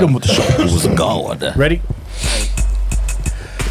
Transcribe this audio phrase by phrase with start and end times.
[0.00, 0.86] Hit him with the shoulders.
[0.96, 1.56] God.
[1.56, 1.82] Ready?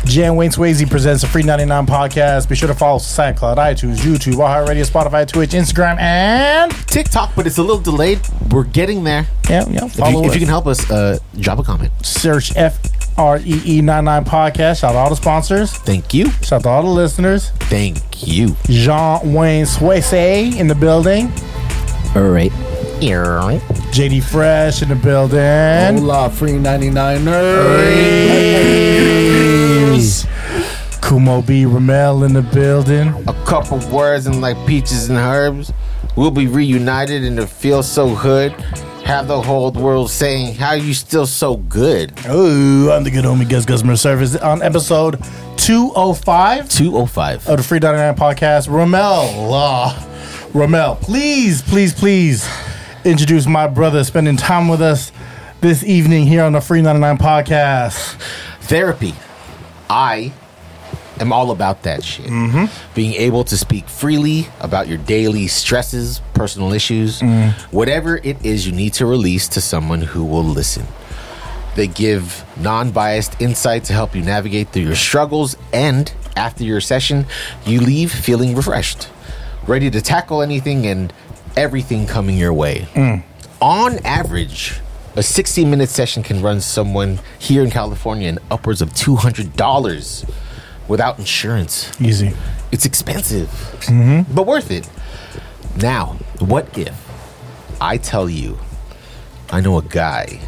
[0.05, 2.47] Jan Wayne Swayze presents a free 99 podcast.
[2.47, 7.35] Be sure to follow us on SoundCloud, iTunes, YouTube, iHeartRadio, Spotify, Twitch, Instagram, and TikTok,
[7.35, 8.19] but it's a little delayed.
[8.49, 9.27] We're getting there.
[9.49, 9.85] yeah, yeah.
[9.85, 10.33] If Follow you, if us.
[10.35, 11.91] you can help us, uh, drop a comment.
[12.05, 12.79] search F
[13.17, 14.79] R E E 99 podcast.
[14.79, 15.73] Shout out to all the sponsors.
[15.73, 16.29] Thank you.
[16.41, 17.49] Shout out to all the listeners.
[17.69, 18.55] Thank you.
[18.65, 21.31] Jan Wayne Swayze in the building.
[22.15, 22.51] All right.
[22.99, 25.39] JD Fresh in the building.
[25.99, 27.47] Hola, free 99 nerds.
[31.01, 31.65] Kumo B.
[31.65, 33.09] Rommel in the building.
[33.27, 35.71] A couple words and like peaches and herbs.
[36.15, 38.51] We'll be reunited and it feels so good.
[39.05, 42.13] Have the whole world saying, How you still so good?
[42.27, 45.23] Oh, I'm the good homie Gus Customer Service on episode
[45.57, 47.47] 205 205.
[47.47, 48.67] of the Free 99 podcast.
[48.67, 49.93] Rommel, uh,
[50.53, 52.45] Rommel, please, please, please
[53.07, 55.13] introduce my brother spending time with us
[55.61, 58.19] this evening here on the Free 99 podcast.
[58.61, 59.15] Therapy.
[59.89, 60.33] I
[61.21, 62.25] am all about that shit.
[62.25, 62.65] Mm-hmm.
[62.95, 67.75] Being able to speak freely about your daily stresses, personal issues, mm-hmm.
[67.75, 70.85] whatever it is you need to release to someone who will listen.
[71.75, 76.81] They give non biased insight to help you navigate through your struggles, and after your
[76.81, 77.25] session,
[77.65, 79.07] you leave feeling refreshed,
[79.65, 81.13] ready to tackle anything and
[81.57, 82.87] everything coming your way.
[83.61, 84.79] On average,
[85.15, 90.29] a 60 minute session can run someone here in California in upwards of $200
[90.87, 91.99] without insurance.
[91.99, 92.33] Easy.
[92.71, 94.31] It's expensive, mm-hmm.
[94.33, 94.87] but worth it.
[95.81, 96.95] Now, what if
[97.81, 98.59] I tell you
[99.49, 100.39] I know a guy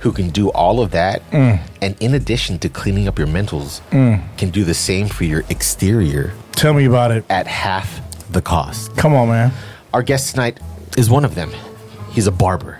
[0.00, 1.60] who can do all of that, mm.
[1.80, 4.20] and in addition to cleaning up your mentals, mm.
[4.38, 7.24] can do the same for your exterior Tell me about it.
[7.30, 8.00] at half
[8.32, 8.96] the cost?
[8.96, 9.52] Come on, man.
[9.92, 10.60] Our guest tonight
[10.96, 11.50] is one of them.
[12.12, 12.78] He's a barber.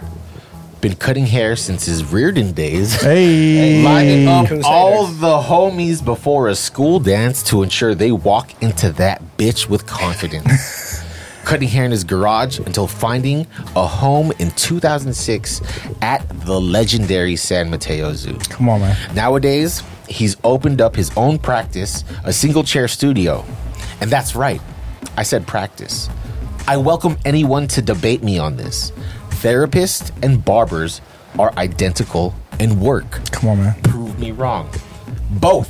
[0.81, 3.01] Been cutting hair since his Riordan days.
[3.03, 3.83] Hey.
[3.85, 4.65] Lining up Crusaders.
[4.67, 9.87] all the homies before a school dance to ensure they walk into that bitch with
[9.87, 11.03] confidence.
[11.45, 15.61] Cutting hair in his garage until finding a home in 2006
[16.01, 18.39] at the legendary San Mateo Zoo.
[18.51, 19.15] Come on, man.
[19.17, 23.45] Nowadays, he's opened up his own practice, a single chair studio.
[24.01, 24.61] And that's right,
[25.17, 26.09] I said practice.
[26.71, 28.93] I welcome anyone to debate me on this.
[29.43, 31.01] Therapists and barbers
[31.37, 33.11] are identical in work.
[33.33, 33.83] Come on, man.
[33.83, 34.71] Prove me wrong.
[35.31, 35.69] Both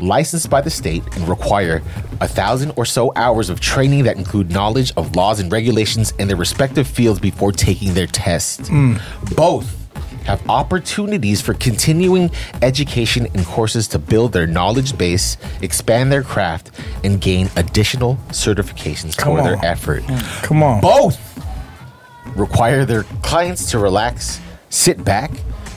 [0.00, 1.82] licensed by the state and require
[2.22, 6.28] a thousand or so hours of training that include knowledge of laws and regulations in
[6.28, 8.62] their respective fields before taking their test.
[8.62, 9.02] Mm.
[9.36, 9.81] Both
[10.24, 12.30] have opportunities for continuing
[12.62, 16.70] education and courses to build their knowledge base, expand their craft,
[17.04, 20.04] and gain additional certifications Come for their effort.
[20.42, 20.80] Come on.
[20.80, 21.18] Both
[22.36, 24.40] require their clients to relax,
[24.70, 25.30] sit back,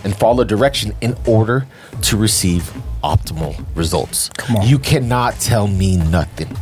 [0.03, 1.65] and follow direction in order
[2.03, 2.71] to receive
[3.03, 4.29] optimal results.
[4.37, 4.67] Come on.
[4.67, 6.55] You cannot tell me nothing.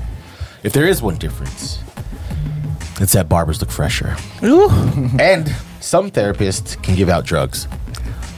[0.63, 1.79] If there is one difference,
[2.99, 4.15] it's that barbers look fresher.
[4.41, 7.67] and some therapists can give out drugs,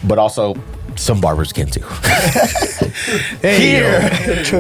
[0.04, 0.56] but also
[0.96, 1.82] some barbers can too.
[3.42, 4.10] Here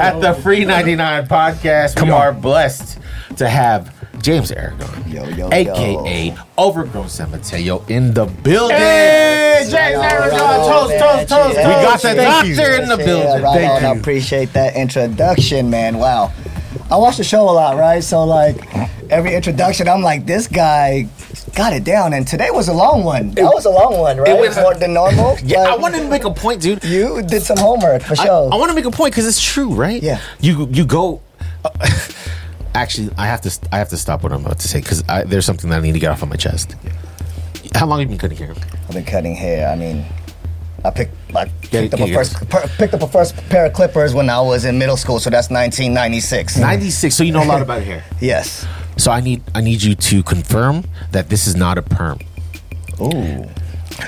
[0.02, 2.22] at the Free 99 podcast, Come we on.
[2.22, 3.00] are blessed
[3.38, 8.76] to have James Aragon, Yo, yo, aka Overgrown San Mateo, in the building.
[8.78, 10.32] Hey, James Aragon.
[10.32, 11.58] right on, Toast, toast, toast.
[11.58, 12.04] We We got toast.
[12.04, 12.56] the Thank you.
[12.56, 13.44] doctor in the Yeah, building.
[13.44, 13.86] right Thank on.
[13.86, 14.00] I you.
[14.00, 15.98] appreciate that introduction, man.
[15.98, 16.32] Wow.
[16.91, 18.03] I watch the show a lot, right?
[18.03, 18.58] So like
[19.09, 21.08] every introduction, I'm like, this guy
[21.56, 23.31] got it down, and today was a long one.
[23.31, 24.28] That was a long one, right?
[24.30, 25.38] It was- More than normal.
[25.44, 26.84] Yeah, I wanted to make a point, dude.
[26.84, 28.52] You did some homework for sure.
[28.53, 30.02] I want to make a point because it's true, right?
[30.03, 30.19] Yeah.
[30.40, 31.22] You you go.
[31.64, 31.69] Uh,
[32.74, 35.46] actually, I have to I have to stop what I'm about to say because there's
[35.46, 36.75] something that I need to get off of my chest.
[37.74, 38.53] How long have you been cutting hair?
[38.88, 39.69] I've been cutting hair.
[39.69, 40.06] I mean,
[40.85, 44.13] I picked I picked up a first per, picked up a first pair of clippers
[44.13, 45.19] when I was in middle school.
[45.19, 46.57] So that's 1996.
[46.57, 47.16] 96.
[47.16, 48.03] So you know a lot about hair.
[48.22, 48.68] Yes.
[48.97, 52.19] So I need I need you to confirm that this is not a perm.
[53.01, 53.50] Ooh.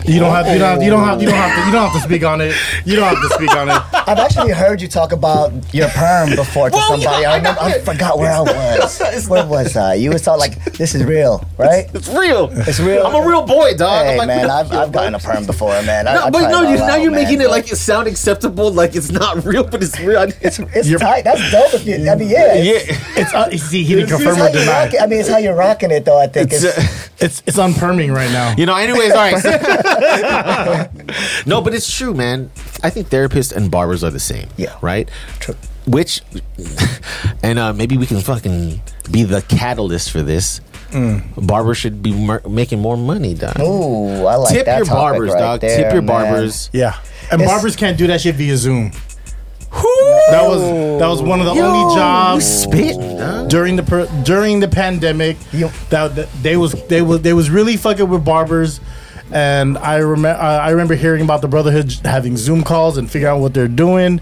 [0.06, 0.48] You don't have.
[0.48, 0.70] You don't.
[0.70, 1.22] Have, you don't have.
[1.22, 1.66] You don't have to.
[1.66, 2.54] You don't have to speak on it.
[2.86, 3.82] You don't have to speak on it.
[4.08, 7.22] I've actually heard you talk about your perm before to Well, somebody.
[7.22, 7.62] yeah, I I remember.
[7.62, 9.28] I forgot where I was.
[9.30, 9.94] Where was I?
[9.96, 11.90] You was talking like this is real, right?
[11.94, 12.50] It's real.
[12.52, 13.06] It's real.
[13.06, 14.06] I'm a real boy, dog.
[14.06, 16.08] Hey I'm like, man, no, I've, I've gotten a perm before, man.
[16.08, 17.76] I, No, I but tried no, you, now out, you're man, making it like it
[17.78, 20.22] sound acceptable, like it's not real, but it's real.
[20.42, 21.24] it's it's You're- tight.
[21.24, 21.74] That's dope.
[21.74, 23.22] If you, I mean, yeah, it's, yeah.
[23.22, 23.34] It's.
[23.34, 24.92] Uh, see, he didn't confirm or deny.
[25.00, 26.20] I mean, it's how you're rocking it, though.
[26.20, 27.10] I think It's, it's.
[27.20, 27.44] It's.
[27.48, 28.54] It's unperming right now.
[28.58, 29.77] You know, anyways, all right.
[31.46, 32.52] No, but it's true, man.
[32.84, 34.48] I think therapists and barbers are the same.
[34.58, 34.76] Yeah.
[34.82, 35.10] Right?
[35.40, 35.56] True.
[35.86, 36.22] Which,
[37.44, 38.82] and uh, maybe we can fucking
[39.12, 40.60] be the catalyst for this.
[41.38, 43.60] Barbers should be mer- making more money, dog.
[43.60, 44.56] Ooh, I like that.
[44.56, 45.62] Tip that your topic barbers, right dog.
[45.62, 46.06] there, Tip your man.
[46.32, 46.70] barbers.
[46.74, 46.96] Yeah,
[47.32, 48.92] and It's- barbers can't do that shit via Zoom.
[50.32, 50.62] That was
[51.00, 52.96] that was one of the Yo, only jobs spit,
[53.50, 57.50] during the per, during the pandemic You- that, that they was they was they was
[57.50, 58.80] really fucking with barbers.
[59.32, 63.36] And I remember uh, I remember hearing about the brotherhood having Zoom calls and figuring
[63.36, 64.22] out what they're doing,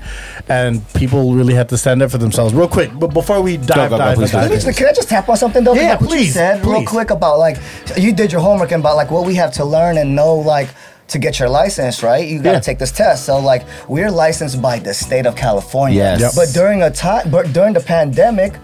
[0.50, 2.54] and people really had to stand up for themselves.
[2.54, 4.74] Real quick, but before we dive, go, go, dive, please, dive please, in.
[4.74, 5.74] Can I just tap on something though?
[5.74, 7.58] 'Cause Yeah, like what you please, said real quick about like
[7.98, 10.70] you did your homework and about like what we have to learn and know like
[11.10, 12.28] to get your license, right?
[12.28, 12.60] You got to Yeah.
[12.62, 13.26] take this test.
[13.26, 15.98] So like we're licensed by the state of California.
[16.00, 16.20] Yes.
[16.20, 16.32] Yep.
[16.36, 18.56] But during a time, but during the pandemic,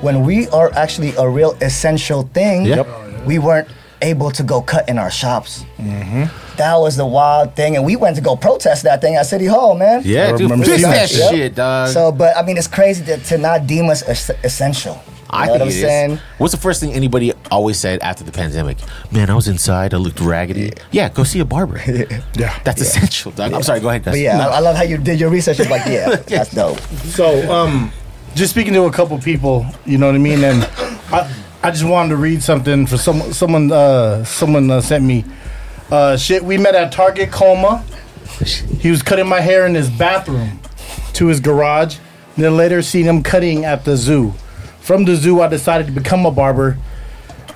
[0.00, 2.86] when we are actually a real essential thing, Yep.
[3.26, 3.66] we weren't
[4.02, 5.64] able to go cut in our shops.
[5.78, 6.24] Mm-hmm.
[6.56, 9.46] That was the wild thing, and we went to go protest that thing at City
[9.46, 10.02] Hall, man.
[10.04, 11.30] Yeah, I dude, fix that that Yep.
[11.30, 11.88] shit, dog.
[11.90, 15.00] So, but I mean, it's crazy to, to not deem us es- essential.
[15.04, 15.80] You I know think what I'm it is.
[15.82, 16.18] saying?
[16.38, 18.78] What's the first thing anybody always said after the pandemic?
[19.12, 19.92] Man, I was inside.
[19.92, 20.72] I looked raggedy.
[20.90, 21.78] Yeah, go see a barber.
[22.34, 22.58] Yeah.
[22.64, 23.52] That's essential, dog.
[23.52, 23.80] I'm sorry.
[23.80, 24.12] Go ahead, guys.
[24.14, 25.60] But yeah, I, I love how you did your research.
[25.60, 26.78] It's like, yeah, that's dope.
[27.12, 27.92] So, um,
[28.34, 30.64] just speaking to a couple people, you know what I mean, and
[31.12, 31.30] I,
[31.68, 33.30] I just wanted to read something for someone.
[33.34, 35.26] Someone, uh, someone uh, sent me.
[35.90, 37.84] Uh, shit, we met at Target Colma.
[38.80, 40.60] He was cutting my hair in his bathroom
[41.12, 41.98] to his garage.
[42.38, 44.32] Then later, seen him cutting at the zoo.
[44.80, 46.78] From the zoo, I decided to become a barber,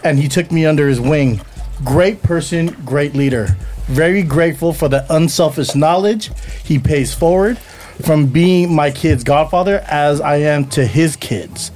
[0.04, 1.40] and he took me under his wing.
[1.82, 3.56] Great person, great leader.
[3.86, 6.30] Very grateful for the unselfish knowledge
[6.62, 7.56] he pays forward
[8.04, 11.70] from being my kid's godfather as I am to his kids.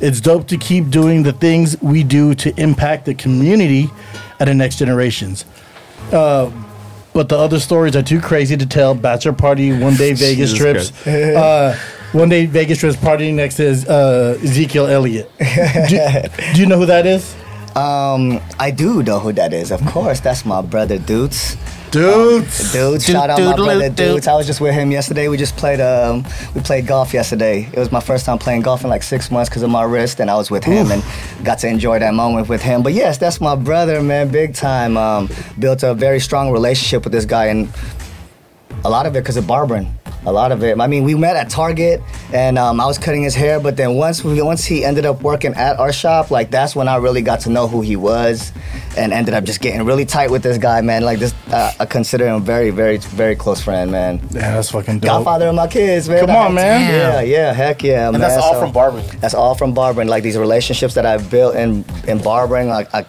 [0.00, 3.90] It's dope to keep doing the things we do to impact the community
[4.38, 5.44] and the next generations.
[6.12, 6.50] Uh,
[7.12, 8.94] but the other stories are too crazy to tell.
[8.94, 11.76] Bachelor party, one day Vegas trips, uh,
[12.12, 15.30] one day Vegas trips partying next to uh, Ezekiel Elliott.
[15.38, 15.98] do,
[16.54, 17.34] do you know who that is?
[17.76, 19.70] Um, I do know who that is.
[19.70, 21.56] Of course, that's my brother, Dudes.
[21.90, 23.96] Dude, Dude, shout out my brother, dude.
[23.96, 24.28] Dudes.
[24.28, 25.26] I was just with him yesterday.
[25.26, 25.80] We just played.
[25.80, 26.24] Um,
[26.54, 27.68] we played golf yesterday.
[27.72, 30.20] It was my first time playing golf in like six months because of my wrist,
[30.20, 31.02] and I was with him and
[31.44, 32.84] got to enjoy that moment with him.
[32.84, 34.96] But yes, that's my brother, man, big time.
[34.96, 35.28] Um,
[35.58, 37.68] built a very strong relationship with this guy, and
[38.84, 39.92] a lot of it because of barbering.
[40.26, 40.78] A lot of it.
[40.78, 42.02] I mean, we met at Target,
[42.32, 43.58] and um, I was cutting his hair.
[43.58, 46.88] But then once we, once he ended up working at our shop, like that's when
[46.88, 48.52] I really got to know who he was,
[48.98, 51.04] and ended up just getting really tight with this guy, man.
[51.04, 54.20] Like this, uh, I consider him very, very, very close friend, man.
[54.30, 55.08] yeah, that's fucking dope.
[55.08, 56.26] Godfather of my kids, man.
[56.26, 56.80] Come on, man.
[56.92, 58.16] Yeah, yeah, heck yeah, man.
[58.16, 59.06] And that's all So- from barbering.
[59.20, 60.08] That's all from barbering.
[60.08, 63.06] Like these relationships that I've built in in barbering, like I.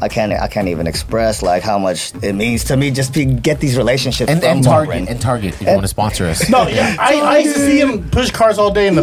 [0.00, 0.32] I can't.
[0.32, 3.76] I can't even express like how much it means to me just to get these
[3.76, 5.08] relationships And, from and Target, barbering.
[5.08, 6.48] and Target, if you want to sponsor us.
[6.48, 9.02] No, yeah, I, I used to see him push cars all day in the.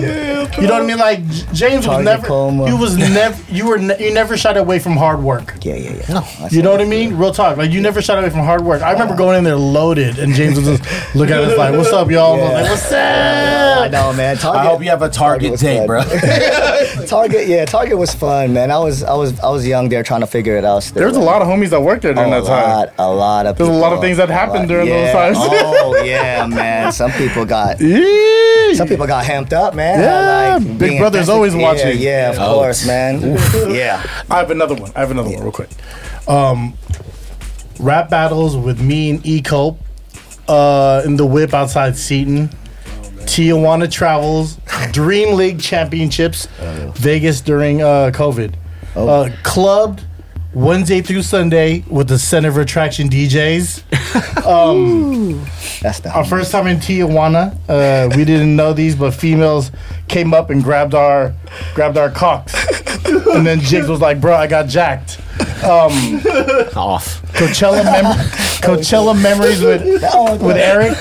[0.60, 0.98] you know what I mean?
[0.98, 2.26] Like J- James was never.
[2.28, 2.68] Colma.
[2.68, 3.54] You was never.
[3.54, 3.78] You were.
[3.78, 5.56] Ne- you never shied away from hard work.
[5.62, 6.14] Yeah, yeah, yeah.
[6.14, 6.48] No.
[6.50, 7.16] You know what I mean?
[7.18, 7.58] Real talk.
[7.58, 8.82] Like you never shied away from hard work.
[8.82, 9.18] I remember oh.
[9.18, 12.34] going in there loaded, and James was just looking at us like, "What's up, y'all?"
[12.34, 14.38] I was like, "What's up?" I know, man.
[14.38, 14.62] Target.
[14.62, 15.88] I hope you have a Target was day, fun.
[15.88, 16.04] bro.
[17.08, 18.72] Target, yeah, Target was fun, man.
[18.72, 20.91] I was, I was, I was young there trying to figure it out.
[20.92, 21.00] Still.
[21.00, 22.70] There was a lot of homies that worked there during Oh, a that time.
[22.70, 23.58] lot, a lot of.
[23.58, 24.68] There's a lot of things that happened lot.
[24.68, 25.14] during those Yeah.
[25.14, 25.38] times.
[25.40, 26.92] Oh yeah, man.
[26.92, 27.80] Some people got.
[27.80, 28.76] Yee.
[28.76, 30.00] Some people got hamped up, man.
[30.00, 31.98] Yeah, Big Brother's always yeah, watching.
[31.98, 32.56] Yeah, of Oh.
[32.56, 33.22] course, man.
[33.70, 34.04] yeah.
[34.30, 34.92] I have another one.
[34.96, 35.70] I have another one real quick.
[36.28, 36.74] Um,
[37.80, 39.80] rap battles with me and E Cope
[40.50, 42.50] uh, in the whip outside Seton.
[43.22, 44.58] Tijuana travels,
[44.92, 46.48] Dream League championships,
[46.96, 48.56] Vegas during uh, COVID.
[48.96, 50.04] Uh, clubbed
[50.54, 53.84] Wednesday through Sunday with the center of attraction DJs.
[55.82, 56.12] That's the.
[56.14, 59.72] Our first time in Tijuana, uh, we didn't know these, but females
[60.08, 61.34] came up and grabbed our
[61.74, 62.54] grabbed our cocks,
[63.06, 65.20] and then Jigs was like, "Bro, I got jacked."
[66.76, 67.22] Off.
[67.34, 68.06] Coachella mem-
[68.62, 69.84] Coachella memories with
[70.42, 70.98] with Eric,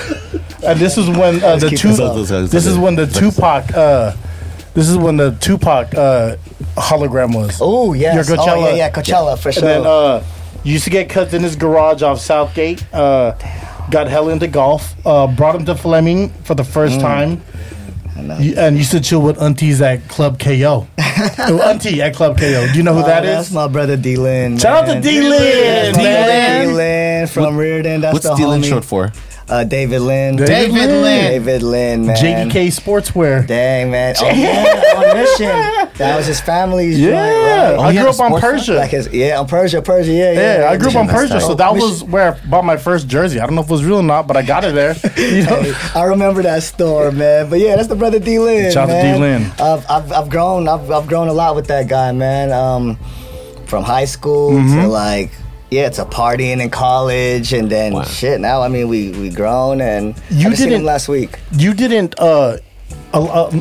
[0.63, 1.93] and this is when uh, the two.
[1.93, 2.51] this.
[2.51, 3.73] This is when the Tupac.
[3.73, 4.13] Uh,
[4.73, 6.35] this is when the Tupac uh,
[6.75, 7.59] hologram was.
[7.61, 8.15] Oh yes.
[8.15, 8.47] Your Coachella.
[8.57, 9.63] Oh yeah, yeah, Coachella for And sure.
[9.67, 10.23] then uh,
[10.63, 12.83] used to get cuts in his garage off Southgate.
[12.93, 13.31] Uh,
[13.89, 14.95] got hell into golf.
[15.05, 17.01] Uh, brought him to Fleming for the first Mm.
[17.01, 17.41] time.
[18.39, 20.87] You- And used to chill with aunties at Club KO.
[21.37, 22.67] Oh, Auntie at Club KO.
[22.67, 23.53] Do you know who Oh, that that's is?
[23.53, 24.57] my brother D Lynn.
[24.57, 26.73] Shout out to D Lynn, D man.
[26.75, 28.01] Lynn from Riordan.
[28.01, 28.69] That's What's the Dylan homie.
[28.69, 29.11] short for?
[29.51, 30.37] Uh, David Lynn.
[30.37, 31.31] David Lynn.
[31.31, 32.15] David Lynn, man.
[32.15, 33.45] JDK Sportswear.
[33.45, 34.15] Dang, man.
[34.19, 35.91] Oh, yeah, on mission.
[35.97, 37.87] That was his family's Yeah, joint, right?
[37.89, 38.73] I grew up on Persia.
[38.75, 40.59] Like his, yeah, on Persia, Persia, yeah, yeah.
[40.61, 41.41] Yeah, I grew up on Persia, tight.
[41.41, 43.39] so that was where I bought my first jersey.
[43.41, 44.95] I don't know if it was real or not, but I got it there.
[45.17, 47.49] You know, I remember that store, man.
[47.49, 48.71] But yeah, that's the brother D Lynn.
[48.71, 49.13] Shout out to.
[49.13, 49.19] D.
[49.19, 49.43] Lynn.
[49.59, 52.51] I've, I've, I've grown, I've, I've grown a lot with that guy, man.
[52.51, 52.97] Um,
[53.65, 54.81] from high school Mm-hmm.
[54.81, 55.31] to like
[55.71, 58.03] yeah it's a partying in college and then Wow.
[58.03, 58.39] shit.
[58.41, 61.39] Now I mean we we grown and You I just seen didn't- him last week.
[61.53, 62.57] you didn't uh
[63.13, 63.19] a,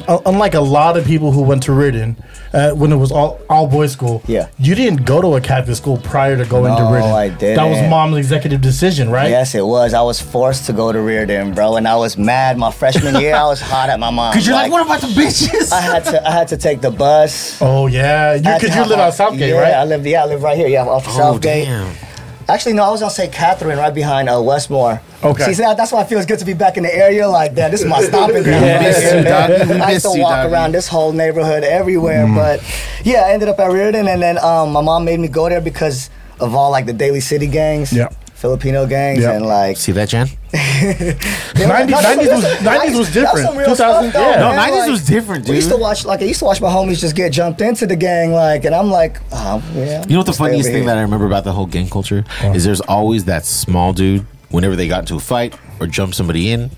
[0.08, 2.16] a, unlike a lot of people who went to Riordan
[2.52, 4.22] uh, when it was all all boys school.
[4.26, 4.48] Yeah.
[4.58, 7.12] you didn't go to a Catholic school prior to going to No, Riordan.
[7.12, 9.30] I That was mom's executive decision, right?
[9.30, 9.94] Yes, it was.
[9.94, 12.58] I was forced to go to Riordan, bro, and I was mad.
[12.58, 14.32] My freshman year, I was hot at my mom.
[14.32, 15.72] Because you're like, what about the bitches?
[15.72, 17.60] I had to I had to take the bus.
[17.60, 19.84] Oh yeah, you I because you live on on- Southgate, yeah, I right?
[19.88, 20.68] live yeah, I live right here.
[20.68, 21.66] Yeah, off of oh, Southgate.
[21.66, 22.09] damn.
[22.50, 25.00] Actually, no, I was gonna say Catherine, right behind uh, Westmoor.
[25.22, 25.44] Okay.
[25.44, 27.70] See, so that's why it feels good to be back in the area like that.
[27.70, 28.64] This is my stomping ground.
[28.64, 28.84] Yeah.
[28.84, 29.50] right here, you, man.
[29.50, 29.74] doggy.
[29.74, 32.60] We I used to walk around this whole neighborhood everywhere, but
[33.04, 35.60] yeah, I ended up at Riordan, and then um, my mom made me go there
[35.60, 37.92] because of all like the Daly City gangs.
[37.92, 38.08] Yeah.
[38.40, 39.32] Filipino gangs Yeah.
[39.32, 40.26] and like See that, Jan?
[40.52, 43.48] 90 90s was 90s was different.
[43.66, 44.40] 2000 yeah.
[44.40, 45.82] No, man, 90s was different, We used to dude.
[45.82, 48.64] watch like I used to watch my homies just get jumped into the gang, like,
[48.64, 50.02] and I'm like, oh yeah.
[50.06, 50.86] You know what the funniest thing here.
[50.86, 54.74] that I remember about the whole gang culture is there's always that small dude whenever
[54.74, 56.70] they got into a fight or jumped somebody in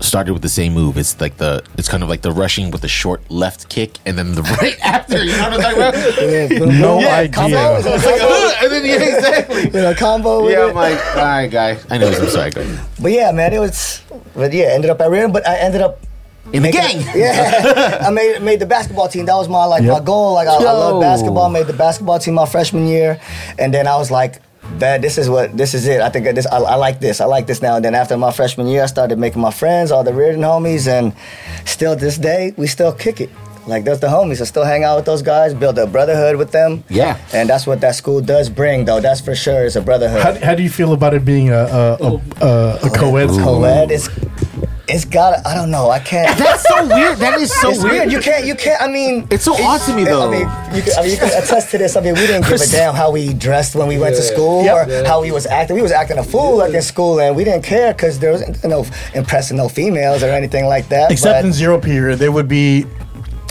[0.00, 0.96] started with the same move.
[0.98, 4.16] It's like the it's kind of like the rushing with the short left kick and
[4.18, 5.22] then the right after.
[5.22, 6.50] You know what I'm talking about?
[6.70, 7.32] Yeah, No yeah, idea.
[7.34, 7.76] Combo?
[7.76, 9.62] Is it a It's like, and then yeah, exactly.
[9.64, 10.70] You know, combo with Yeah, it.
[10.70, 11.78] I'm like, all right, guy.
[11.90, 12.08] I know.
[12.08, 12.50] I'm sorry.
[12.50, 12.86] Go ahead.
[13.00, 14.02] But yeah, man, it was.
[14.34, 16.00] But yeah, ended up at Riordan, but I ended up.
[16.52, 17.00] In the gang.
[17.14, 19.24] Yeah, I made made the basketball team.
[19.26, 20.32] That was my like my goal.
[20.34, 21.48] Like I, I love basketball.
[21.48, 23.20] Made the basketball team my freshman year,
[23.56, 24.40] and then I was like,
[24.78, 27.20] "That this is what this is it." I think this I, I like this.
[27.20, 27.76] I like this now.
[27.76, 30.86] And then after my freshman year, I started making my friends, all the Riordan homies,
[30.86, 31.12] and
[31.64, 33.30] still this day we still kick it.
[33.66, 34.40] Like those the homies.
[34.40, 36.82] I still hang out with those guys, build a brotherhood with them.
[36.88, 37.18] Yeah.
[37.34, 39.00] and that's what that school does bring, though.
[39.00, 39.66] That's for sure.
[39.66, 40.22] It's a brotherhood.
[40.22, 43.60] How, how do you feel about it being a a, a, a, a co-ed school?
[43.60, 43.90] co-ed.
[43.90, 44.08] It's
[44.94, 45.46] it's got.
[45.46, 45.90] I don't know.
[45.90, 46.36] I can't.
[46.44, 47.18] That's so weird.
[47.18, 48.10] That is so it's weird.
[48.12, 48.44] You can't.
[48.46, 48.80] You can't.
[48.82, 50.28] I mean, It's so odd to me, though.
[50.28, 51.96] I mean, you can, I mean, you can attest to this.
[51.96, 54.64] I mean, we didn't give a damn how we dressed when we went to school
[54.64, 54.88] Yep.
[54.88, 55.76] or how we was acting.
[55.76, 58.42] We was acting a fool like in school, and we didn't care because there was
[58.64, 61.10] no know impressing no females or anything like that.
[61.10, 62.86] Except but- in zero period, there would be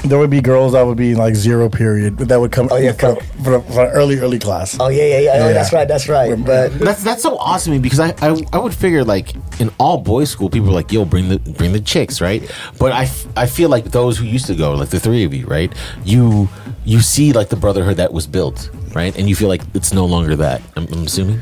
[0.04, 2.94] there would be girls that would be like zero period that would come Oh, yeah,
[2.94, 4.78] for, come- for, for early early class.
[4.80, 5.32] Oh yeah, yeah, yeah.
[5.34, 5.54] Oh, Yeah.
[5.54, 5.88] that's right.
[5.88, 6.46] That's right.
[6.46, 9.70] But That's that's so awesome to me because I, I I would figure like in
[9.80, 12.42] all boys school people are like yo bring the bring the chicks right
[12.80, 15.34] but I, f- I feel like those who used to go like the three of
[15.34, 15.74] you right
[16.06, 16.48] you
[16.86, 20.06] you see like the brotherhood that was built right and you feel like it's no
[20.06, 21.42] longer that I'm, I'm assuming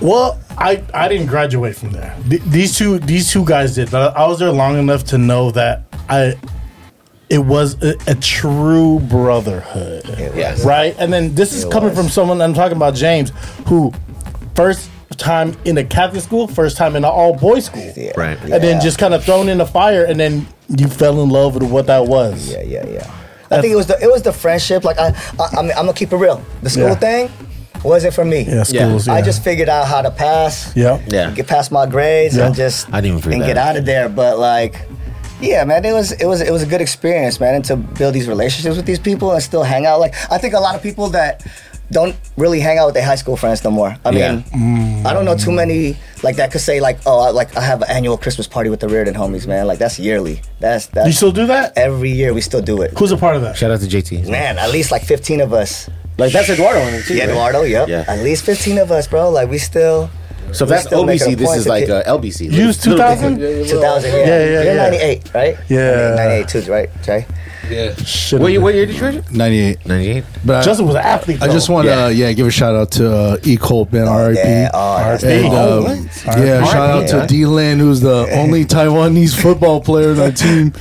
[0.00, 2.16] Well, I I didn't graduate from there.
[2.30, 5.50] Th- these two these two guys did, but I was there long enough to know
[5.52, 6.34] that I
[7.30, 10.02] it was a, a true brotherhood.
[10.34, 10.64] Yes.
[10.64, 10.94] Right?
[10.98, 11.98] And then this is It coming was.
[11.98, 13.30] from someone I'm talking about James
[13.66, 13.92] who
[14.54, 17.92] first time in a Catholic school, first time in an all boys school.
[17.96, 18.38] yeah, Right.
[18.42, 21.54] And then just kind of thrown in the fire and then you fell in love
[21.54, 22.50] with what that was.
[22.52, 23.10] Yeah, yeah, yeah.
[23.50, 24.84] I think it was the it was the friendship.
[24.84, 25.08] Like I,
[25.38, 26.40] I I'm, I'm gonna keep it real.
[26.62, 26.94] The school Yeah.
[26.94, 27.30] thing
[27.82, 28.42] wasn't for me.
[28.42, 29.06] Yeah, schools.
[29.08, 29.14] Yeah.
[29.14, 30.74] I just figured out how to pass.
[30.76, 31.00] Yeah.
[31.08, 31.32] Yeah.
[31.32, 32.46] Get past my grades Yeah.
[32.46, 33.70] and just I didn't even and that get out.
[33.70, 34.08] out of there.
[34.08, 34.74] But like,
[35.40, 38.14] yeah, man, it was it was it was a good experience, man, and to build
[38.14, 40.00] these relationships with these people and still hang out.
[40.00, 41.46] Like I think a lot of people that
[41.90, 43.96] don't really hang out with their high school friends no more.
[44.04, 44.42] I Yeah.
[44.54, 47.62] mean, I don't know too many like that could say like, oh, I, like I
[47.62, 49.66] have an annual Christmas party with the Riordan homies, man.
[49.66, 50.40] Like that's yearly.
[50.60, 51.76] That's that's You still do that?
[51.76, 52.92] every year we still do it.
[52.98, 53.56] Who's a part of that?
[53.56, 55.88] shout out to JT Man, at least like 15 of us.
[56.18, 57.30] like that's Eduardo in it too Yeah, right?
[57.30, 57.88] Eduardo, yep.
[57.88, 58.04] Yeah.
[58.06, 59.30] At least 15 of us, bro.
[59.30, 60.10] Like we still.
[60.52, 62.78] So if that's still make it OBC this is like get- uh, LBC You was
[62.78, 63.38] 2000?
[63.38, 64.18] 2000, yeah.
[64.18, 64.90] Yeah, yeah, You're yeah.
[64.90, 65.56] 98, right?
[65.68, 66.14] Yeah.
[66.16, 67.26] 98 too, right, Jay?
[67.70, 67.94] Yeah.
[68.04, 68.40] Shit.
[68.40, 69.86] what, year- what year did you graduate 98.
[69.86, 71.42] 98 But I- Justin was an athlete.
[71.42, 71.74] I just though.
[71.74, 72.04] want to Yeah.
[72.04, 74.36] uh, yeah give a shout out to uh, E Colt man RIP.
[74.36, 75.32] Yeah, oh, that's RIP.
[75.44, 76.38] And, Oh, uh, what?
[76.38, 76.66] yeah, RIP.
[76.66, 77.20] shout out Yeah.
[77.22, 80.72] to D Land, who's the only Taiwanese football player on our team,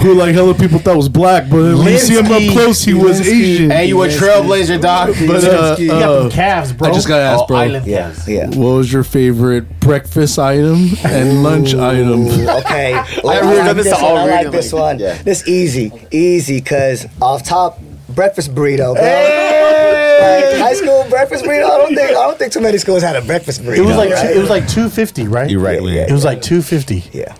[0.00, 2.52] who like hella people thought was black, but when you see him up Linsky.
[2.52, 3.70] close, he was Asian.
[3.70, 6.88] hey you a trailblazer dog But uh, you got uh, them calves, bro.
[6.90, 8.28] I just gotta ask, Oh, bro, Island Yeah, Cavs.
[8.28, 8.46] yeah.
[8.48, 12.26] what was your favorite breakfast item and lunch item?
[12.28, 12.94] Okay.
[12.94, 14.16] I I, really like this this one.
[14.16, 15.24] I like this like, one.
[15.24, 15.92] This easy.
[16.32, 19.02] Easy, because off top, breakfast burrito, bro.
[19.02, 21.64] Like, high school breakfast burrito.
[21.64, 23.78] I don't think I don't think too many schools had a breakfast burrito.
[23.78, 24.36] it was like right?
[24.36, 25.50] it was like two fifty, right?
[25.50, 26.06] you're right Yeah, yeah.
[26.08, 27.04] It was like two fifty.
[27.12, 27.34] yeah.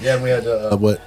[0.00, 1.00] Yeah, we had uh, what?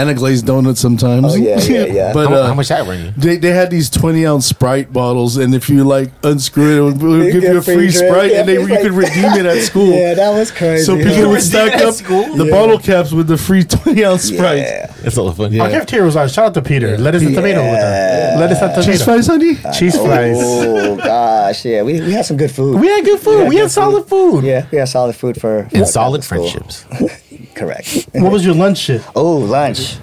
[0.00, 1.34] And a glazed donut sometimes.
[1.34, 2.12] Oh, yeah, yeah, yeah.
[2.14, 4.92] but how, uh, how much that run you They, they had these 20 ounce Sprite
[4.92, 7.74] bottles, and if you like unscrew it, it would, it would give you a free
[7.74, 8.06] free drink.
[8.10, 9.92] Sprite, Yeah, and they, you like- could redeem it at school.
[9.92, 10.84] Yeah, that was crazy.
[10.84, 11.04] So huh?
[11.04, 12.34] people would stack up school?
[12.36, 12.50] the Yeah.
[12.50, 14.58] bottle caps with the free 20 ounce Sprite.
[14.58, 14.92] Yeah.
[15.04, 15.64] it's all fun Yeah.
[15.64, 16.28] Our cafeteria was on.
[16.28, 16.96] Shout out to Peter.
[16.96, 18.38] Lettuce and tomato with that.
[18.40, 18.90] Lettuce and tomato.
[18.92, 19.54] Cheese fries, honey?
[19.78, 20.36] Cheese fries.
[20.40, 22.80] Oh gosh, yeah, we, we had some good food.
[22.80, 23.48] We had good food.
[23.48, 24.44] We had solid food.
[24.44, 26.84] yeah, we had solid food for and solid friendships
[27.60, 28.08] Correct.
[28.14, 29.02] What was your lunch shit?
[29.14, 29.96] Oh, lunch.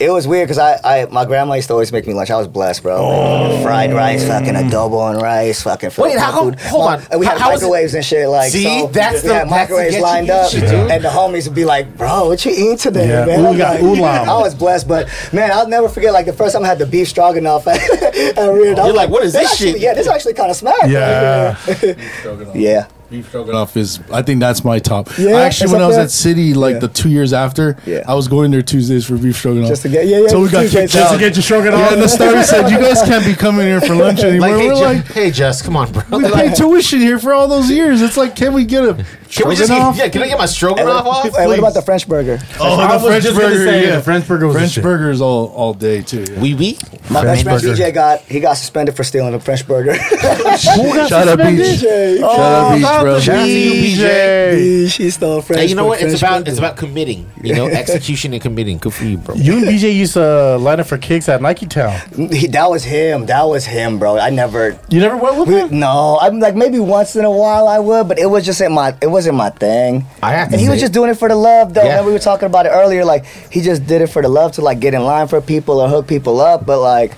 [0.00, 2.28] It was weird because I, I, my grandma used to always make me lunch.
[2.28, 2.96] I was blessed, bro.
[2.98, 3.62] Oh.
[3.62, 5.90] Fried rice, fucking adobo and rice, fucking.
[5.98, 6.58] Wait, how come- food.
[6.62, 7.02] hold on.
[7.12, 8.28] And we had How- how is it- microwaves and shit.
[8.28, 8.64] Like, See?
[8.80, 10.90] so That's we the- had that's microwaves get you lined up, shit, dude.
[10.90, 13.58] and the homies would be like, "Bro, what you eating today, Yeah, man?" I'm ooga-
[13.60, 14.26] like, oolam.
[14.28, 16.12] I was blessed, but man, I'll never forget.
[16.12, 17.78] Like the first time I had the beef stroganoff at,
[18.36, 18.74] at Rear.
[18.74, 19.80] You're like, what is this actually- shit?
[19.80, 20.88] Yeah, this actually kind of smack.
[20.88, 21.56] Yeah.
[22.54, 22.88] Yeah.
[23.10, 25.08] Beef stroganoff is, I think that's my top.
[25.18, 26.04] Yeah, Actually, when I was there?
[26.06, 26.78] at City, like Yeah.
[26.80, 28.02] the two years after, Yeah.
[28.08, 29.68] I was going there Tuesdays for beef stroganoff.
[29.68, 31.14] Just to get- yeah, yeah, So we got Tuesdays, kicked just out.
[31.14, 31.80] to get your stroganoff.
[31.80, 34.48] Yeah, and the story said, you guys can't be coming here for lunch anymore.
[34.50, 36.02] Like, hey, We're Ju- like, hey, Just, come on, bro.
[36.18, 38.00] we paid tuition here for all those years.
[38.02, 39.96] It's like, can we get a Can we just stroganoff?
[39.96, 41.36] get, yeah, can I get my Hey, stroganoff what, off?
[41.36, 42.38] hey, what about the French burger?
[42.58, 43.96] Oh, the I was French burger, say yeah.
[43.96, 44.82] the French burger was French shit.
[44.82, 46.24] burgers all, all day, too.
[46.30, 46.40] yeah.
[46.40, 46.78] Wee wee.
[47.10, 47.74] My best friend burger.
[47.74, 49.94] DJ got he got suspended for stealing a French burger.
[50.58, 51.80] Shout out Beach.
[51.80, 52.18] DJ.
[52.20, 53.20] Shout out oh, Beach, bro.
[53.20, 54.90] Shout out to you, BJ.
[54.90, 55.60] She stole a French.
[55.62, 55.98] Hey, you know what?
[55.98, 56.50] French It's about burger.
[56.50, 57.30] it's about committing.
[57.42, 58.78] You know, execution and committing.
[58.78, 59.34] Good for you, bro.
[59.34, 61.98] You and BJ used to line up for kicks at Nike Town.
[62.30, 63.26] He, that was him.
[63.26, 64.18] That was him, bro.
[64.18, 64.78] I never.
[64.88, 65.78] You never went with We, him?
[65.80, 68.72] no, I'm like maybe once in a while I would, but it was just in
[68.72, 68.96] my.
[69.02, 70.06] It wasn't my thing.
[70.22, 71.82] I have to And he was just doing it for the love, though.
[71.84, 71.98] Yeah.
[71.98, 73.04] And we were talking about it earlier.
[73.04, 75.80] Like he just did it for the love to like get in line for people
[75.80, 76.64] or hook people up.
[76.66, 77.12] But like,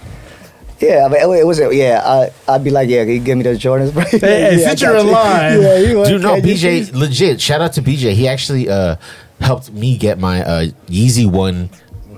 [0.80, 1.58] yeah, I mean, it, it was.
[1.58, 4.02] Yeah, I, I'd be like, yeah, can you give me those Jordans, bro?
[4.10, 5.12] Hey, hey, yeah, I since you're got in you.
[5.12, 5.62] line.
[5.62, 6.94] yeah, you Dude, no, BJ, please?
[6.94, 7.40] legit.
[7.40, 8.12] Shout out to BJ.
[8.12, 8.96] He actually uh,
[9.40, 11.70] helped me get my uh, Yeezy one,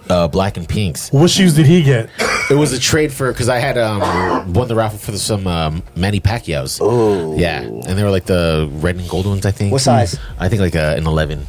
[0.09, 1.11] uh, black and pinks.
[1.13, 2.11] What shoes did he get?
[2.51, 5.83] It was a trade for because I had um, won the raffle for some um,
[5.97, 6.79] Manny Pacquiao's.
[6.81, 7.37] Oh.
[7.37, 9.45] yeah, and they were like the red and gold ones.
[9.45, 9.71] I think.
[9.73, 10.19] What size?
[10.39, 11.47] I think like uh, an eleven.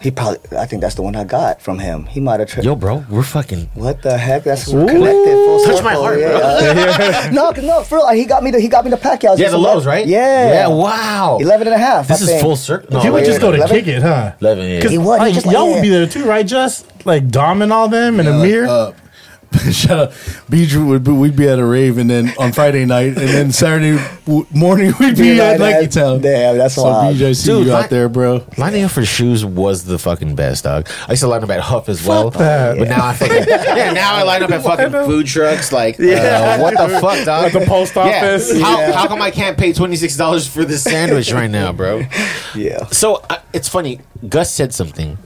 [0.00, 0.38] He probably.
[0.58, 2.04] I think that's the one I got from him.
[2.06, 2.48] He might have.
[2.50, 3.70] Tri- Yo, bro, we're fucking.
[3.74, 4.44] What the heck?
[4.44, 5.82] That's connected full Touch circle.
[5.82, 7.30] my heart, yeah.
[7.30, 7.30] bro.
[7.32, 8.08] no, 'cause no, for real.
[8.10, 9.38] He got me the he got me the Pacquiao.
[9.38, 10.06] Yeah, the lows, right?
[10.06, 10.52] Yeah.
[10.52, 10.68] Yeah.
[10.68, 11.38] Wow.
[11.40, 12.08] 11 and a half.
[12.08, 12.42] This I is think.
[12.42, 12.88] full circle.
[12.92, 13.76] No, he would just go to 11?
[13.76, 14.32] kick it, huh?
[14.40, 14.68] eleven.
[14.68, 14.76] Yeah.
[14.76, 15.74] Because He would, like- y'all yeah.
[15.74, 16.46] would be there too, right?
[16.46, 18.66] Just like Dom and all them and Amir.
[18.66, 18.92] Uh,
[19.72, 20.12] shout out.
[20.50, 23.52] Beach would be, we'd be at a rave, and then on Friday night, and then
[23.52, 23.98] Saturday
[24.52, 26.20] morning we'd be Yeah, at Nike Town.
[26.20, 27.16] damn, that's so wild.
[27.16, 28.44] BJ, see Dude, you like- out there, bro.
[28.58, 30.88] Lining up for shoes was the fucking best, dog.
[31.08, 32.78] I used to line up at HUF as well, that.
[32.78, 33.92] but now I fucking yeah.
[33.92, 35.72] Now I line up at fucking food trucks.
[35.72, 37.46] Like, uh, what the fuck, dog?
[37.46, 38.02] At the post Yeah.
[38.02, 38.52] office.
[38.60, 38.92] How, Yeah.
[38.92, 42.02] how come I can't pay twenty six dollars for this sandwich right now, bro?
[42.54, 42.86] Yeah.
[42.86, 44.00] So uh, it's funny.
[44.28, 45.18] Gus said something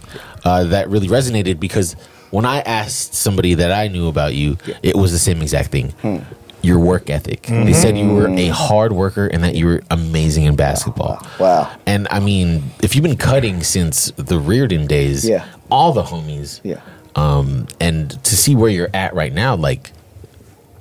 [0.44, 1.96] uh, that really resonated because
[2.30, 5.90] when I asked somebody that I knew about you, it was the same exact thing.
[6.02, 6.18] Hmm.
[6.62, 7.42] Your work ethic.
[7.42, 11.26] They said you were a hard worker and that you were amazing in basketball.
[11.38, 11.70] Wow.
[11.86, 15.46] And I mean, if you've been cutting since the Riordan days, Yeah.
[15.70, 16.80] all the homies, Yeah.
[17.16, 19.90] um, and to see where you're at right now, like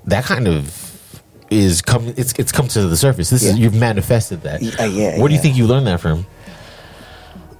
[0.05, 2.13] that kind of is come.
[2.17, 3.29] It's it's come to the surface.
[3.29, 4.62] This is you've manifested that.
[4.62, 6.25] Yeah, yeah, Where do you think you learned that from?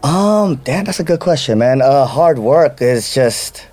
[0.04, 1.82] Um, damn, that's a good question, man.
[1.82, 3.66] Uh, hard work is just.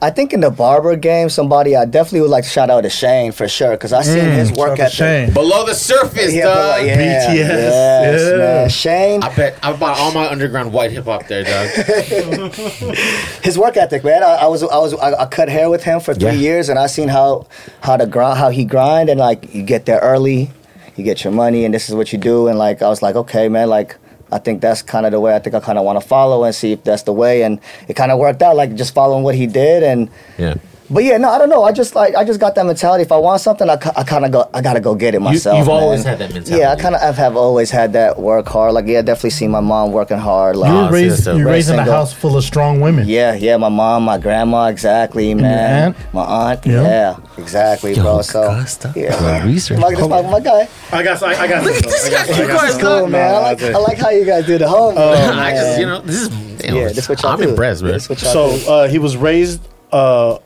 [0.00, 2.90] I think in the barber game, somebody I definitely would like to shout out to
[2.90, 4.94] Shane for sure because I seen his mm, work out to ethic.
[5.26, 5.32] Shane.
[5.34, 6.54] Below the surface, Yeah, dog.
[6.78, 8.36] but, yeah, BTS, yes, yeah.
[8.38, 8.68] man.
[8.68, 11.68] Shane, I bet I bought all my underground white hip hop there, dog.
[13.42, 14.22] his work ethic, man.
[14.22, 16.32] I, I was, I was, I, I cut hair with him for three Yeah.
[16.32, 17.46] years, and I seen how,
[17.82, 20.50] how to grind, how he grind, and like you get there early,
[20.94, 23.16] you get your money, and this is what you do, and like I was like,
[23.16, 23.96] okay, man, like
[24.30, 26.44] I think that's kind of the way I think I kind of want to follow
[26.44, 29.24] and see if that's the way, and it kind of worked out, like just following
[29.24, 30.54] what he did, and yeah.
[30.90, 31.64] But yeah, no, I don't know.
[31.64, 33.02] I just like I just got that mentality.
[33.02, 34.48] If I want something, I, I kind of go.
[34.54, 35.58] I gotta go get it myself.
[35.58, 35.76] you've man.
[35.76, 36.62] always had that mentality.
[36.62, 38.72] Yeah, I kind of have, have always had that work hard.
[38.72, 40.56] Like yeah, definitely see my mom working hard.
[40.56, 42.80] Like You were raised, a you were very raised in a house full of strong
[42.80, 43.06] women.
[43.06, 45.94] yeah, yeah, my mom, my grandma, exactly, man.
[45.94, 46.14] aunt?
[46.14, 46.82] My aunt, Yeah.
[46.82, 48.22] yeah, exactly, Yo, bro.
[48.22, 49.78] So Gus, yeah, Well, research.
[49.78, 50.68] my, that's my, my guy.
[50.90, 51.64] I got, I, I got.
[51.64, 53.34] Look at this guy, you guys Cool, man.
[53.34, 54.94] I like, I like how you guys do the home.
[54.96, 56.64] I just, you know, this is.
[56.64, 57.50] You know, yeah, this what y'all I'm do.
[57.50, 57.92] impressed, man.
[57.92, 59.60] This what y'all So uh, he was raised
[59.92, 60.38] uh,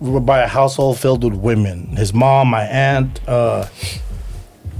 [0.00, 1.96] by a household filled with women.
[1.96, 3.66] His mom, my aunt, uh,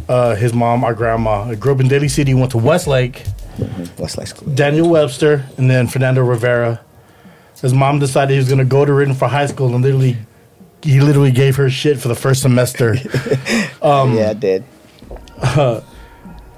[0.09, 1.45] uh, his mom, our grandma.
[1.45, 2.35] I grew up in Daly City.
[2.35, 3.25] Went to Westlake.
[3.99, 4.53] Westlake School.
[4.55, 6.81] Daniel Webster, and then Fernando Rivera.
[7.61, 10.19] His mom decided he was going to go to Riordan for high school, and literally,
[10.83, 12.97] he literally gave her shit for the first semester.
[13.83, 14.65] Um, yeah, I did.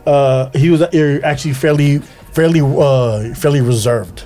[0.07, 4.23] uh, he was uh, actually fairly, fairly, uh, fairly reserved.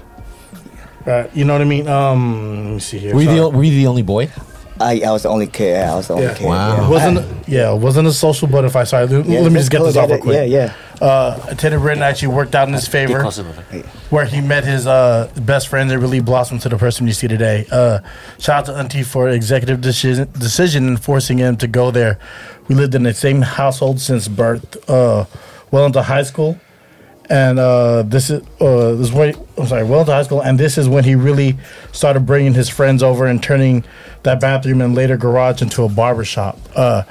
[1.06, 1.88] Right, you know what I mean?
[1.88, 3.14] Um, let me see here.
[3.14, 3.38] Were you, Sorry.
[3.40, 4.30] the, were you the only boy?
[4.78, 5.72] I, I was the only kid.
[5.72, 6.34] Yeah, I was the only Yeah.
[6.34, 6.46] kid.
[6.46, 6.76] Wow.
[6.76, 6.88] Yeah.
[6.88, 8.84] wasn't yeah, wasn't a social butterfly.
[8.84, 9.86] Sorry, let, Yeah, let me just get cool.
[9.88, 10.34] this off Yeah, real quick.
[10.50, 11.06] Yeah, yeah.
[11.06, 13.22] Uh, attended Riordan actually worked out in his favor,
[14.10, 17.28] where he met his uh, best friend that really blossomed to the person you see
[17.28, 17.66] today.
[17.70, 18.00] Uh,
[18.38, 22.18] shout out to Auntie for executive decision decision and forcing him to go there.
[22.68, 25.24] We lived in the same household since birth, uh,
[25.70, 26.58] well into high school,
[27.30, 30.58] and uh, this is uh, this is where I'm sorry, well to high school, and
[30.58, 31.56] this is when he really
[31.92, 33.84] started bringing his friends over and turning
[34.24, 36.58] that bathroom and later garage into a barber shop.
[36.74, 37.04] Uh,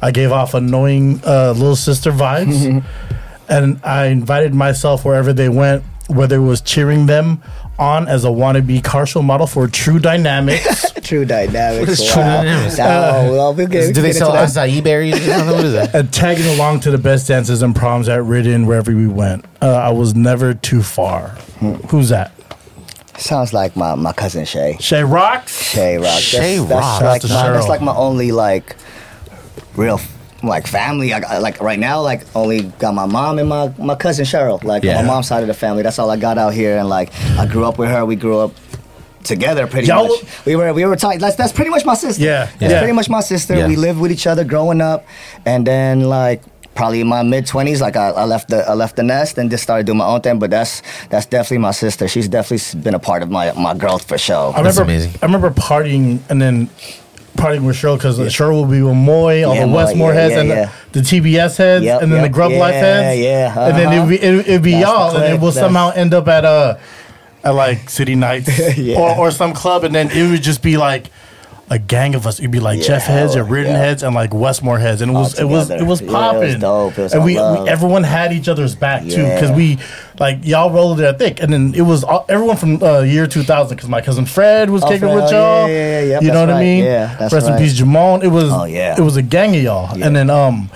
[0.00, 2.84] I gave off annoying uh, little sister vibes,
[3.48, 7.42] and I invited myself wherever they went, whether it was cheering them
[7.76, 10.92] on as a wannabe car show model for True Dynamics.
[11.04, 11.80] True dynamics.
[11.80, 12.42] What is True wow.
[12.42, 12.78] Dynamics?
[12.80, 14.68] Oh, well, we'll get, Do they get sell into that.
[14.68, 15.14] acai berries?
[15.28, 15.94] I don't know what is that.
[15.94, 19.44] and tagging along to the best dances and proms at Riordan wherever we went.
[19.62, 21.28] Uh, I was never too far.
[21.90, 22.32] Who's that?
[23.18, 24.76] Sounds like my, my cousin Shay.
[24.80, 25.62] Shay Rocks.
[25.62, 26.18] Shay rocks.
[26.20, 27.00] Shay that's, Rock.
[27.00, 28.74] That's like, Shout out to my, that's like my only like
[29.76, 30.00] real
[30.42, 31.12] like family.
[31.12, 34.62] I got, like right now, like only got my mom and my, my cousin Cheryl.
[34.64, 35.00] Like Yeah.
[35.00, 35.82] my mom's side of the family.
[35.82, 36.76] That's all I got out here.
[36.78, 38.04] And like I grew up with her.
[38.04, 38.52] We grew up
[39.24, 40.44] together pretty Y'all- much.
[40.46, 41.20] We were we were tight.
[41.20, 42.22] That's that's pretty much my sister.
[42.22, 42.78] Yeah, That's yeah.
[42.78, 43.54] pretty much my sister.
[43.56, 43.66] Yeah.
[43.68, 45.06] We lived with each other growing up,
[45.46, 46.42] and then like.
[46.76, 49.48] Probably in my mid twenties, like I, I left the I left the nest and
[49.48, 50.40] just started doing my own thing.
[50.40, 52.08] But that's that's definitely my sister.
[52.08, 54.52] She's definitely been a part of my my growth for sure.
[54.52, 54.82] I remember.
[54.82, 55.12] amazing.
[55.22, 56.68] I remember partying and then
[57.36, 60.20] partying with Cheryl because Cheryl will be with Moy, all Yeah, the Moy, Westmoor yeah,
[60.20, 60.72] heads, yeah, and yeah.
[60.90, 63.20] The, the TBS heads, Yep, and then yep, the Grub Life yeah, heads.
[63.20, 63.96] yeah, And then uh-huh.
[63.96, 66.44] it'd be, it'd, it'd be That's y'all, and then clique, we'll somehow end up at
[66.44, 66.76] uh
[67.44, 68.98] at like City Nights Yeah.
[68.98, 71.10] or, or some club, and then it would just be like.
[71.70, 72.40] A gang of us.
[72.40, 73.78] It'd be like Yeah, Jeff heads, or Riordan yeah.
[73.78, 76.12] heads, and like Westmoor heads, and it was it was it was Yeah, it was
[76.12, 76.58] popping.
[76.60, 76.98] dope.
[76.98, 79.78] It was and we, we everyone had each other's back too, because we
[80.20, 83.42] like y'all rolled it thick, and then it was all, everyone from uh, year two
[83.42, 83.78] thousand.
[83.78, 85.68] Because my cousin Fred was Oh, kicking Fred, with oh, y'all.
[85.70, 86.84] yeah, yeah, yeah, you know what I mean?
[86.84, 88.22] Yeah, that's Rest in peace, Jamon.
[88.22, 88.94] It was Oh, yeah.
[88.98, 90.68] it was a gang of y'all, and then um,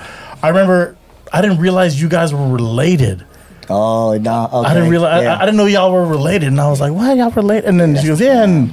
[0.43, 0.97] I remember
[1.31, 3.27] I didn't realize you guys were related.
[3.71, 4.49] Oh no!
[4.53, 4.69] Okay.
[4.71, 5.35] I didn't realize Yeah.
[5.37, 7.79] I, I didn't know y'all were related, and I was like, "Why y'all related?" And
[7.81, 8.71] then she goes, "Yeah." And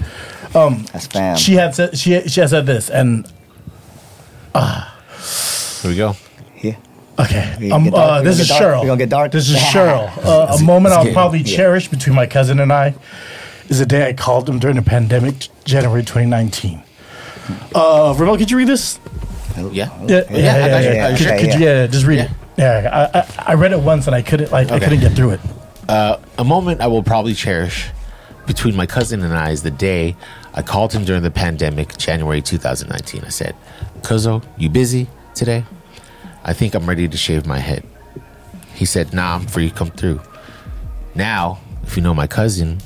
[0.94, 1.36] That's fam.
[1.38, 3.28] she had said she she had said this, and
[5.82, 6.16] Here we go.
[6.62, 6.78] yeah.
[7.20, 7.72] Okay.
[7.72, 8.64] Um, uh, this is get dark.
[8.64, 8.82] Cheryl.
[8.82, 9.32] We're gonna get dark.
[9.32, 10.10] This is Cheryl.
[10.26, 11.56] Uh, a moment I'll probably yeah.
[11.58, 12.96] cherish between my cousin and I
[13.70, 16.84] is the day I called him during the pandemic, January 2019.
[17.74, 19.00] Uh, Ramon, could you read this?
[19.72, 19.90] Yeah.
[20.06, 20.90] Yeah, I got you.
[20.90, 21.82] yeah, Could, okay, could you, yeah.
[21.82, 22.32] yeah, just read it.
[22.58, 24.86] Yeah, I, I, I read it once and I couldn't like I Okay.
[24.86, 25.40] couldn't get through it.
[25.90, 27.90] Uh, a moment I will probably cherish
[28.48, 30.16] between my cousin and I is the day
[30.54, 33.24] I called him during the pandemic, January 2019.
[33.26, 33.56] I said,
[34.02, 35.66] Cuzzo, you busy today?
[36.44, 37.84] I think I'm ready to shave my head.
[38.74, 39.70] He said, Nah, I'm free.
[39.70, 40.22] Come through.
[41.14, 42.80] Now, if you know my cousin,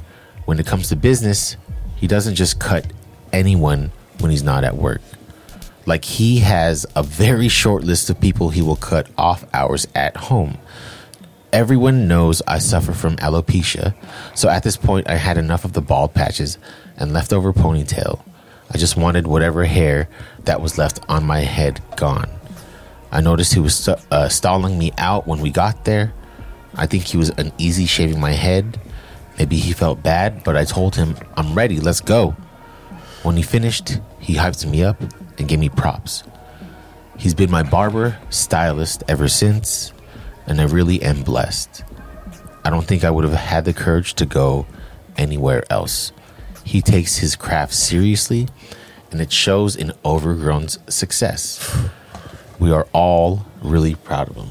[0.45, 1.57] when it comes to business,
[1.95, 2.85] he doesn't just cut
[3.33, 5.01] anyone when he's not at work.
[5.89, 10.15] Like he has a very short list of people he will cut off hours at
[10.15, 10.59] home.
[11.51, 13.95] Everyone knows I suffer from alopecia,
[14.35, 16.59] so at this point I had enough of the bald patches
[16.97, 18.21] and leftover ponytail.
[18.69, 20.07] I just wanted whatever hair
[20.43, 22.29] that was left on my head gone.
[23.11, 26.13] I noticed he was uh, stalling me out when we got there.
[26.75, 28.79] I think he was uneasy shaving my head.
[29.39, 32.35] Maybe he felt bad, but I told him, I'm ready, let's go.
[33.23, 35.01] When he finished, he hyped me up
[35.39, 36.23] and gave me props.
[37.17, 39.91] He's been my barber, stylist ever since,
[40.47, 41.83] and I really am blessed.
[42.63, 44.65] I don't think I would have had the courage to go
[45.17, 46.11] anywhere else.
[46.63, 48.47] He takes his craft seriously,
[49.11, 51.77] and it shows in Overgrown's success.
[52.59, 54.49] We are all really proud of him.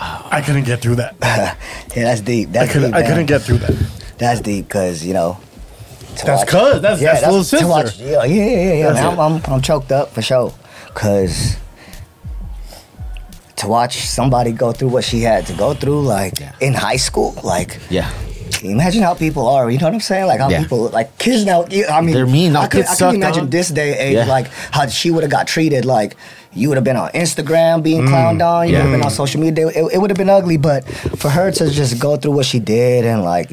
[0.00, 1.16] I couldn't get through that.
[1.96, 2.54] Yeah, that's deep.
[2.54, 2.94] I couldn't deep.
[2.94, 3.74] I couldn't get through that.
[4.18, 5.38] That's deep because you know.
[6.16, 7.66] That's watch- cuz that's that's little to sister.
[7.66, 8.92] watch- yeah, yeah, yeah, yeah.
[8.92, 9.18] That's man.
[9.18, 10.52] I'm, I'm, I'm choked up for sure.
[10.94, 11.56] Cause
[13.56, 16.52] to watch somebody go through what she had to go through, like Yeah.
[16.60, 18.08] in high school, like Yeah.
[18.62, 19.68] imagine how people are.
[19.70, 20.26] You know what I'm saying?
[20.26, 20.60] Like how Yeah.
[20.62, 21.64] people, like kids now.
[21.90, 22.54] I mean, They're mean.
[22.56, 23.50] I could, I could imagine dog.
[23.50, 24.26] this day age, Yeah.
[24.26, 25.84] like how she would have got treated.
[25.84, 26.16] Like
[26.52, 28.68] you would have been on Instagram being clowned on.
[28.68, 28.78] You Mm.
[28.78, 28.78] Yeah.
[28.78, 29.66] would have been on social media.
[29.68, 30.56] It, it would have been ugly.
[30.56, 30.84] But
[31.16, 33.50] for her to just go through what she did and like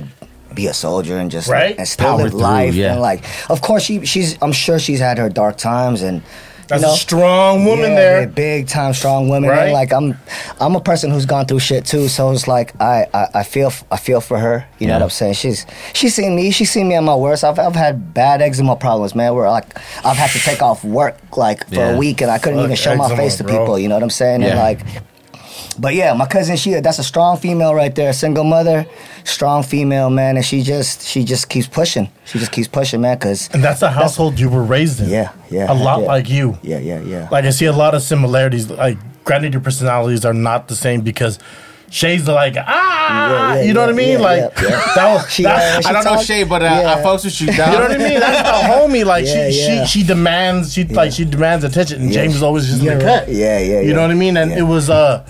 [0.55, 1.75] be a soldier and just Right.
[1.77, 2.93] and still Power live through, life yeah.
[2.93, 4.37] and like, of course she she's.
[4.41, 6.21] I'm sure she's had her dark times and.
[6.67, 8.19] That's you know, a strong woman yeah, there.
[8.21, 9.51] yeah, big time strong woman.
[9.51, 9.71] Right.
[9.71, 10.17] Like I'm,
[10.59, 12.07] I'm a person who's gone through shit too.
[12.07, 14.65] So it's like I, I, I feel, I feel for her.
[14.79, 15.35] You know what I'm saying?
[15.35, 15.63] She's,
[15.93, 16.49] she's seen me.
[16.49, 17.43] She's seen me at my worst.
[17.43, 19.35] I've, I've had bad eczema problems, man.
[19.35, 21.89] Where like I've had to take off work like for Yeah.
[21.91, 23.59] a week and I couldn't Fuck even show my face to bro.
[23.59, 23.77] people.
[23.77, 24.41] You know what I'm saying?
[24.43, 24.79] And like.
[25.77, 28.85] But yeah, my cousin, she that's a strong female right there, single mother,
[29.23, 32.09] strong female man, and she just she just keeps pushing.
[32.25, 35.09] She just keeps pushing, man, cause And that's the household you were raised in.
[35.09, 36.07] Yeah, yeah, A lot yeah.
[36.07, 36.57] like you.
[36.63, 37.27] yeah, yeah, yeah.
[37.31, 38.69] Like I see a lot of similarities.
[38.69, 41.39] Like granted, your personalities are not the same because
[41.91, 44.13] Shay's like ah, Yeah, yeah, you know what I mean?
[44.13, 44.91] yeah, like yeah, yeah.
[44.95, 46.95] that was She, that- uh, she I don't know Shay, but uh, yeah.
[46.95, 47.47] I folks with you.
[47.51, 48.19] you know what I mean?
[48.19, 49.05] That's the homie.
[49.05, 49.85] Like Yeah, she, yeah.
[49.85, 52.21] she she demands she like she demands attention, and Yeah.
[52.21, 53.19] James is always just in Yeah, the right.
[53.25, 53.29] cut.
[53.29, 53.95] Yeah, yeah, You yeah.
[53.95, 54.37] know what I mean?
[54.37, 54.59] And Yeah.
[54.59, 55.23] it was uh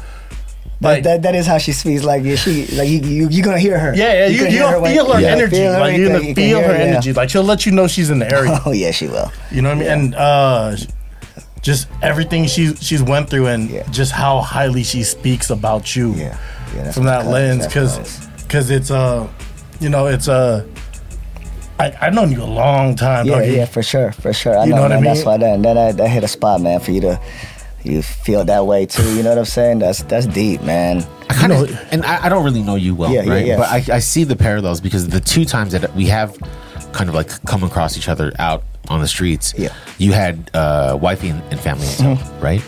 [0.81, 2.03] Like- that, that, that is how she speaks.
[2.03, 3.95] Like she like you you you gonna hear her.
[3.95, 5.55] Yeah, yeah, you, you, will feel her yeah, energy.
[5.55, 6.83] feel like you're gonna you feel her yeah.
[6.83, 7.13] energy.
[7.13, 8.59] Like she'll let you know she's in the area.
[8.65, 9.31] Oh yeah, she will.
[9.51, 9.89] You know what I mean?
[9.89, 10.75] And uh,
[11.61, 13.87] just everything she's she's went through, and Yeah.
[13.89, 16.37] just how highly she speaks about you Yeah,
[16.75, 16.91] yeah.
[16.91, 19.27] from that lens, because because it's uh,
[19.79, 20.65] you know, it's uh,
[21.79, 23.25] I I've known you a long time.
[23.27, 24.57] Yeah, yeah, for sure, for sure.
[24.57, 25.03] I You know, know what I man.
[25.05, 26.79] That's why that, that that that hit a spot, man.
[26.79, 27.19] For you to
[27.85, 29.15] you feel that way too.
[29.15, 29.79] You know what I'm saying?
[29.79, 31.05] That's that's deep, man.
[31.29, 33.31] I kind You of, know- and I, I don't really know you well, Yeah, yeah,
[33.33, 33.45] right?
[33.45, 33.57] yeah.
[33.57, 36.37] But I, I see the parallels because the two times that we have
[36.93, 39.73] kind of like come across each other out on the streets, Yeah.
[39.97, 42.43] you had uh, wifey and, and family and stuff, Mm-hmm.
[42.43, 42.61] right?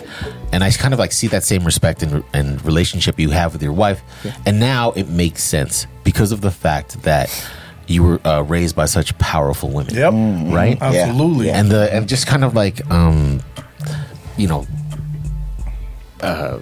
[0.51, 3.61] And I kind of like see that same respect and, and relationship you have with
[3.61, 4.01] your wife,
[4.45, 7.29] and now it makes sense because of the fact that
[7.85, 10.11] you were uh, raised by such powerful women, Yep.
[10.53, 10.77] right?
[10.79, 10.83] Mm-hmm.
[10.83, 11.47] Absolutely.
[11.47, 11.59] Yeah.
[11.59, 13.41] and the and just kind of like um
[14.37, 14.65] you know
[16.21, 16.59] uh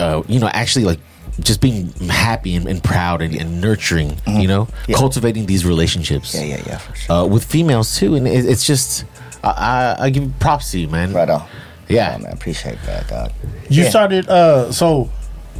[0.00, 0.98] uh you know actually like
[1.40, 4.90] just being happy and, and proud and, and nurturing you know Mm-hmm.
[4.92, 4.96] Yeah.
[4.96, 6.78] cultivating these relationships Yeah, yeah, yeah.
[6.78, 7.16] For sure.
[7.16, 9.04] uh, with females too and it, it's just
[9.44, 11.46] I, I, I give props to you man Right on.
[11.88, 13.32] yeah Oh, man, appreciate that, dog.
[13.68, 13.90] You Yeah.
[13.90, 14.28] started.
[14.28, 15.10] Uh, so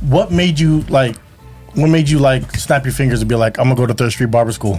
[0.00, 1.16] what made you like?
[1.74, 4.12] What made you like snap your fingers and be like, I'm gonna go to Third
[4.12, 4.78] Street Barber School?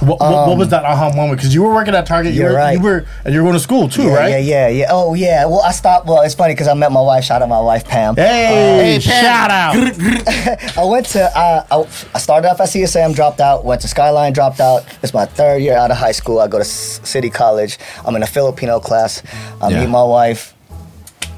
[0.00, 1.38] What, what, what was that aha moment?
[1.38, 2.34] Because you were working at Target.
[2.34, 2.76] You Um, You're were, right.
[2.76, 4.28] You were and you were going to school too, yeah, right?
[4.28, 4.86] Yeah, yeah, yeah.
[4.90, 5.46] Oh, yeah.
[5.46, 6.06] Well, I stopped.
[6.06, 7.24] Well, it's funny because I met my wife.
[7.24, 8.14] Shout out my wife, Pam.
[8.16, 9.24] Hey, Hey, Pam.
[9.24, 10.76] shout out.
[10.78, 11.22] I went to.
[11.38, 11.76] Uh, I,
[12.14, 13.64] I started off at CSM, dropped out.
[13.64, 14.84] Went to Skyline, dropped out.
[15.02, 16.40] It's my third year out of high school.
[16.40, 17.78] I go to S- City College.
[18.04, 19.22] I'm in a Filipino class.
[19.62, 19.80] I Yeah.
[19.80, 20.54] meet my wife.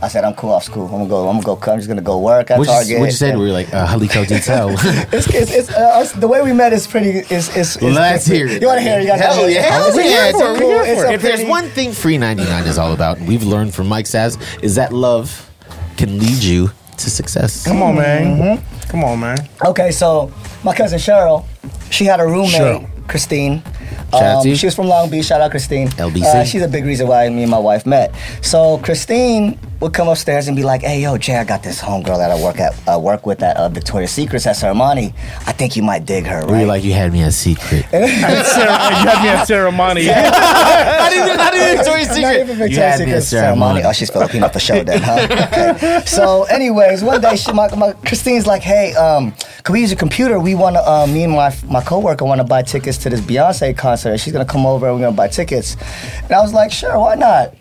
[0.00, 0.84] I said I'm cool off school.
[0.86, 1.28] I'm gonna go.
[1.28, 1.72] I'm gonna go.
[1.72, 2.88] I'm just gonna go work at what Target.
[2.90, 4.68] you, what you said and- we were like uh, Haliko detail
[5.12, 7.10] It's, it's, it's uh, us- the way we met is pretty.
[7.34, 7.76] Is is.
[7.76, 8.60] is Let's hear it.
[8.62, 9.04] You want to hear it?
[9.04, 9.70] You Hell hear yeah, it?
[9.72, 10.62] hell yeah, beautiful- dude.
[10.62, 11.14] We're here it's for a it.
[11.16, 14.76] If there's one thing free 99 is all about, we've learned from Mike Saz, is
[14.76, 15.50] that love
[15.96, 17.64] can lead you to success.
[17.64, 18.38] Come on, man.
[18.58, 18.88] Mm-hmm.
[18.90, 19.38] Come on, man.
[19.64, 20.32] Okay, so
[20.62, 21.44] my cousin Cheryl,
[21.90, 23.08] she had a roommate, Cheryl.
[23.08, 23.62] Christine.
[24.10, 24.56] Shout out to you.
[24.56, 25.26] She was from Long Beach.
[25.26, 25.88] Shout out Christine.
[25.88, 26.24] LBC.
[26.24, 28.14] Uh, she's a big reason why me and my wife met.
[28.42, 32.16] So Christine would come upstairs and be like, "Hey, yo, Jay, I got this homegirl
[32.18, 35.12] that I work at, I work with at uh, Victoria's Secrets at Serramonte.
[35.46, 37.84] I think you might dig her, Were right?" you like you had me a secret?
[37.90, 40.06] Sarah, you had me at ceremony.
[40.06, 43.60] Not even, not even Victoria's Not even Victoria's You had me a Secret ceremony.
[43.82, 43.82] ceremony.
[43.84, 45.72] Oh, she's Filipino for sure then, huh?
[45.76, 46.02] Okay.
[46.06, 49.98] So, anyways, one day she, my, my Christine's like, "Hey, um, can we use your
[49.98, 50.38] computer?
[50.40, 53.20] We want to, uh, me and my my coworker want to buy tickets to this
[53.20, 54.18] Beyonce concert.
[54.18, 55.76] She's gonna come over and we're gonna buy tickets."
[56.22, 57.54] And I was like, "Sure, why not?"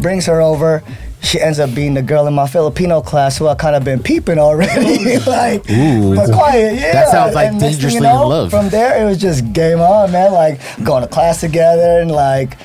[0.00, 0.82] Brings her over.
[1.22, 4.02] She ends up being the girl in my Filipino class who I kind of been
[4.02, 6.92] peeping already, like, Ooh, but quiet, yeah.
[6.92, 8.50] that sounds like And next thing dangerously in love.
[8.50, 10.32] From there, it was just game on, man.
[10.32, 12.58] Like going to class together and like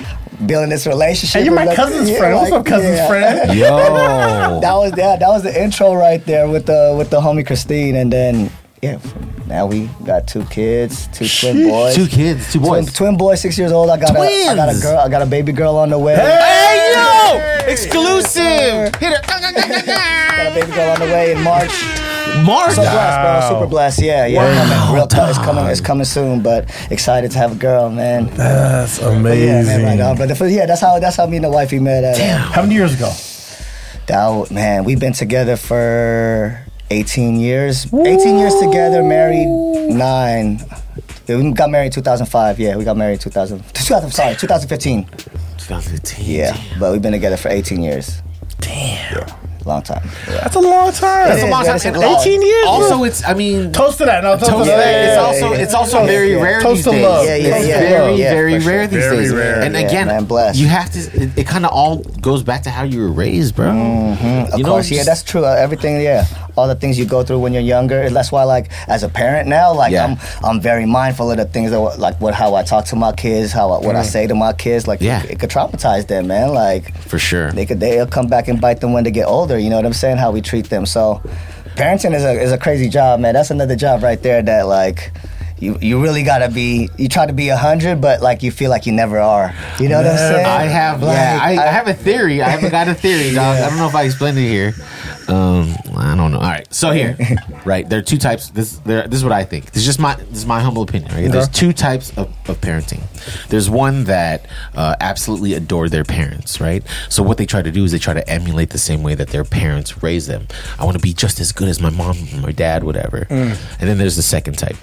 [0.46, 1.40] building this relationship.
[1.40, 2.34] Hey, you're my like, cousin's yeah, friend.
[2.34, 3.08] What's like, up, cousin's yeah.
[3.08, 3.58] friend?
[3.58, 4.60] Yo.
[4.60, 7.96] that was yeah, that was the intro right there with the with the homie Christine,
[7.96, 8.50] and then
[8.82, 8.98] yeah,
[9.46, 12.92] now we got two kids, two twin boys, Two kids, two twin, boys.
[12.94, 13.90] twin boys, six years old.
[13.90, 16.14] I got a I got a girl, I got a baby girl on the way.
[16.16, 17.66] Hey yo!
[17.72, 18.94] Exclusive!
[18.96, 19.26] Hit it.
[19.26, 21.72] Got a baby girl on the way in March.
[22.44, 22.70] Mark.
[22.72, 23.58] So blessed, bro.
[23.58, 24.02] Super blessed.
[24.02, 24.38] Yeah, yeah.
[24.44, 24.94] Wow, coming.
[24.96, 25.30] Real tough.
[25.30, 25.66] It's coming.
[25.66, 26.42] It's coming soon.
[26.42, 28.26] But excited to have a girl, man.
[28.36, 29.64] That's Yeah, amazing.
[29.82, 29.84] man.
[29.84, 30.16] Right on.
[30.16, 32.04] But the- yeah, that's how that's how me and the wifey met.
[32.04, 33.10] At, uh, How many years ago?
[34.06, 36.60] That man, we've been together for
[36.90, 37.86] 18 years.
[37.92, 39.48] 18 years together, married
[39.88, 40.60] nine.
[41.28, 42.58] We got married in 2005.
[42.58, 43.62] Yeah, we got married in 2000.
[43.74, 45.04] 2000 sorry, 2015.
[45.04, 46.24] 2015.
[46.24, 48.22] Yeah, but we've been together for 18 years.
[48.60, 49.37] Damn.
[49.68, 50.02] Long time.
[50.26, 50.40] Yeah.
[50.40, 51.28] That's a long time.
[51.28, 51.74] That's a long time.
[51.76, 52.26] And It's a lot.
[52.26, 52.66] 18 years?
[52.66, 54.24] Also, it's, I mean, Toast to that.
[54.24, 54.76] No, toast, Toast to to that.
[54.76, 55.04] that.
[55.04, 55.62] It's yeah, also yeah.
[55.62, 56.42] it's also Yeah, very yeah.
[56.42, 57.04] rare Toast these to days.
[57.04, 57.26] love.
[57.26, 57.80] Yeah, yeah, it's yeah.
[57.80, 58.86] very Yeah, very for rare sure.
[58.88, 59.32] these Very days.
[59.34, 59.60] rare.
[59.62, 60.58] And Yeah, again, man, blessed.
[60.58, 61.00] you have to.
[61.22, 63.68] It, it kind of all goes back to how you were raised, bro.
[63.68, 65.44] Of You know, course, yeah, that's true.
[65.44, 66.24] Uh, everything, yeah,
[66.56, 68.08] all the things you go through when you're younger.
[68.10, 70.06] That's why, like, as a parent now, like, Yeah.
[70.06, 73.12] I'm I'm very mindful of the things that, like, what how I talk to my
[73.12, 74.86] kids, how I, what I say to my kids.
[74.88, 75.22] Like, Yeah.
[75.24, 76.54] it, it could traumatize them, man.
[76.54, 77.52] Like, for sure.
[77.52, 79.57] they could they'll come back and bite them when they get older.
[79.58, 80.16] You know what I'm saying?
[80.18, 80.86] How we treat them.
[80.86, 81.20] So,
[81.76, 83.34] parenting is a is a crazy job, man.
[83.34, 85.12] That's another job right there that like.
[85.60, 86.88] You, you really gotta be.
[86.98, 89.52] You try to be a hundred, but like you feel like you never are.
[89.80, 90.46] You know what I'm saying?
[90.46, 92.40] I have, Like, yeah, I, I have a theory.
[92.40, 93.56] I haven't got a theory, dog.
[93.56, 94.72] I don't know if I explained it here.
[95.28, 96.38] Um, I don't know.
[96.38, 97.16] All right, so here,
[97.64, 98.48] right, there are two types.
[98.50, 99.66] This, there, this is what I think.
[99.66, 101.12] This is just my, this is my humble opinion.
[101.12, 103.02] Right, there's two types of, of parenting.
[103.48, 106.82] There's one that uh, absolutely adore their parents, right?
[107.10, 109.28] So what they try to do is they try to emulate the same way that
[109.28, 110.46] their parents raised them.
[110.78, 113.26] I want to be just as good as my mom, my dad, whatever.
[113.28, 114.76] And then there's the second type.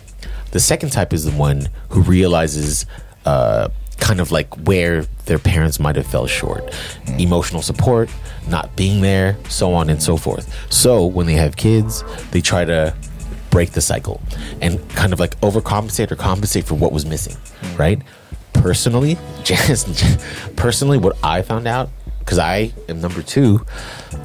[0.52, 2.86] The second type is the one who realizes
[3.26, 6.64] uh, kind of like where their parents might have fell short.
[7.20, 8.10] Emotional support
[8.48, 10.54] not being there so on and so forth.
[10.72, 12.96] So when they have kids they try to
[13.50, 14.22] break the cycle
[14.62, 17.36] and kind of like overcompensate or compensate for what was missing
[17.78, 18.02] right?
[18.54, 19.88] Personally just
[20.56, 23.64] personally what i found out because i am number two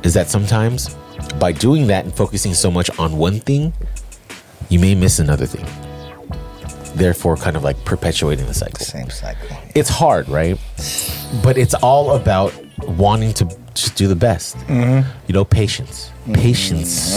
[0.02, 0.94] is that sometimes
[1.38, 3.72] by doing that and focusing so much on one thing
[4.70, 5.66] you may miss another thing
[6.94, 9.56] therefore kind of like perpetuating the cycle Same cycle.
[9.74, 10.58] it's hard, right?
[11.42, 12.52] But it's all about
[12.86, 14.56] wanting to just do the best.
[14.68, 16.10] You know, patience.
[16.32, 17.14] Patience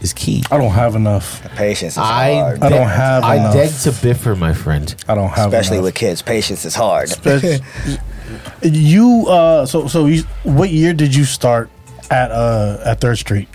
[0.00, 0.42] is key.
[0.50, 1.42] I don't have enough.
[1.54, 2.62] Patience is I, hard.
[2.62, 3.54] I don't have I enough.
[3.54, 4.94] I beg to differ, my friend.
[5.08, 5.84] I don't have Especially enough.
[5.86, 7.08] with kids, patience is hard.
[7.08, 7.60] Especially-
[8.62, 11.68] you uh so so you, what year did you start
[12.10, 13.48] at uh at Third Street?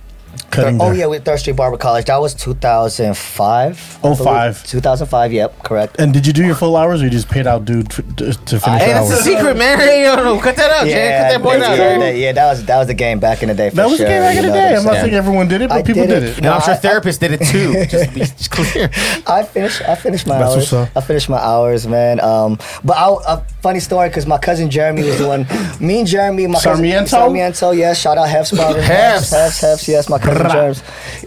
[0.52, 0.96] Cutting oh there?
[0.96, 2.06] yeah, with Third Street Barber College.
[2.06, 4.00] That was 2005.
[4.04, 4.66] Oh, five.
[4.66, 5.34] 2005.
[5.34, 5.96] Yep, correct.
[6.00, 8.34] And did you do your full hours or you just paid out dude f- to,
[8.34, 9.78] to finish Hey, your that's a secret, man.
[9.80, 10.92] Hey, yo, no, cut that out, Jay.
[11.20, 11.78] Cut that boy yeah, out.
[11.78, 12.00] yeah, man.
[12.00, 13.70] that, yeah, that was that was the game back in the day.
[13.70, 14.74] For That was sure, the game back in you the know what day.
[14.74, 15.04] I'm I'm not saying?
[15.06, 16.38] saying everyone did it, but I people did did it.
[16.38, 16.42] it.
[16.42, 17.74] No, I'm sure I- I- therapists did it too.
[17.86, 18.90] Just to be clear.
[19.28, 19.82] I finished.
[19.82, 20.72] I finished my That's hours.
[20.72, 20.90] what's up.
[20.98, 22.20] I finished my hours, man.
[22.20, 25.46] Um, but I, a funny story because my cousin Jeremy was the one.
[25.86, 27.00] Me and Jeremy, my Sarmiento?
[27.00, 27.72] cousin Sarmiento.
[27.72, 28.82] Yes, shout out Hefs Barber.
[28.82, 29.32] Hefs.
[29.34, 29.88] Hefs, Hefs.
[29.88, 30.78] Yes, my cousin Jeremy.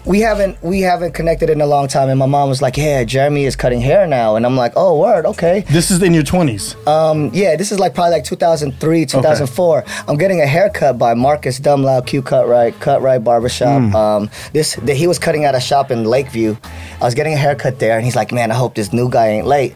[0.05, 3.05] We haven't we haven't connected in a long time, and my mom was like, "Yeah,
[3.05, 6.23] Jeremy is cutting hair now," and I'm like, "Oh, word, okay." This is in your
[6.23, 6.75] 20s.
[6.87, 9.85] Um, yeah, this is like probably like 2003, 2004.
[10.09, 13.95] I'm getting a haircut by Marcus Dumlow, Q Cut Right, Cut Right Barbershop.
[13.95, 16.57] Um, this the, he was cutting at a shop in Lakeview.
[17.01, 19.29] I was getting a haircut there, and he's like, "Man, I hope this new guy
[19.29, 19.75] ain't late."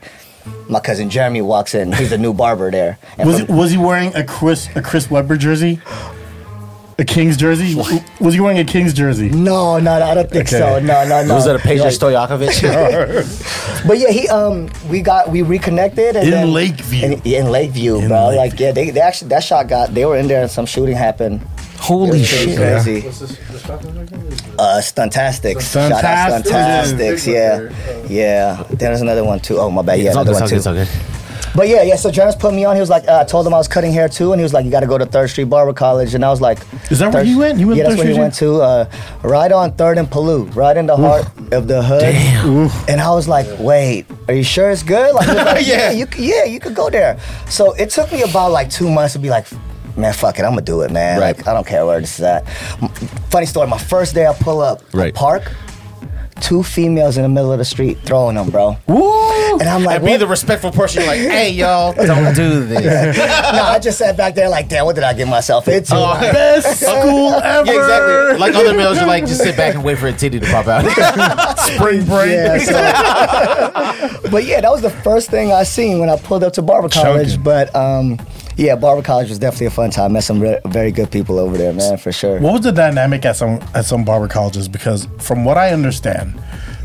[0.68, 1.92] My cousin Jeremy walks in.
[1.92, 2.98] He's the new barber there.
[3.18, 5.80] Was, from- was he wearing a Chris a Chris Webber jersey?
[6.96, 7.74] A Kings jersey?
[8.20, 9.28] Was he wearing a Kings jersey?
[9.28, 10.58] no, no, no, I don't think Okay.
[10.58, 10.78] so.
[10.78, 11.34] No, no, no.
[11.34, 13.84] Was that a Pedro Like- Stojakovic?
[13.86, 17.04] But yeah, he um, we got we reconnected and In then- Lakeview.
[17.04, 18.28] In, in Lakeview, In bro.
[18.28, 18.38] Lakeview.
[18.38, 20.96] Like yeah, they, they actually that shot got they were in there and some shooting
[20.96, 21.40] happened.
[21.78, 22.56] Holy It was pretty shit.
[22.58, 23.08] Crazy.
[24.58, 25.72] Uh, Stuntastics.
[25.72, 27.24] Shout out Stuntastics.
[27.24, 27.26] Stuntastics.
[27.26, 28.62] Yeah, yeah.
[28.70, 29.58] There's another one too.
[29.58, 29.98] Oh my bad.
[29.98, 30.86] Yeah, It's another one all good, too.
[31.54, 31.58] It's all good.
[31.58, 31.96] But yeah, yeah.
[31.96, 32.74] So Jonas put me on.
[32.76, 34.52] He was like, uh, I told him I was cutting hair too, and he was
[34.52, 36.58] like, you got to go to Third Street Barber College, and I was like,
[36.90, 37.58] Is that where you went?
[37.58, 38.60] You went yeah, to that's where he went to.
[38.60, 38.90] Uh,
[39.22, 42.00] right on Third and Palou, right in the heart of the hood.
[42.00, 42.70] Damn.
[42.88, 45.14] And I was like, wait, are you sure it's good?
[45.14, 45.76] Like, he was like, Yeah.
[45.76, 47.18] yeah, you, c- yeah, you could go there.
[47.48, 49.46] So it took me about like two months to be like,
[49.96, 51.20] man, fuck it, I'm gonna do it, man.
[51.20, 51.36] Right.
[51.36, 52.44] Like, I don't care where this is at.
[52.82, 52.88] M-
[53.30, 55.14] Funny story, my first day I pull up Right.
[55.14, 55.50] park,
[56.40, 58.76] two females in the middle of the street throwing them, bro.
[58.86, 59.58] Woo!
[59.58, 60.18] And I'm like, And be what?
[60.20, 61.02] the respectful person.
[61.02, 63.16] You're like, hey, y'all, don't do this.
[63.16, 65.94] no, I just sat back there like, damn, what did I get myself into?
[65.94, 67.72] Oh, Best school ever.
[67.72, 68.38] Yeah, exactly.
[68.38, 70.66] Like other males, you like just sit back and wait for a titty to pop
[70.66, 70.84] out.
[71.60, 72.30] Spring break.
[72.32, 76.52] Yeah, so- but yeah, that was the first thing I seen when I pulled up
[76.54, 77.28] to Barber College.
[77.28, 77.42] Chunking.
[77.42, 78.18] But um,
[78.56, 80.12] yeah, Barber College was definitely a fun time.
[80.12, 82.38] Met some re- very good people over there, man, for sure.
[82.40, 84.68] What was the dynamic at some at some barber colleges?
[84.68, 86.40] Because from what I understand,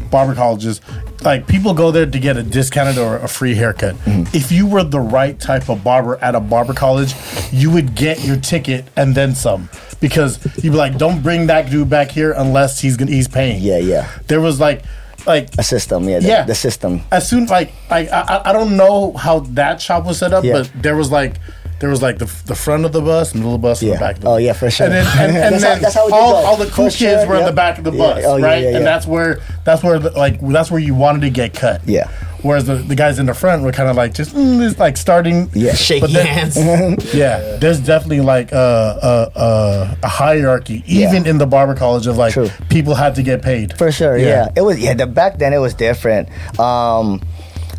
[0.10, 0.82] barber colleges,
[1.24, 3.96] like people go there to get a discounted or a free haircut.
[3.96, 4.36] Mm-hmm.
[4.36, 7.14] If you were the right type of barber at a barber college,
[7.52, 9.70] you would get your ticket and then some.
[10.00, 13.62] Because you'd be like, don't bring that dude back here unless he's gonna he's paying.
[13.62, 14.10] Yeah, yeah.
[14.28, 14.84] There was like
[15.28, 17.02] like A system, yeah, the, yeah, the system.
[17.12, 20.54] As soon like I, I I don't know how that shop was set up, Yeah.
[20.54, 21.36] but there was like
[21.80, 23.98] there was like the the front of the bus, middle of the bus, and the
[23.98, 24.16] back.
[24.18, 24.42] Of the Oh, bus.
[24.44, 24.86] yeah, for sure.
[24.88, 27.28] And then and, and That's how- that's how all, all the cool For kids sure,
[27.28, 27.98] were in the back of the Yeah.
[27.98, 28.64] bus, Oh, yeah, right?
[28.64, 28.78] yeah, yeah.
[28.78, 31.82] And that's where that's where the, like that's where you wanted to get cut.
[31.86, 32.10] Yeah.
[32.42, 34.96] Whereas the, the guys in the front were kind of like just mm, it's like
[34.96, 35.50] starting.
[35.54, 35.74] Yeah.
[35.74, 37.14] Shaky But then- hands.
[37.14, 41.32] Yeah, there's definitely like a a, a, a hierarchy, even Yeah.
[41.32, 42.50] in the barber college, of like True.
[42.70, 44.48] people had to get paid For sure, yeah.
[44.56, 44.94] It was yeah.
[44.94, 46.30] The, back then it was different.
[46.60, 47.22] Um,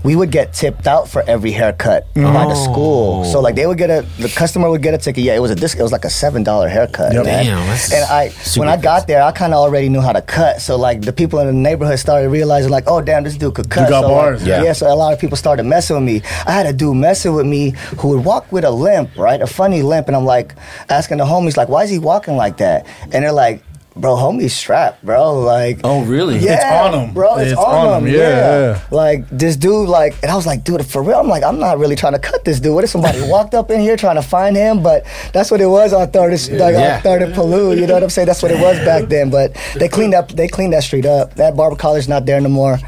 [0.02, 3.24] we would get tipped out for every haircut by the school.
[3.24, 5.24] So like they would get a the customer would get a ticket.
[5.24, 5.78] Yeah, it was a disc.
[5.78, 7.12] It was like a seven dollar haircut.
[7.12, 7.24] Yep.
[7.24, 7.44] man.
[7.44, 7.58] Damn,
[7.92, 10.60] and I when I got there, I kind of already knew how to cut.
[10.60, 13.70] So like the people in the neighborhood started realizing like, oh damn, this dude could
[13.70, 13.84] cut.
[13.84, 14.46] You got so, like, bars.
[14.46, 14.62] Yeah.
[14.62, 14.72] yeah.
[14.72, 16.22] So a lot of people started messing with me.
[16.46, 19.46] I had a dude messing with me who would walk with a limp, right, a
[19.46, 20.54] funny limp, and I'm like
[20.88, 22.86] asking the homies like, why is he walking like that?
[23.12, 23.62] And they're like.
[24.00, 25.38] Bro, homie's strapped, bro.
[25.40, 26.38] Like, Oh, really?
[26.38, 27.14] yeah, It's on him.
[27.14, 27.36] bro.
[27.36, 28.08] It's, It's on, on him.
[28.08, 28.20] him, Yeah.
[28.20, 28.80] yeah.
[28.90, 31.18] Like this dude, like, and I was like, dude, for real.
[31.18, 32.74] I'm like, I'm not really trying to cut this dude.
[32.74, 34.82] What if somebody walked up in here trying to find him?
[34.82, 36.96] But that's what it was on third, like Yeah.
[36.96, 37.74] on third and Palou.
[37.74, 38.26] You know what I'm saying?
[38.26, 39.30] That's what it was back then.
[39.30, 41.34] But they cleaned up, they cleaned that street up.
[41.34, 42.78] That barber college is not there no more.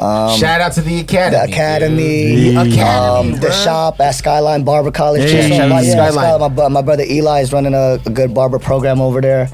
[0.00, 1.46] Um, Shout out to the academy.
[1.46, 2.50] the academy.
[2.52, 5.22] The academy, um, the shop at Skyline Barber College.
[5.32, 5.48] Yeah, too.
[5.48, 6.12] Shout out my- yeah, Skyline.
[6.12, 6.54] Skyline.
[6.54, 9.48] My, my brother Eli is running a, a good barber program over there.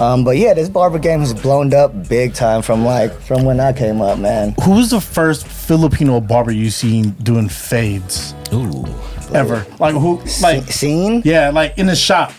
[0.00, 3.60] Um, but yeah, this barber game has blown up big time from like from when
[3.60, 4.54] I came up, man.
[4.62, 8.34] Who was the first Filipino barber you seen doing fades?
[8.52, 8.86] Ooh.
[9.34, 9.66] ever.
[9.78, 10.16] Like who?
[10.40, 11.22] Like Se- Scene?
[11.24, 12.32] yeah, like in the shop,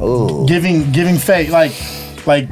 [0.00, 0.46] Ooh.
[0.46, 1.72] giving giving fade Like
[2.26, 2.48] like,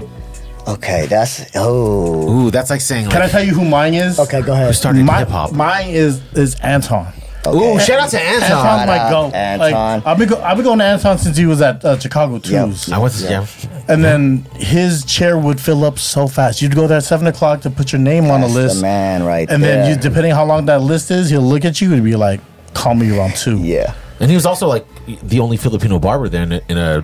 [0.67, 2.29] Okay, that's oh.
[2.47, 4.19] Ooh, that's like saying can I tell you who mine is?
[4.19, 4.75] Okay, go who ahead.
[4.75, 5.53] started My, hip hop.
[5.53, 7.12] mine is is Anton.
[7.55, 8.86] Ooh, shout out to Anton's Anton.
[8.86, 9.34] my out, goat.
[9.34, 9.72] Anton.
[9.72, 12.38] Like I've been go- I've been going to Anton since he was at uh, Chicago
[12.38, 12.90] Twos.
[12.90, 13.30] I went to Yeah.
[13.64, 13.82] yeah.
[13.88, 16.61] And then his chair would fill up so fast.
[16.62, 18.76] You'd go there at seven o'clock to put your name on the That's list.
[18.76, 19.82] the man right and there.
[19.82, 22.40] then you, depending how long that list is, he'll look at you and be like,
[22.74, 23.59] "Call me around two.
[23.59, 23.94] yeah.
[24.18, 24.86] And he was also like
[25.22, 27.03] the only Filipino barber there in a, in a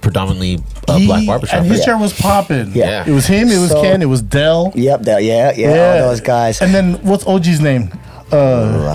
[0.00, 1.58] predominantly uh, He- black barbershop.
[1.58, 1.84] and his right?
[1.84, 2.70] chair was popping.
[2.72, 3.04] Yeah.
[3.06, 3.48] it was him.
[3.48, 4.00] It was So- Ken.
[4.00, 4.72] It was Dell.
[4.74, 6.60] Yep, that, yeah, yeah, all those guys.
[6.62, 7.90] And then what's OG's name?
[8.30, 8.94] Uh,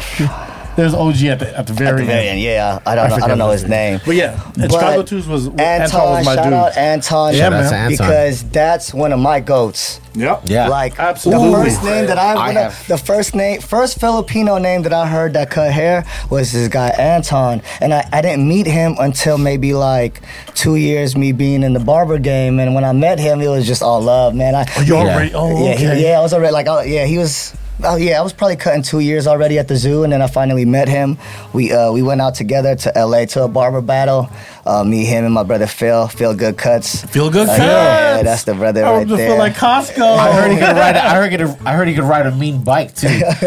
[0.77, 2.79] there's OG at the at the very, At the very end, yeah.
[2.85, 3.99] I don't know, I don't know his name.
[4.05, 6.53] But yeah, and But Chicago Twos was Anton, Anton was my shout dude.
[6.53, 7.33] out Anton.
[7.35, 7.63] Yeah, man.
[7.73, 7.89] Anton.
[7.89, 9.99] Because that's one of my goats.
[10.15, 10.43] Yep.
[10.45, 10.67] Yeah.
[10.69, 11.49] Like Absolutely.
[11.49, 14.81] the first name that I, I when I- have- the first name, first Filipino name
[14.83, 18.65] that I heard that cut hair was this guy Anton, and I, I didn't meet
[18.65, 20.21] him until maybe like
[20.55, 23.67] two years me being in the barber game, and when I met him, it was
[23.67, 24.55] just all love, man.
[24.55, 25.01] I, Oh, you Yeah.
[25.01, 25.33] already?
[25.33, 25.95] Oh, yeah, okay.
[25.97, 27.55] he, yeah, I was already like, oh, yeah, he was.
[27.83, 30.27] Oh yeah, I was probably cutting two years already at the zoo, and then I
[30.27, 31.17] finally met him.
[31.53, 34.29] We uh, we went out together to LA to a barber battle.
[34.65, 36.07] Uh, me, him, and my brother Phil.
[36.07, 37.05] Feel Good Cuts.
[37.05, 37.47] Feel good.
[37.47, 37.59] Uh, cuts.
[37.59, 39.29] yeah, that's the brother I right just there.
[39.29, 40.17] feel like Costco.
[40.17, 40.95] I heard he could ride.
[40.95, 41.67] A, I heard he could.
[41.67, 43.07] I heard he could ride a mean bike too.
[43.09, 43.37] Damn,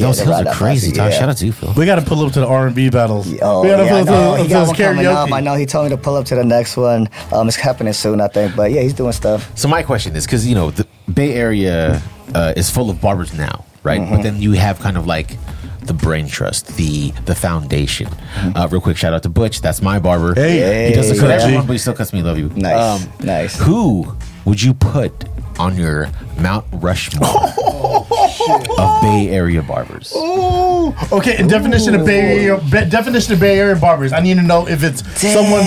[0.00, 0.90] those the hills are crazy.
[0.90, 1.10] bike, Dog.
[1.12, 1.18] yeah.
[1.18, 1.72] Shout out to you, Phil.
[1.74, 3.26] we got to pull up to the R and B battles.
[3.40, 4.32] Oh, we got to yeah, I pull know.
[4.34, 5.32] up He to, got to one coming up.
[5.32, 7.08] I know he told me to pull up to the next one.
[7.32, 8.54] Um, it's happening soon, I think.
[8.54, 9.50] But yeah, he's doing stuff.
[9.58, 12.00] So my question is, because you know the Bay Area
[12.34, 14.00] uh, is full of barbers now, right?
[14.00, 14.14] Mm-hmm.
[14.16, 15.36] But then you have kind of like
[15.82, 18.08] the brain trust, the the foundation.
[18.54, 19.60] Uh, real quick, shout out to Butch.
[19.60, 20.34] That's my barber.
[20.34, 20.88] Hey.
[20.90, 21.44] he doesn't Hey, cut yeah.
[21.44, 22.22] everyone, but he still cuts me.
[22.22, 22.46] Love you.
[22.46, 23.58] Um, Nice, nice.
[23.60, 24.14] Who
[24.44, 25.12] would you put
[25.58, 27.28] on your Mount Rushmore
[28.78, 30.12] of Bay Area barbers?
[30.16, 30.94] Ooh.
[31.12, 32.58] Okay, and definition of Bay Area.
[32.58, 34.12] be- definition of Bay Area barbers.
[34.12, 35.62] I need to know if it's someone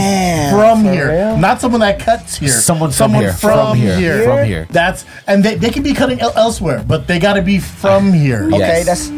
[0.51, 1.37] from here, real?
[1.37, 2.49] not someone that cuts here.
[2.49, 4.23] Someone from someone here, From, from here, here.
[4.23, 4.67] from here.
[4.71, 8.11] That's and they, they can be cutting el- elsewhere, but they got to be from
[8.13, 8.49] here.
[8.49, 8.55] Yeah.
[8.55, 9.09] Okay, that's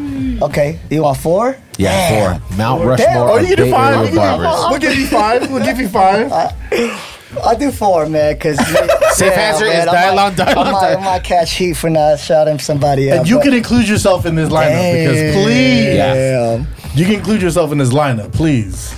[0.44, 0.80] okay.
[0.90, 1.58] You want four?
[1.78, 2.40] Yeah, Damn.
[2.42, 2.88] four Mount Damn.
[2.88, 3.96] Oh, Rushmore Oh, of you get Bay five.
[4.08, 4.66] Area barbers.
[4.70, 5.52] We'll give you five.
[5.52, 6.32] We'll give you five.
[7.44, 8.38] I'll do four, man.
[8.40, 8.58] Cause
[9.18, 13.12] Safe answer is dialogue, dialogue, I might, I might catch heat for not shouting somebody
[13.12, 13.20] out.
[13.20, 16.68] And you but- can include yourself in this lineup because please, Damn.
[16.96, 18.94] you can include yourself in this lineup, please.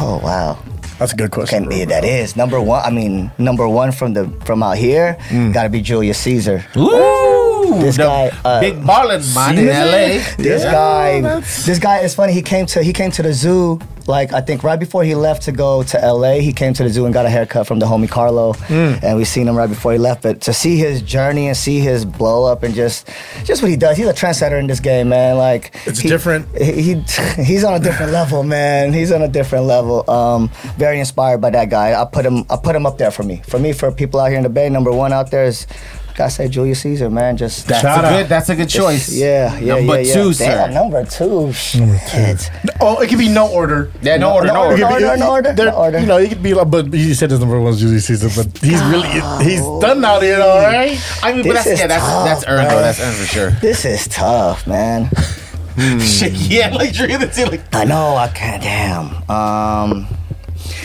[0.00, 0.58] Oh wow.
[0.98, 1.66] That's a good question.
[1.66, 2.82] Okay, yeah, that is number one.
[2.84, 5.16] I mean, number one from the from out here.
[5.30, 5.52] Mm.
[5.52, 6.64] Got to be Julius Caesar.
[6.76, 10.22] Ooh, This the guy, uh, big ballin' man in LA.
[10.36, 12.32] This guy, this guy is funny.
[12.32, 15.42] He came to he came to the zoo like I think right before he left
[15.42, 16.34] to go to LA.
[16.40, 18.94] He came to the zoo and got a haircut from the homie Carlo, Hmm.
[19.02, 20.22] and we seen him right before he left.
[20.22, 23.08] But to see his journey and see his blow up and just
[23.44, 25.36] just what he does, he's a trendsetter in this game, man.
[25.36, 26.46] Like It's he- different.
[26.56, 26.94] He, he
[27.42, 28.92] he's on a different level, man.
[28.92, 30.08] He's on a different level.
[30.10, 32.00] Um, very inspired by that guy.
[32.00, 33.42] I put him I put him up there for me.
[33.46, 35.66] For me, for people out here in the Bay, number one out there is.
[36.14, 37.36] Gotta say Julius Caesar, man.
[37.38, 38.10] Just That's Shout a out.
[38.18, 38.28] good.
[38.28, 39.10] That's a good choice.
[39.12, 40.14] yeah, yeah, Number yeah, yeah.
[40.14, 40.70] two, Damn, sir.
[40.70, 41.52] number two.
[41.54, 42.50] Shit.
[42.80, 43.90] Oh, it could be no order.
[44.02, 44.76] Yeah, no order, no It order.
[44.76, 45.98] be- order, no order, no order.
[46.00, 48.28] You know, it could be like, but you said his number one is Julius Caesar,
[48.36, 49.08] but he's really
[49.44, 50.98] he's done out here, all right.
[51.22, 52.82] I mean, This but that's yeah, that's tough, that's earned though.
[52.82, 53.50] That's earned for sure.
[53.62, 55.08] This is tough, man.
[56.00, 58.62] Shit, yeah, like drinking the tea, like I know I can't.
[58.62, 59.30] Damn.
[59.30, 60.06] Um,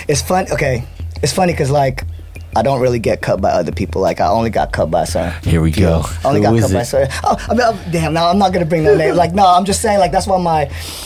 [0.08, 0.50] it's fun.
[0.52, 0.86] Okay,
[1.22, 2.06] it's funny because like
[2.58, 4.02] I don't really get cut by other people.
[4.02, 5.32] Like I only got cut by certain.
[5.50, 6.02] Here we go.
[6.24, 7.12] I only Who got is cut by it?
[7.24, 8.14] Oh, I mean, I'm- damn.
[8.14, 9.16] Now I'm not gonna bring no name.
[9.16, 10.00] Like no, I'm just saying.
[10.00, 10.64] Like that's why my.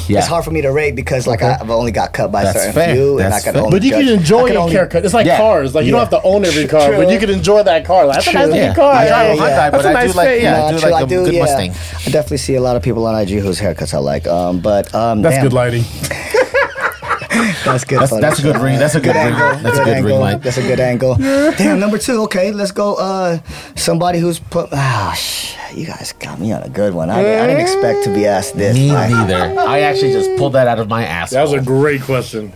[0.07, 0.19] Yeah.
[0.19, 2.57] It's hard for me to rate because like I, I've only got cut by That's
[2.57, 2.95] certain fair.
[2.95, 3.63] few, and I That's can fair.
[3.63, 3.79] only.
[3.79, 5.03] But you can enjoy I can a only- haircut.
[5.05, 5.37] It's like Yeah.
[5.37, 5.75] cars.
[5.75, 5.99] Like you Yeah.
[6.03, 6.97] don't have to own every car, True.
[7.03, 8.05] but you can enjoy that car.
[8.05, 8.73] Like, that's a nice Yeah.
[8.73, 8.93] car.
[8.93, 10.77] I drive a Hey, Hyundai, That's but a I nice do like- yeah, I do
[10.89, 11.71] like a good Mustang.
[11.71, 14.25] I definitely see a lot of people on IG whose haircuts I like.
[14.27, 15.83] Um, but um, That's good lighting.
[17.63, 17.99] That's good.
[17.99, 18.79] That's, that's a good ring.
[18.79, 19.33] That's a good ring.
[19.33, 19.63] angle.
[19.63, 20.19] That's a good ring angle.
[20.19, 20.41] light.
[20.41, 21.15] That's a good angle.
[21.57, 22.21] Damn, number two.
[22.23, 22.95] Okay, let's go.
[22.95, 23.39] Uh,
[23.75, 24.69] somebody who's put.
[24.71, 25.77] Ah, shit.
[25.77, 27.09] You guys got me on a good one.
[27.09, 28.75] I, I didn't expect to be asked this.
[28.75, 29.59] Me Like, neither.
[29.59, 31.29] I actually just pulled that out of my ass.
[31.31, 32.53] That was a great question.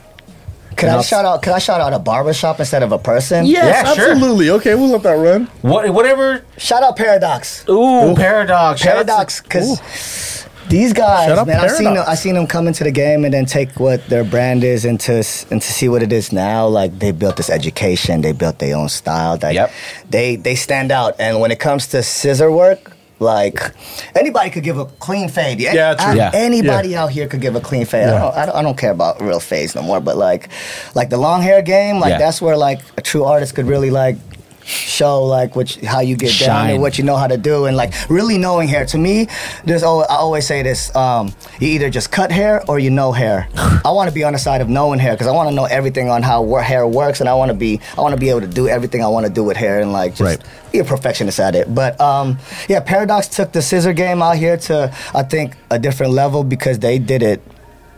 [0.76, 1.42] Can I shout out?
[1.42, 3.46] Can I shout out a barbershop instead of a person?
[3.46, 4.12] Yes, Yeah, sure.
[4.12, 4.50] absolutely.
[4.50, 5.46] Okay, we'll let that run.
[5.62, 6.44] What, whatever.
[6.58, 7.64] Shout out Paradox.
[7.70, 8.82] Ooh, paradox.
[8.82, 11.94] Shout out to- Paradox, because these guys, Shout out man, I've seen them.
[11.96, 12.10] Paradox.
[12.10, 15.00] I seen them come into the game and then take what their brand is and
[15.02, 15.14] to
[15.52, 16.68] and to see what it is now.
[16.68, 19.38] Like they built this education, they built their own style.
[19.42, 19.72] Like, Yep.
[20.10, 21.16] They they stand out.
[21.20, 22.92] And when it comes to scissor work.
[23.18, 23.72] Like
[24.14, 25.62] anybody could give a clean fade.
[25.62, 26.06] Yeah, true.
[26.12, 26.32] I- Yeah.
[26.34, 28.10] Anybody out here could give a clean fade.
[28.10, 30.02] I, don't, I, don't, I don't care about real fades no more.
[30.02, 30.50] But like,
[30.96, 32.18] like the long hair game, like Yeah.
[32.18, 34.18] that's where like a true artist could really like
[34.66, 37.78] show like which how you get down and what you know how to do and
[37.78, 38.86] like really knowing hair.
[38.88, 39.28] To me,
[39.64, 43.12] there's always, I always say this: um, you either just cut hair or you know
[43.12, 43.48] hair.
[43.56, 45.66] I want to be on the side of knowing hair because I want to know
[45.66, 48.42] everything on how hair works, and I want to be I want to be able
[48.42, 50.72] to do everything I want to do with hair and like just Right.
[50.72, 51.74] be a perfectionist at it.
[51.74, 56.14] But um, yeah, Paradox took the scissor game out here to I think a different
[56.14, 57.42] level because they did it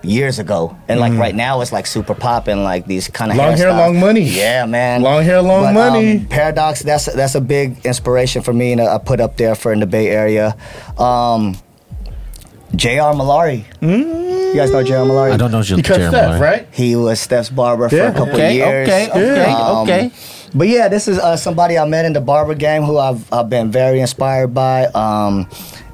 [0.07, 3.41] years ago, and like right now it's like super popping, like these kind of Mm.
[3.41, 4.21] Long hair, long money.
[4.23, 5.01] Yeah, man.
[5.01, 6.17] Long hair, long But, money.
[6.19, 9.71] um, Paradox, that's that's a big inspiration for me, and I put up there for
[9.73, 10.55] in the Bay Area.
[10.97, 11.57] Um,
[12.75, 13.13] J.R.
[13.13, 13.63] Malari.
[13.81, 15.05] You guys know J.R.
[15.05, 15.31] Malari?
[15.31, 15.61] I don't know.
[15.61, 16.67] You cut Steph, right?
[16.71, 18.87] He was Steph's barber for a couple Okay, years.
[18.89, 20.11] okay, okay, Um, okay.
[20.53, 23.49] But yeah, this is uh, somebody I met in the barber game who I've, I've
[23.49, 24.85] been very inspired by.
[24.87, 25.47] Um,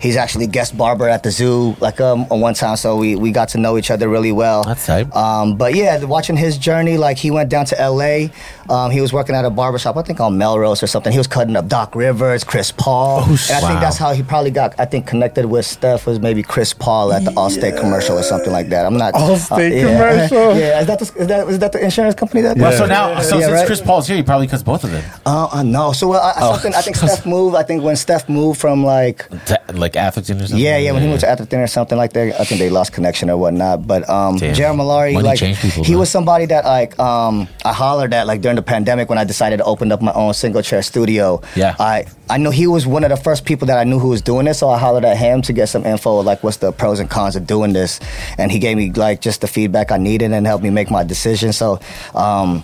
[0.03, 3.47] he's actually guest barber at the zoo like um, one time, so we, we got
[3.49, 4.63] to know each other really well.
[4.63, 5.07] That's tight.
[5.15, 8.29] Um, but yeah, watching his journey, like he went down to L.A.
[8.69, 11.11] Um, he was working at a barbershop, I think on Melrose or something.
[11.11, 14.21] He was cutting up Doc Rivers, Chris Paul, oh, and I think that's how he
[14.23, 14.77] probably got.
[14.79, 18.51] I think connected with Steph was maybe Chris Paul at the Allstate commercial or something
[18.51, 18.85] like that.
[18.85, 19.87] I'm not Allstate yeah.
[20.27, 20.43] commercial.
[20.63, 22.57] Yeah, is that the, is that is that the insurance company that?
[22.57, 22.77] Well, Yeah.
[22.77, 23.65] so now, so Yeah, since right?
[23.67, 25.03] Chris Paul's here, he probably cuts both of them.
[25.25, 25.93] Uh, uh, no.
[25.93, 26.51] So uh, I, Oh.
[26.53, 27.55] something, I think Steph moved.
[27.55, 30.57] I think when Steph moved from like Ta- like Atherton or something.
[30.63, 32.93] yeah, yeah, when he moved to Atherton or something like that, I think they lost
[32.93, 33.85] connection or whatnot.
[33.87, 34.53] But um, Damn.
[34.53, 35.99] Jared Malari, Money like changed people, he man.
[35.99, 39.57] was somebody that like um, I hollered at like during the pandemic when I decided
[39.57, 41.41] to open up my own single chair studio.
[41.55, 41.75] Yeah.
[41.79, 44.21] I I know he was one of the first people that I knew who was
[44.21, 46.99] doing this, so I hollered at him to get some info like what's the pros
[46.99, 47.99] and cons of doing this,
[48.37, 51.03] and he gave me like just the feedback I needed and helped me make my
[51.03, 51.53] decision.
[51.53, 51.79] So.
[52.15, 52.63] Um,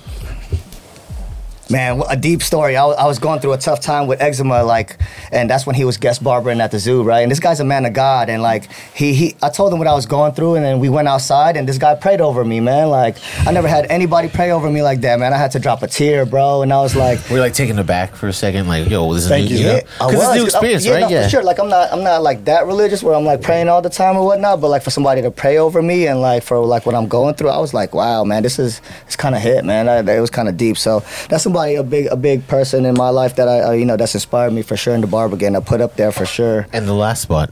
[1.70, 2.76] Man, a deep story.
[2.76, 4.97] I, I was going through a tough time with eczema, like,
[5.32, 7.22] and that's when he was guest barbering at the zoo, right?
[7.22, 9.88] And this guy's a man of God, and like, he, he, I told him what
[9.88, 12.59] I was going through, and then we went outside, and this guy prayed over me,
[12.59, 12.89] man.
[12.89, 15.32] Like, I never had anybody pray over me like that, man.
[15.32, 17.86] I had to drop a tear, bro, and I was like, We're like taking it
[17.86, 19.65] back for a second, like, yo, this is Thank new, you.
[19.65, 21.01] yeah, it's new experience, yeah, right?
[21.01, 21.24] No, yeah.
[21.24, 21.43] for sure.
[21.43, 24.17] Like I'm not, I'm not like that religious where I'm like praying all the time
[24.17, 24.61] or whatnot.
[24.61, 27.36] But like for somebody to pray over me and like for like what I'm going
[27.36, 29.88] through, I was like, wow, man, this is it's kind of hit, man.
[29.88, 30.78] I, it was kind of deep.
[30.78, 33.86] So that's somebody a big, a big person in my life that I, uh, you
[33.86, 35.55] know, that's inspired me for sure in the barber game.
[35.55, 36.66] I put up there for sure.
[36.74, 37.51] And the last spot.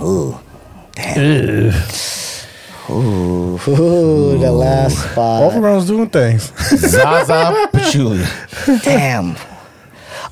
[0.00, 0.38] Ooh,
[0.92, 1.72] damn.
[2.88, 5.60] Ooh, ooh, the last All spot.
[5.62, 6.52] around's doing things.
[6.78, 8.82] Zaza Pachulia.
[8.84, 9.36] Damn.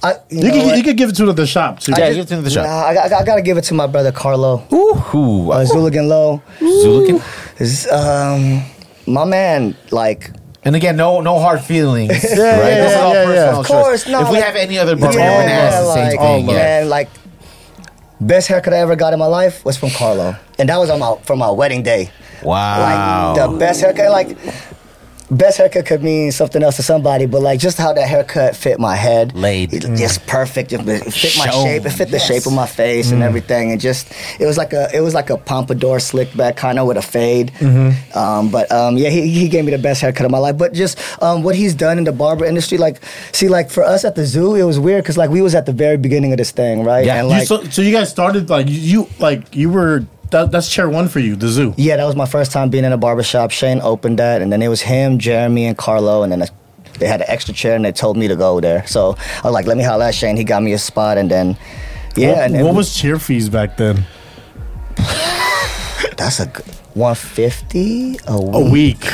[0.03, 1.93] I, you, You know could, you could give it to the shop too.
[1.97, 2.67] Yeah, get to the shop.
[2.67, 4.63] Nah, I, got- I, gotta give it to my brother Carlo.
[4.73, 6.43] Ooh, Uh, Zooligan Low.
[6.61, 7.21] Zulikin.
[7.91, 8.63] Um,
[9.13, 10.31] my man, like,
[10.65, 12.11] And again, no, no hard feelings.
[12.23, 12.23] right?
[12.23, 13.27] yeah, this is all yeah, yeah.
[13.27, 14.13] personal Of course, choice.
[14.13, 16.19] no, If we like- have any other barber, yeah, we're gonna ask the same like,
[16.21, 16.49] thing.
[16.49, 16.59] oh, yeah.
[16.59, 17.11] man, like,
[18.21, 20.99] best haircut I ever got in my life was from Carlo, and that was on
[21.01, 22.11] my from my wedding day.
[22.43, 23.35] Wow.
[23.37, 24.37] Like the best haircut, like.
[25.37, 28.79] Best haircut could mean something else to somebody, but like just how that haircut fit
[28.79, 29.73] my head, Laid.
[29.75, 30.73] it, just perfect.
[30.73, 31.65] It fit my Show.
[31.65, 31.85] shape.
[31.87, 32.27] It fit the Yes.
[32.27, 35.31] shape of my face and everything, and just it was like a it was like
[35.31, 37.53] a pompadour slick back kind of with a fade.
[38.15, 40.57] Um, but um, yeah, he, he gave me the best haircut of my life.
[40.57, 43.01] But just um, what he's done in the barber industry, like
[43.33, 45.67] see, like for us at the zoo, it was weird because like we was at
[45.67, 47.05] the very beginning of this thing, right?
[47.05, 47.23] Yeah.
[47.25, 50.71] and You, so, so you guys started like you, you like you were that, that's
[50.71, 51.75] chair one for you, the zoo.
[51.77, 53.51] Yeah, that was my first time being in a barbershop.
[53.51, 56.45] Shane opened that, and then it was him, Jeremy, and Carlo, and then
[56.99, 58.87] they had an extra chair, and they told me to go there.
[58.87, 60.37] So I was like, let me holler at Shane.
[60.37, 61.57] He got me a spot, and then,
[62.17, 62.29] yeah.
[62.29, 64.05] What, and then what was chair fees back then?
[66.17, 66.65] that's a good-
[66.95, 68.55] 150 a week.
[68.55, 69.13] A week.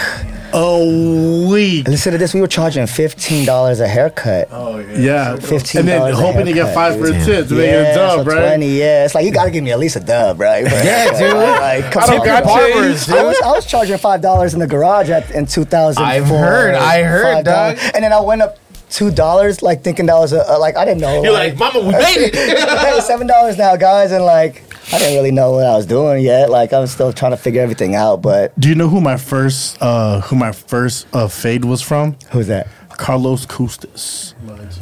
[0.53, 1.89] A week.
[1.89, 2.35] Listen to this.
[2.35, 4.49] We were charging fifteen dollars a haircut.
[4.51, 5.35] Oh yeah.
[5.35, 5.37] yeah.
[5.37, 7.25] $15 And then hoping to get haircut, five for a dude.
[7.25, 8.49] tip to make it yeah, a dub, so right?
[8.57, 9.05] 20, yeah.
[9.05, 10.65] It's like you gotta give me at least a dub, right?
[10.65, 11.37] Yeah, dude.
[11.37, 12.55] Like, come I don't on, got bro.
[12.55, 13.25] barbers, I dude.
[13.27, 16.05] was, I was charging five dollars in the garage at, in 2004.
[16.05, 17.79] I've heard, I heard, dog.
[17.95, 18.59] And then I went up
[18.91, 21.23] two dollars, like thinking that was a, a like I didn't know.
[21.23, 22.35] You're like, Mama, we made it.
[22.81, 26.23] hey, seven dollars now, guys, and like I didn't really know what I was doing
[26.25, 26.51] yet.
[26.51, 28.23] Like I was still trying to figure everything out.
[28.23, 32.17] But Do you know who my first uh who my first uh fade was from?
[32.33, 32.67] who's that?
[32.97, 34.35] Carlos Custis.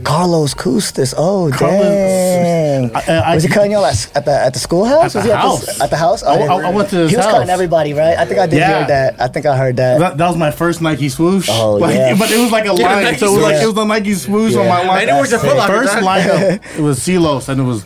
[0.02, 1.14] Carlos Custis.
[1.16, 2.90] Oh Carlos- dang!
[2.96, 5.14] I- I- was he cutting you at, at the at the schoolhouse?
[5.14, 5.68] At the was he house.
[5.68, 6.22] At the, at the house?
[6.24, 7.34] I- I- I went to his He was house.
[7.34, 8.18] cutting everybody, right?
[8.18, 8.78] I think I did Yeah.
[8.78, 9.20] hear that.
[9.20, 10.00] I think I heard that.
[10.00, 11.48] That, that was my first Nike swoosh.
[11.52, 12.14] Oh, Like, yeah.
[12.18, 13.04] But it was like a Yeah, line.
[13.04, 14.98] Nike so it was like it was a Nike swoosh on my line.
[15.02, 16.02] I knew it was a Foot First dog.
[16.02, 17.84] lineup, it was Celos, and it was.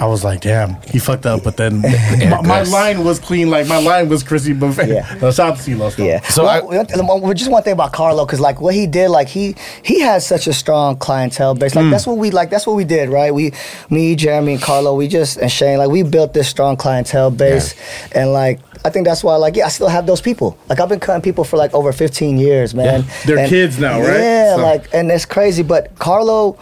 [0.00, 1.44] I was like, damn, he fucked up.
[1.44, 3.50] But then my, my line was clean.
[3.50, 4.88] Like my line was Chrissy Buffet.
[4.88, 5.18] Yeah.
[5.20, 5.96] No, shout out to Celos.
[5.96, 6.04] though.
[6.04, 6.22] Yeah.
[6.22, 9.10] So So I- well, well, just one thing about Carlo, because like what he did,
[9.10, 11.74] like he he has such a strong clientele base.
[11.74, 11.90] Like mm.
[11.90, 12.48] that's what we like.
[12.48, 13.32] That's what we did, right?
[13.34, 13.52] We,
[13.90, 17.74] me, Jeremy, and Carlo, we just and Shane, like we built this strong clientele base,
[18.12, 20.56] and like I think that's why, like, yeah, I still have those people.
[20.70, 23.04] Like I've been cutting people for like over 15 years, man.
[23.26, 24.18] They're And- kids now, right?
[24.18, 25.62] Yeah, So- like, and it's crazy.
[25.62, 26.56] But Carlo.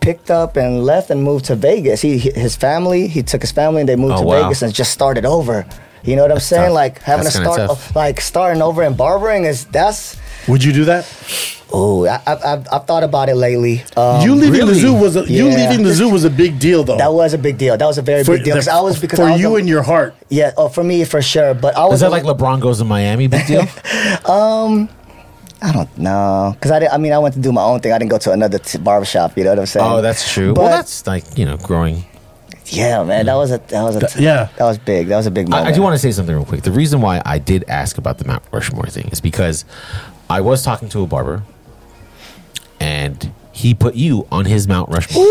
[0.00, 2.00] Picked up and left and moved to Vegas.
[2.00, 4.42] He his family, he took his family and they moved Oh, to wow.
[4.42, 5.66] Vegas and just started over.
[6.02, 6.68] You know what I'm That's saying?
[6.68, 6.74] tough.
[6.74, 7.94] Like having That's to kinda start tough.
[7.96, 10.16] like starting over and barbering is that's
[10.48, 11.04] Would you do that?
[11.72, 13.84] oh I, I, I've, I've thought about it lately.
[13.96, 14.72] Um, you leaving really?
[14.74, 16.96] the zoo was a, you leaving the zoo was a big deal though.
[16.96, 17.76] that was a big deal.
[17.76, 19.54] That was a very for, big deal because I was because for I was you
[19.56, 20.14] a- and your heart.
[20.30, 21.52] yeah oh for me for sure.
[21.54, 23.26] But I was Is that a- like LeBron goes to Miami?
[23.28, 23.66] Big deal.
[25.62, 27.92] I don't know because I did, I mean I went to do my own thing.
[27.92, 29.36] I didn't go to another t- barbershop.
[29.36, 29.86] You know what I'm saying?
[29.86, 30.54] oh, that's true.
[30.54, 32.04] But well, that's like you know growing.
[32.66, 33.26] yeah, man.
[33.26, 34.48] That was a that was a Th- yeah.
[34.56, 35.08] that was big.
[35.08, 35.66] That was a big moment.
[35.68, 36.62] I, I do want to say something real quick.
[36.62, 39.64] The reason why I did ask about the Mount Rushmore thing is because
[40.30, 41.42] I was talking to a barber,
[42.78, 45.24] and he put you on his Mount Rushmore.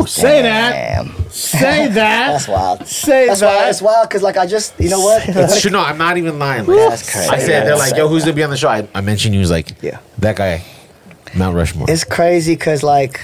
[0.00, 1.06] Ooh, say that.
[1.30, 1.94] Say that.
[2.32, 2.86] That's wild.
[2.86, 3.46] Say That's that.
[3.62, 5.22] why it's wild because like I just you know what?
[5.28, 5.70] It's true.
[5.70, 6.66] No, I'm not even lying.
[6.66, 7.28] Like, That's crazy.
[7.30, 9.40] I said they're like, "Yo, who's gonna be on the show?" I, I mentioned you.
[9.40, 9.98] Was like, Yeah.
[10.18, 10.62] that guy,
[11.34, 13.20] Mount Rushmore." it's crazy because like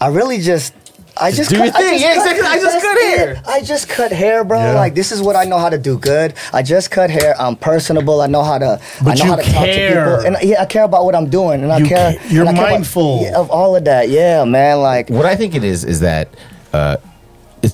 [0.00, 0.72] I really just.
[1.18, 1.82] I just, do cut, your thing.
[1.84, 2.46] I just Yeah, cut- exactly.
[2.46, 3.18] I just that's cut it.
[3.18, 3.42] hair.
[3.46, 4.58] I just cut hair, bro.
[4.58, 4.74] Yeah.
[4.74, 6.34] Like this is what I know how to do good.
[6.52, 7.34] I just cut hair.
[7.40, 8.20] I'm personable.
[8.20, 8.80] I know how to.
[9.02, 9.54] But I know you how to care.
[9.54, 10.34] talk to people.
[10.36, 12.12] And yeah, I care about what I'm doing, and I You care.
[12.18, 13.20] ca- you're I care about- mindful.
[13.22, 14.08] yeah, of all of that.
[14.10, 14.80] Yeah, man.
[14.80, 16.28] Like what I think it is is that,
[16.72, 16.96] uh,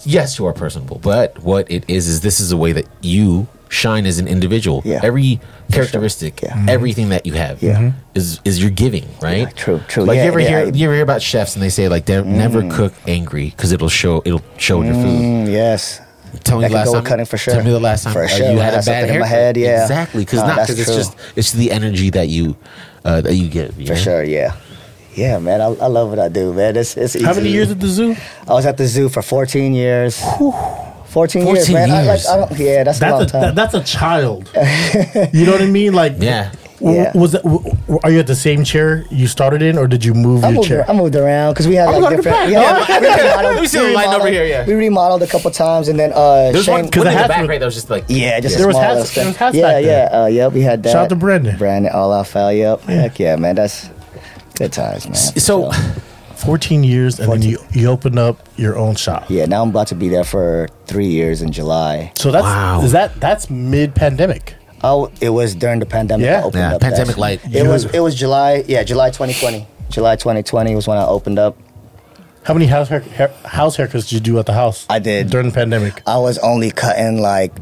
[0.04, 3.48] yes, you are personable, but what it is is this is a way that you
[3.72, 4.82] shine as an individual.
[4.84, 5.00] Yeah.
[5.02, 5.40] Every
[5.72, 6.66] characteristic, Yeah.
[6.68, 7.78] everything that you have, Yeah.
[7.78, 7.92] Mhm.
[8.14, 9.48] is is your giving, right?
[9.48, 10.04] Yeah, true, true.
[10.04, 10.76] Like Yeah, you ever yeah, hear I- Mm.
[10.76, 13.88] you ever hear about chefs and they say like they never cook angry because it'll
[14.02, 15.20] show it'll show in your food.
[15.20, 16.00] mm, yes.
[16.44, 17.04] Tell me That the could last time.
[17.04, 17.54] cutting for sure.
[17.54, 19.14] Tell me the last time For uh, sure, you had I a had something bad
[19.16, 19.82] in my head, yeah.
[19.82, 20.22] exactly.
[20.24, 22.56] Because No, not because it's just it's the energy that you
[23.04, 23.72] uh, that you give.
[23.80, 24.00] you For know?
[24.06, 24.52] sure, yeah.
[25.14, 26.74] Yeah, man, I, I love what I do, man.
[26.76, 28.16] It's, it's How many years at the zoo?
[28.48, 30.16] I was at the zoo for 14 years.
[31.12, 31.90] 14, years, 14 man.
[31.90, 32.26] I, like.
[32.26, 33.40] I don't, yeah, that's, a long a time.
[33.42, 34.50] that, that's a child.
[35.32, 35.92] you know what I mean?
[35.92, 36.50] Like Yeah.
[36.80, 37.12] w- Yeah.
[37.14, 37.42] Was it?
[37.42, 40.42] w- w- Are you at the same chair you started in, or did you move
[40.42, 40.84] I your moved, chair?
[40.88, 42.36] I moved around because we had I'm like different.
[42.36, 42.46] back.
[42.48, 44.66] We, Yeah, we, remodeled, Let me see the line over here, yeah.
[44.66, 47.22] We remodeled a couple times, and then uh, There's Shane, one, Because one the in
[47.22, 49.22] the back were- right that was just like yeah, just There a was hats- little
[49.22, 50.52] there was hats Yeah, back yeah, uh, yep.
[50.52, 50.92] We had that.
[50.92, 51.56] Shout out to Brandon.
[51.58, 52.52] Brandon, all out foul.
[52.52, 52.80] Yep.
[52.82, 53.54] Heck yeah, man.
[53.56, 53.90] That's
[54.56, 55.14] good times, man.
[55.14, 55.70] so.
[56.44, 59.26] Fourteen years, and then you you opened up your own shop.
[59.28, 62.12] yeah, now I'm about to be there for three years in July.
[62.18, 62.82] So that's Wow.
[62.82, 64.54] is that that's mid pandemic.
[64.82, 66.26] Oh, it was during the pandemic.
[66.26, 66.40] Yeah.
[66.40, 67.40] I opened Yeah, up pandemic light.
[67.52, 68.64] It was it was July.
[68.66, 69.66] Yeah, July 2020.
[69.90, 71.56] July 2020 was when I opened up.
[72.44, 74.84] How many house hair, hair, house haircuts did you do at the house?
[74.90, 75.30] I did.
[75.30, 76.02] during the pandemic.
[76.08, 77.52] I was only cutting like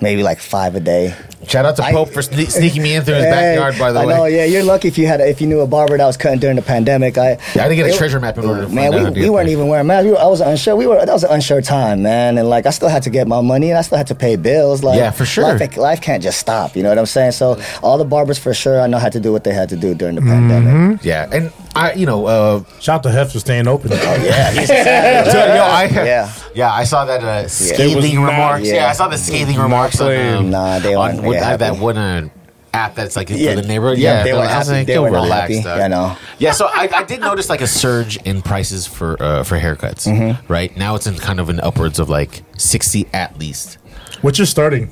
[0.00, 1.14] maybe like five a day.
[1.48, 3.78] Shout out to I- Pope for sne- sneaking me in through his Hey, backyard.
[3.78, 4.24] By the I way, know.
[4.24, 6.40] Yeah, you're lucky if you had a, if you knew a barber that was cutting
[6.40, 7.16] during the pandemic.
[7.18, 9.04] I Yeah, I had to get a it- treasure map in order to Man, find
[9.08, 9.52] we, to we weren't there.
[9.52, 10.04] even wearing masks.
[10.06, 10.74] We were, I was unsure.
[10.74, 13.28] We were that was an unsure time, man, and like I still had to get
[13.28, 14.82] my money and I still had to pay bills.
[14.82, 15.44] Like Yeah, for sure.
[15.56, 16.74] life, life can't just stop.
[16.74, 17.32] You know what I'm saying?
[17.32, 19.76] So all the barbers for sure, I know had to do what they had to
[19.76, 20.48] do during the Mm-hmm.
[20.50, 21.04] pandemic.
[21.04, 23.90] yeah, and I, you know, uh, Shout out to Hef for staying open.
[23.92, 26.32] Yeah, he's so, yo, I, Yeah.
[26.54, 28.66] yeah, I saw that uh, scathing was remarks.
[28.66, 28.74] Yeah.
[28.76, 28.88] yeah.
[28.88, 30.34] I saw the scathing remarks on, playing.
[30.36, 31.80] um, Nah, they on weren't what- uh, that happy.
[31.80, 32.28] one uh,
[32.74, 33.54] app that's like Yeah.
[33.54, 33.98] for the neighborhood.
[33.98, 34.70] Yeah, Yeah, they I were was happy.
[34.70, 35.62] like, They yo, were not relax, happy.
[35.64, 35.78] dog.
[35.78, 36.16] Yeah, I know.
[36.38, 40.06] Yeah, so I, I did notice like a surge in prices for uh, for haircuts.
[40.06, 40.52] Mm-hmm.
[40.52, 43.78] Right now, it's in kind of an upwards of like sixty at least,
[44.22, 44.90] What's your starting?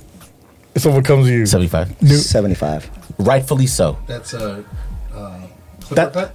[0.75, 1.95] If someone comes to you, seventy five.
[2.09, 2.91] seventy five.
[3.19, 3.97] Rightfully so.
[4.07, 4.65] That's a
[5.15, 5.44] uh, clipper
[5.91, 6.35] That- cut.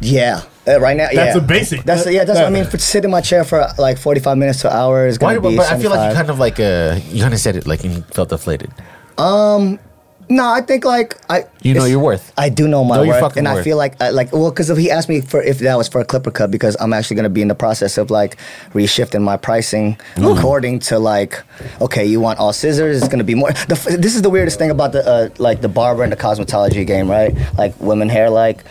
[0.00, 1.08] Yeah, uh, right now.
[1.12, 1.42] That's yeah.
[1.42, 1.84] a basic.
[1.84, 2.24] That's yeah.
[2.24, 2.66] That's what I mean.
[2.66, 5.34] For sit in my chair for like forty five minutes to an hour is Why?
[5.34, 5.56] gonna But, be.
[5.56, 7.82] but I feel like you kind of like uh, you kind of said it like
[7.82, 8.70] you felt deflated.
[10.28, 11.44] No, I think like I.
[11.62, 12.32] You know it's- your worth.
[12.36, 13.64] I do know my Know worth, fucking and I worth.
[13.64, 16.00] feel like I, like well, because if he asked me for if that was for
[16.00, 18.36] a clipper cut, because I'm actually going to be in the process of like
[18.72, 21.42] reshifting my pricing according to like,
[21.80, 23.52] okay, you want all scissors, it's going to be more.
[23.52, 26.86] The, this is the weirdest thing about the uh, like the barber and the cosmetology
[26.86, 27.34] game, right?
[27.56, 28.64] Like women hair, like.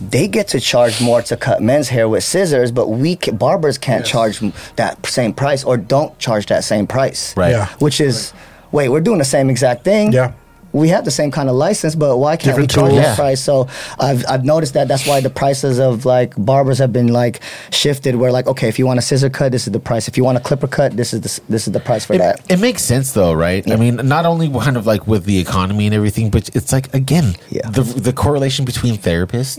[0.00, 3.78] They get to charge more to cut men's hair with scissors, but we ca- barbers
[3.78, 4.40] can't charge
[4.76, 7.34] that same price or don't charge that same price.
[7.36, 7.52] Right.
[7.52, 7.68] Yeah.
[7.78, 8.34] Which is,
[8.72, 10.32] wait, we're doing the same exact thing Yeah.
[10.74, 13.00] We have the same kind of license, but why can't Different we charge tools.
[13.02, 13.14] that Yeah.
[13.24, 13.40] price?
[13.40, 13.68] So
[13.98, 18.16] I've I've noticed that that's why the prices of like barbers have been like shifted.
[18.16, 20.08] Where like okay, if you want a scissor cut, this is the price.
[20.08, 22.18] If you want a clipper cut, this is the this is the price for It,
[22.18, 22.40] that.
[22.50, 23.62] it makes sense though, right?
[23.70, 26.92] I mean, not only kind of like with the economy and everything, but it's like
[26.92, 27.62] again, Yeah.
[27.62, 27.72] Mm-hmm.
[27.94, 29.56] the the correlation between therapists.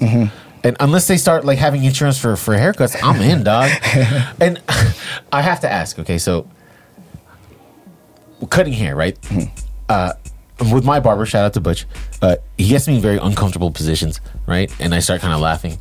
[0.65, 3.69] And unless they start like having insurance for, for haircuts, I'm in, dog.
[4.41, 4.59] and
[5.31, 6.47] I have to ask, okay, so
[8.49, 9.19] cutting hair, right?
[9.21, 9.49] Mm-hmm.
[9.89, 10.13] Uh,
[10.59, 11.85] with my barber, shout out to Butch,
[12.21, 14.71] uh, he gets me in very uncomfortable positions, right?
[14.79, 15.77] And I start kind of laughing.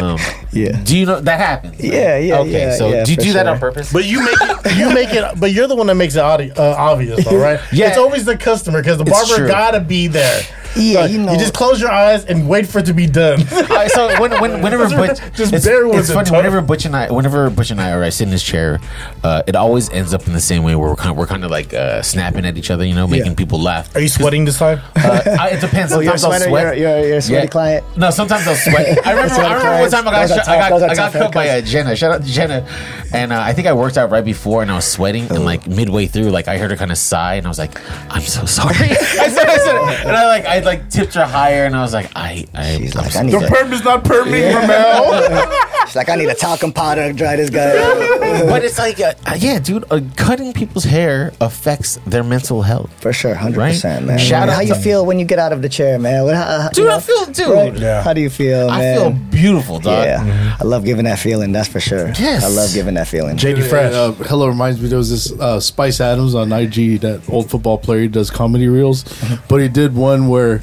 [0.00, 0.18] Um,
[0.52, 0.80] Yeah.
[0.84, 1.72] Do you know that happens?
[1.74, 1.82] right?
[1.84, 3.92] Yeah, yeah, Okay, yeah, so yeah, do you for do that on purpose?
[3.92, 6.52] But you make it, you make it, but you're the one that makes it audi-
[6.52, 7.58] uh, obvious, though, right?
[7.72, 7.88] Yeah.
[7.88, 10.42] It's always the customer because the barber gotta be there.
[10.76, 13.40] Yeah, Like, you know- just close your eyes and wait for it to be done.
[13.74, 16.26] Uh, so when, when, whenever Butch, Just it's, bear with it's it, funny.
[16.26, 16.36] Tony.
[16.38, 18.78] Whenever Butch and I, whenever Butch and I are I sit in his chair,
[19.24, 21.44] uh, it always ends up in the same way where we're kind of, we're kind
[21.44, 23.34] of like uh, snapping at each other, you know, making Yeah.
[23.34, 23.94] people laugh.
[23.96, 24.80] Are you sweating this time?
[24.96, 25.92] Uh, I, it depends.
[25.92, 26.68] Oh, you're a Sometimes I'll sweater?
[26.68, 26.78] sweat.
[26.78, 27.50] You're, you're, you're a sweaty Yeah.
[27.50, 27.96] client?
[27.96, 29.04] No, sometimes I'll sweat.
[29.06, 29.34] I remember.
[29.34, 31.48] I remember one time I got, Those are I got, tough- I got cut by
[31.48, 31.96] uh, Jenna.
[31.96, 32.66] Shout out to Jenna.
[33.12, 35.66] And uh, I think I worked out right before, and I was sweating, and like
[35.66, 37.78] midway through, like I heard her kind of sigh, and I was like,
[38.10, 41.64] "I'm so sorry." I said, "I said," and I like, I like tipped her higher,
[41.66, 43.72] and I was like, "I, I." She's I'm like, so I need the to- perm
[43.72, 45.60] is not perming, Rommel.
[45.86, 48.20] She's like, I need a talcum powder to dry this guy up.
[48.48, 52.90] but it's like, uh, uh, yeah, dude, uh, cutting people's hair affects their mental health.
[53.02, 53.72] For sure, hundred Right?
[53.74, 54.18] percent, man.
[54.18, 56.24] Shout how out you to- feel when you get out of the chair, man?
[56.24, 57.48] What, how, Dude, you I feel- dude.
[57.48, 57.74] right?
[57.78, 58.02] Yeah.
[58.02, 58.96] How do you feel, I man?
[58.98, 60.04] feel beautiful, dog.
[60.06, 61.52] yeah, I love giving that feeling.
[61.52, 62.08] That's for sure.
[62.18, 62.42] Yes.
[62.44, 63.36] I love giving that feeling.
[63.36, 63.92] JD Fresh.
[63.92, 67.76] Uh, hello reminds me there was this uh, Spice Adams on IG, that old football
[67.76, 68.00] player.
[68.02, 69.04] He does comedy reels,
[69.48, 70.53] but he did one where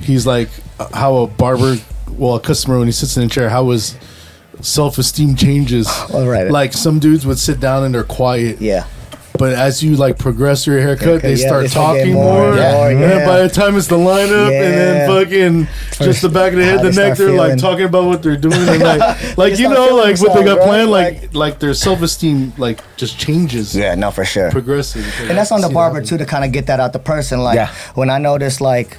[0.00, 1.76] he's like uh, how a barber,
[2.10, 3.96] well, a customer when he sits in a chair, how his
[4.60, 5.88] self esteem changes.
[6.12, 6.50] All right.
[6.50, 8.60] Like some dudes would sit down and they're quiet.
[8.60, 8.86] Yeah.
[9.36, 12.50] But as you like progress your haircut, Haircut, they yeah, start talking more.
[12.50, 12.72] more Yeah.
[12.74, 15.68] more, And then by the time it's the lineup and then fucking
[16.06, 18.54] just the back of the head, the neck, they're like talking about what they're doing
[18.56, 21.20] and like, like you know, like what they got themselves, planned, right?
[21.20, 24.52] like like their self esteem like just changes, Yeah, no, for sure.
[24.52, 25.04] progressive.
[25.22, 27.40] And that's on the barber too to kind of get that out the person.
[27.42, 28.98] Like when I notice like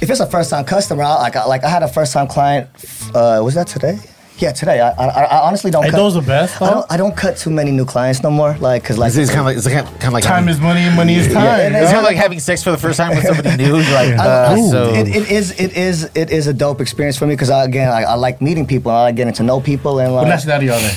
[0.00, 2.26] if it's a first time customer, I, like I, like I had a first time
[2.26, 2.68] client.
[3.14, 3.98] Uh, was that today?
[4.38, 4.78] Yeah, today.
[4.80, 5.82] I, I, I honestly don't.
[5.84, 6.86] Ain't cut, those the best, I don't.
[6.92, 8.56] I don't cut too many new clients no more.
[8.58, 10.44] Like because like It's, it's kind of like it's kind of, kind of like Time
[10.44, 11.44] having- is money and money is time.
[11.44, 13.76] and It's it's- kind of like having sex for the first time with somebody new.
[13.78, 13.86] Like,
[14.16, 17.26] I- uh, I- so it, it is it is it is a dope experience for
[17.26, 18.92] me because I, again I, I like meeting people.
[18.92, 20.94] I like getting to know people and like, What like nationality are they?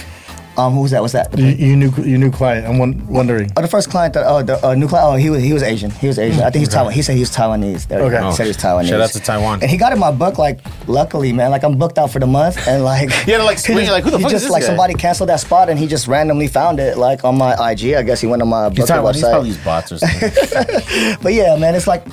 [0.58, 1.02] Um who's that?
[1.02, 1.38] What's that?
[1.38, 2.68] You, you new you new client.
[2.68, 3.52] I'm won- wondering.
[3.56, 5.64] Oh, the first client that oh the uh, new client oh he was he was
[5.64, 8.18] Asian he was Asian I think he's Taiwan he said he was Taiwanese there Okay.
[8.18, 8.26] okay.
[8.28, 9.62] he said he was Taiwanese Shout out to Taiwan.
[9.62, 12.28] and he got in my book like luckily man like I'm booked out for the
[12.28, 14.62] month and like Yeah, like, he just- like, who the he fuck is this like
[14.64, 14.68] guy?
[14.68, 18.04] somebody canceled that spot and he just randomly found it like on my IG I
[18.04, 21.18] guess he went on my he's, book Taiwan, he's website probably used bots or something.
[21.22, 22.04] but yeah man it's like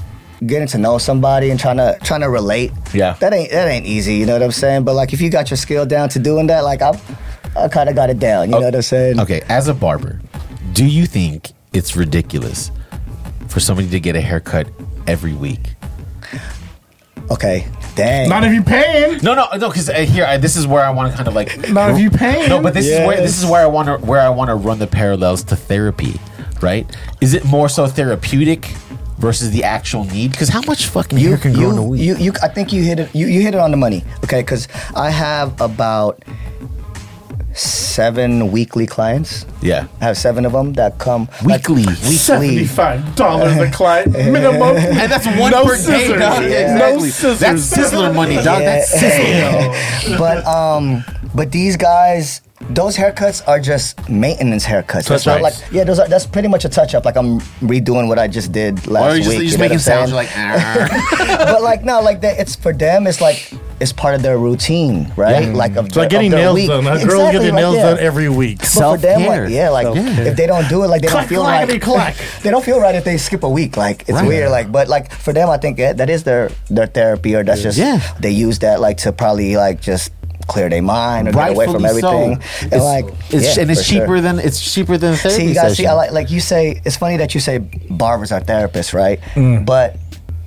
[0.46, 3.14] getting to know somebody and trying to trying to relate Yeah.
[3.14, 5.50] that ain't that ain't easy you know what I'm saying but like if you got
[5.50, 6.92] your skill down to doing that like I
[7.58, 10.20] I kind of got it down you know what I'm saying okay, as a barber,
[10.72, 12.70] do you think it's ridiculous
[13.48, 14.68] for somebody to get a haircut
[15.06, 15.74] every week?
[17.30, 17.66] okay
[17.98, 19.18] dang Not if you paying.
[19.22, 19.68] No, no, no.
[19.68, 21.68] Because uh, here, I, this is where I want to kind of like.
[21.70, 22.48] Not if you paying.
[22.48, 24.54] No, but this is where this is where I want to where I want to
[24.54, 26.14] run the parallels to therapy,
[26.62, 26.86] right?
[27.20, 28.66] Is it more so therapeutic
[29.18, 30.30] versus the actual need?
[30.30, 32.00] Because how much fucking you, hair can grow in a you, week?
[32.00, 33.14] you, you, I think you hit it.
[33.14, 34.04] You, you hit it on the money.
[34.24, 36.22] Okay, because I have about
[37.58, 39.46] seven weekly clients.
[39.60, 41.82] yeah, I have seven of them that come weekly.
[41.84, 42.16] Like, weekly.
[42.16, 44.76] Seventy-five dollars a client minimum.
[44.98, 46.42] And that's one no per day, dog.
[46.44, 46.76] Yeah.
[46.76, 47.40] No scissors.
[47.40, 48.60] That's Sizzler money, dog.
[48.62, 50.18] That's Sizzler.
[50.18, 51.04] but um,
[51.34, 52.40] but these guys.
[52.70, 55.08] Those haircuts are just maintenance haircuts.
[55.08, 57.04] That's not like yeah, those are that's pretty much a touch up.
[57.04, 59.38] Like I'm redoing what I just did last Or you just, week.
[59.38, 60.28] you just know making sounds like.
[60.34, 62.38] "Ah." but like no, like that.
[62.40, 63.06] It's for them.
[63.06, 65.54] It's like it's part of their routine, right?
[65.54, 66.68] Like of It's like getting nails week.
[66.68, 66.80] done.
[66.80, 66.94] A girl
[67.28, 67.82] Exactly, get their like, nails yeah.
[67.90, 68.58] done every week.
[68.58, 69.44] But for them, Self-care.
[69.44, 70.26] like, yeah, like Self-care.
[70.26, 71.82] if they don't do it, like they Clack, don't feel clackety right.
[71.82, 72.16] clack.
[72.42, 73.76] they don't feel right if they skip a week.
[73.76, 74.26] Like it's Right.
[74.26, 74.50] weird.
[74.50, 77.62] Like, but like for them, I think that, that is their their therapy, or that's
[77.62, 78.00] just Yeah.
[78.18, 80.10] they use that like to probably like just
[80.48, 82.08] clear their mind or get away from Rightfully so.
[82.08, 82.32] everything.
[82.62, 84.00] And It's- like, it's, yeah, and it's for sure.
[84.00, 85.86] cheaper than it's cheaper than a therapy See, you guys see.
[85.86, 86.80] I like like you say.
[86.84, 89.20] It's funny that you say barbers are therapists, right?
[89.34, 89.64] Mm.
[89.64, 89.96] But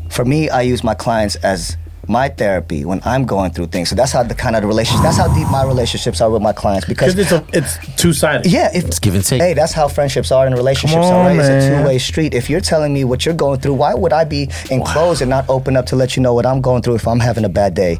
[0.09, 1.77] for me, I use my clients as
[2.07, 3.87] my therapy when I'm going through things.
[3.89, 5.03] So that's how the kind of the relationship.
[5.03, 8.11] That's how deep my relationships are with my clients because Because it's a, it's two
[8.11, 8.51] sided.
[8.51, 9.39] yeah, if, It's give and take.
[9.39, 11.27] Hey, that's how friendships are and relationships Come are.
[11.27, 11.37] Right?
[11.39, 12.33] It's a two way street.
[12.33, 15.45] If you're telling me what you're going through, why would I be enclosed and not
[15.47, 17.75] open up to let you know what I'm going through if I'm having a bad
[17.75, 17.99] day?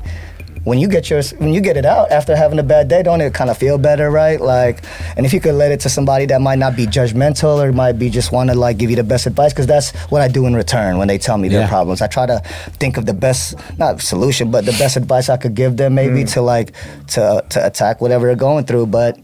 [0.64, 3.20] When you get yours, when you get it out after having a bad day, don't
[3.20, 4.40] it kind of feel better, right?
[4.40, 4.84] Like,
[5.18, 7.94] and if you could let it to somebody that might not be judgmental or might
[7.94, 10.46] be just want to like give you the best advice, because that's what I do
[10.46, 11.68] in return when they tell me their Yeah.
[11.68, 12.02] problems.
[12.02, 12.40] I try to
[12.80, 16.24] think of the best, not solution, but the best advice I could give them, maybe
[16.24, 16.34] mm.
[16.34, 16.74] to like
[17.08, 18.86] to to attack whatever they're going through.
[18.86, 19.18] But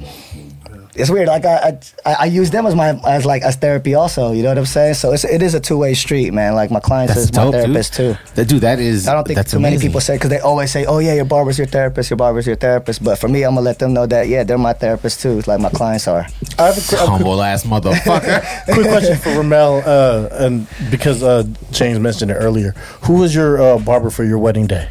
[0.97, 1.27] it's weird.
[1.27, 4.31] Like I, I, I use them as my as like as therapy also.
[4.31, 4.95] You know what I'm saying?
[4.95, 6.55] So it's it is a two way street, man.
[6.55, 8.17] Like my clients That's is my therapist dude.
[8.17, 8.33] too.
[8.35, 9.07] That, dude, that is.
[9.07, 11.25] I don't think that's too many people say because they always say, "Oh yeah, your
[11.25, 14.05] barber's your therapist, your barber's your therapist." But for me, I'm gonna let them know
[14.07, 15.41] that yeah, they're my therapist too.
[15.41, 16.27] Like my clients are.
[16.57, 18.65] I have a, a humble ass motherfucker.
[18.73, 22.71] quick question for Rommel, uh, and because uh, James mentioned it earlier,
[23.03, 24.89] who was your uh, barber for your wedding day?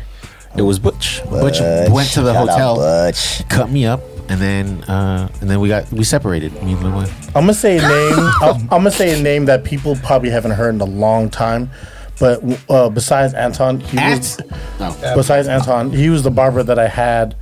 [0.57, 1.23] it was Butch.
[1.29, 1.91] Butch Butch.
[1.91, 3.47] went to the hotel, Butch.
[3.49, 6.53] cut me up, and then uh, and then we got we separated.
[6.63, 7.09] Me and Lil Wayne.
[7.29, 8.15] I'm gonna say a name.
[8.43, 11.71] I'm, I'm gonna say a name that people probably haven't heard in a long time,
[12.19, 14.39] but uh, besides Anton, he was,
[14.81, 14.95] No.
[15.15, 17.35] besides Anton, he was the barber that I had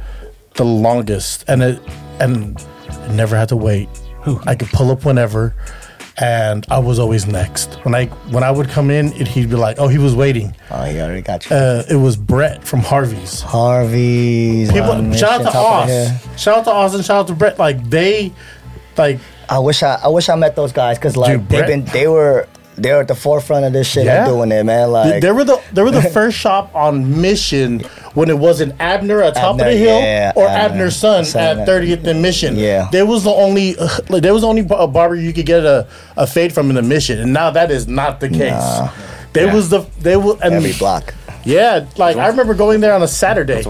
[0.55, 1.81] the longest, and it
[2.21, 2.57] and
[2.91, 3.89] I never had to wait.
[4.47, 5.55] I could pull up whenever,
[6.19, 7.75] and I was always next.
[7.85, 10.55] When I when I would come in, it, he'd be like, "Oh, he was waiting."
[10.71, 11.57] Oh, he already got you.
[11.57, 13.41] Uh, it was Brett from Harvey's.
[13.41, 14.71] Harvey's.
[14.73, 16.41] People, on shout out to Oz.
[16.41, 17.59] Shout out to Oz and shout out to Brett.
[17.59, 18.33] Like they,
[18.97, 21.69] like I wish I, I wish I met those guys because like Dude, they've Brett-
[21.69, 24.25] been they were they were at the forefront of this shit Yeah.
[24.25, 24.91] and doing it, man.
[24.91, 27.81] Like they were the they were the first shop on Mission
[28.15, 30.75] when it wasn't Abner at top Abner, of the hill yeah, or Abner.
[30.75, 32.57] Abner's son Son, at 30th and Mission.
[32.57, 32.89] Yeah.
[32.93, 33.75] there was the only
[34.09, 36.77] like there was the only bar- barber you could get a, a fade from in
[36.77, 38.51] the Mission, and now that is not the case.
[38.53, 38.91] Nah.
[39.33, 39.55] There Yeah.
[39.55, 41.15] was the they were and every block.
[41.45, 43.63] yeah, like I remember going there on a Saturday.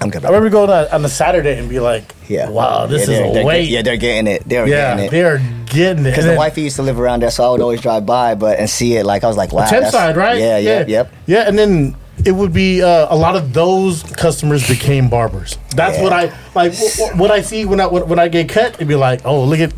[0.00, 0.24] I'm good.
[0.24, 2.50] I remember going on, on a Saturday and be like, yeah.
[2.50, 3.62] wow, this yeah, is a wait.
[3.62, 4.42] get- yeah, they're getting it.
[4.46, 5.10] They're yeah, getting it.
[5.10, 6.10] they are getting it.
[6.10, 8.34] Because the then- wifey used to live around there, so I would always drive by,
[8.34, 9.06] but and see it.
[9.06, 10.38] Like I was like, wow, that's- side, right?
[10.38, 11.12] Yeah, yeah, yep.
[11.26, 15.58] Yeah, and then it would be uh, a lot of those customers became barbers.
[15.74, 16.02] That's Yeah.
[16.04, 16.72] what I like.
[16.74, 19.44] wh- wh- What I see when I when, I get cut, it'd be like, oh,
[19.44, 19.72] look at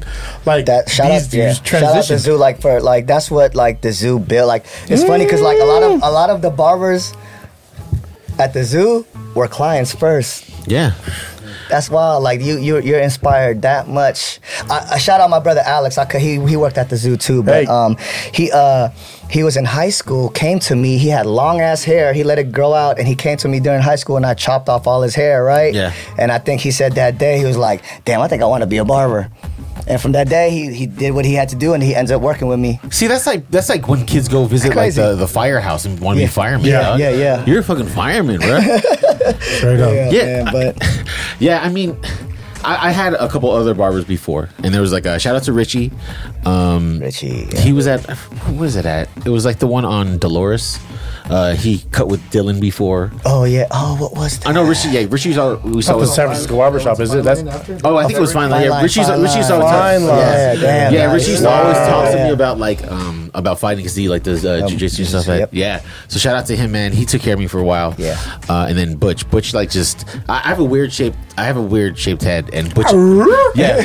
[0.47, 1.47] like That shout these out, yeah.
[1.55, 2.19] dudes shout out to transition.
[2.19, 4.47] Zoo, like for like that's what like the zoo built.
[4.49, 7.13] Like it's funny because like a lot of a lot of the barbers
[8.39, 10.45] at the zoo were clients first.
[10.67, 10.93] Yeah.
[11.69, 14.41] That's why, like you, you're, you're inspired that much.
[14.71, 15.99] I, I shout out my brother Alex.
[15.99, 17.67] I could, he he worked at the zoo too, but Hey.
[17.67, 17.97] um,
[18.33, 18.89] he uh
[19.29, 20.31] he was in high school.
[20.31, 20.97] Came to me.
[20.97, 22.15] He had long ass hair.
[22.15, 24.33] He let it grow out, and he came to me during high school, and I
[24.33, 25.45] chopped off all his hair.
[25.45, 25.75] Right.
[25.75, 25.93] Yeah.
[26.19, 28.63] And I think he said that day he was like, "Damn, I think I want
[28.63, 29.29] to be a barber."
[29.89, 32.11] And from that day, he, he did what he had to do, and he ends
[32.11, 32.79] up working with me.
[32.91, 35.01] See, that's like that's like when kids go visit like Crazy.
[35.01, 36.27] the, the firehouse and want to Yeah.
[36.27, 36.67] be firemen.
[36.67, 37.01] Yeah, dog.
[37.01, 37.45] yeah, yeah.
[37.47, 38.61] You're a fucking fireman, bro.
[39.41, 39.93] Straight up.
[39.95, 40.43] Yeah, Yeah.
[40.45, 41.05] man, but
[41.39, 41.97] yeah, I mean,
[42.65, 45.45] I, I had a couple other barbers before, and there was like a shout out
[45.45, 45.91] to Richie.
[46.45, 47.61] Um, Richie, yeah.
[47.61, 49.09] he was at what was it at?
[49.25, 50.79] It was like the one on Dolores.
[51.31, 53.13] Uh, he cut with Dylan before.
[53.25, 54.49] oh yeah, oh what was that?
[54.49, 54.89] I know Richie.
[54.89, 55.93] Yeah, Richie's all we saw.
[55.93, 57.25] Not the Was, San Francisco barber shop, is it?
[57.25, 57.41] That's
[57.85, 58.51] oh, I think it was fine.
[58.51, 58.65] Line.
[58.65, 59.07] Yeah, Richie's.
[59.07, 59.61] Fine Richie's Line.
[59.61, 60.19] always Fine Line.
[60.19, 60.93] Yeah, damn.
[60.95, 61.15] Yeah, guys.
[61.15, 64.23] Richie used to always talk to me about like um about fighting because he like
[64.23, 65.27] does uh, Um, jujitsu and stuff.
[65.27, 65.51] Yep.
[65.53, 66.93] Yeah, so shout out to him, man.
[66.93, 67.95] He took care of me for a while.
[67.99, 68.19] Yeah.
[68.49, 71.15] uh, and then Butch, Butch like just I, I have a weird shape.
[71.37, 72.87] I have a weird shaped head, and Butch.
[73.55, 73.81] yeah.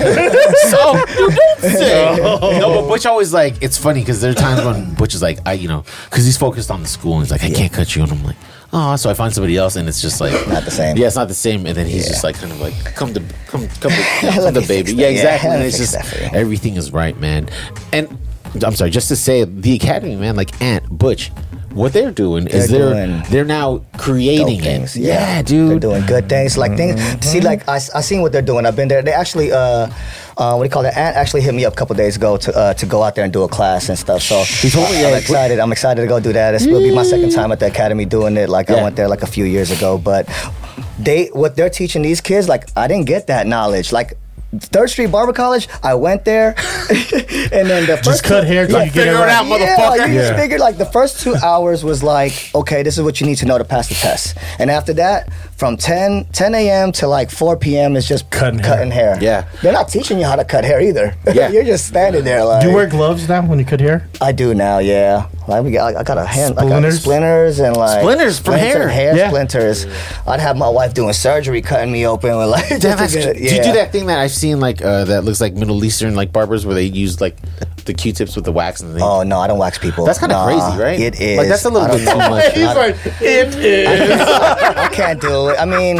[0.69, 2.15] so you don't say.
[2.59, 5.39] No, but Butch always like it's funny because there are times when Butch is like
[5.45, 7.95] I you know because he's focused on the school and he's like I can't cut
[7.95, 8.35] you, and I'm like.
[8.75, 10.97] Oh, so I find somebody else, and it's just like Not the same.
[10.97, 12.13] Yeah, it's not the same, and then he's Yeah.
[12.13, 15.01] just like kind of like, "Come to, come, come to, come to baby." Yeah, that.
[15.01, 15.49] Yeah, exactly.
[15.51, 16.29] And it's just that for you.
[16.33, 17.49] everything is right, man.
[17.91, 18.17] And
[18.65, 21.31] I'm sorry, just to say the academy, man, like Ant Butch,
[21.73, 24.63] what they're doing is They're they're doing they're now creating dope it.
[24.63, 24.97] things.
[24.97, 26.57] Yeah, dude, They're doing good things.
[26.57, 27.01] Like things.
[27.25, 28.65] See, like I, I seen what they're doing.
[28.65, 29.01] I've been there.
[29.01, 29.89] They actually, uh,
[30.37, 30.95] uh, what do you call it?
[30.95, 33.23] Ant actually hit me up a couple days ago to uh, to go out there
[33.23, 34.21] and do a class and stuff.
[34.21, 35.59] So He told me, I'm yeah, excited.
[35.59, 36.51] I'm excited to go do that.
[36.51, 38.49] This will be my second time at the academy doing it.
[38.49, 40.27] Like I went there like a few years ago, but
[40.99, 43.91] they what they're teaching these kids, like I didn't get that knowledge.
[43.91, 44.13] Like.
[44.59, 45.67] Third Street Barber College.
[45.81, 46.49] I went there,
[46.89, 49.29] and then the just first cut hair till Yeah, you get it figure it right.
[49.31, 49.97] out, yeah, motherfucker.
[49.97, 53.19] like, you just figured like the first two hours was like, okay, this is what
[53.19, 54.37] you need to know to pass the test.
[54.59, 56.91] And after that, from 10, 10 a.m.
[56.93, 57.95] to like 4 p.m.
[57.95, 59.17] is just Cutting cutting hair.
[59.21, 59.47] Yeah.
[59.61, 61.15] They're not teaching you how to cut hair either.
[61.33, 61.49] Yeah.
[61.49, 62.61] You're just standing there like.
[62.63, 64.07] Do you wear gloves now when you cut hair?
[64.21, 65.27] I do now, yeah.
[65.47, 67.01] Like we got, I got a hand, I got Splinters?
[67.01, 68.87] splinters and like Splinters from hair?
[68.87, 69.29] hair Yeah.
[69.29, 69.85] splinters.
[70.27, 72.67] I'd have my wife doing surgery, cutting me open with like.
[72.69, 75.05] Damn, just that's, get it- Do you do that thing that I've seen like uh,
[75.05, 77.37] that looks like Middle Eastern like barbers where they use like
[77.85, 79.01] the Q-tips with the wax and thing?
[79.03, 80.05] Oh no, I don't wax people.
[80.05, 80.99] That's kinda Nah, crazy, right?
[80.99, 81.37] It is.
[81.37, 82.53] Like, that's a little bit too much.
[82.53, 84.21] He's like, it is.
[84.21, 85.57] I can't do it.
[85.59, 85.99] I mean,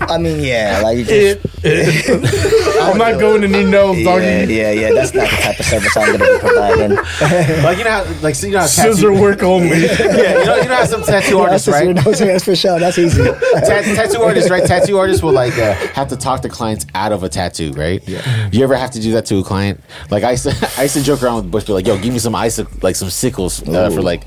[0.00, 4.54] I mean, yeah, like you just, It, I'm not going to need nose, yeah, doggy.
[4.54, 4.92] yeah, yeah.
[4.92, 6.96] That's not the type of service I'm gonna be providing.
[7.64, 9.68] like you know, how, like so you know, how Scissor tattoo, work only.
[9.84, 10.00] yeah,
[10.38, 11.84] you know, you know how some tattoo artists, That's right?
[11.94, 12.78] your nose hairs for sure.
[12.78, 13.24] That's easy.
[13.24, 14.64] Ta- tattoo artists, right?
[14.64, 18.06] Tattoo artists will like uh, have to talk the clients out of a tattoo, right?
[18.06, 18.48] Yeah.
[18.52, 19.80] You ever have to do that to a client?
[20.10, 22.12] Like I used to, I used to joke around with Butch, be like, "Yo, give
[22.12, 24.22] me some ice, like some sickles uh, for like,"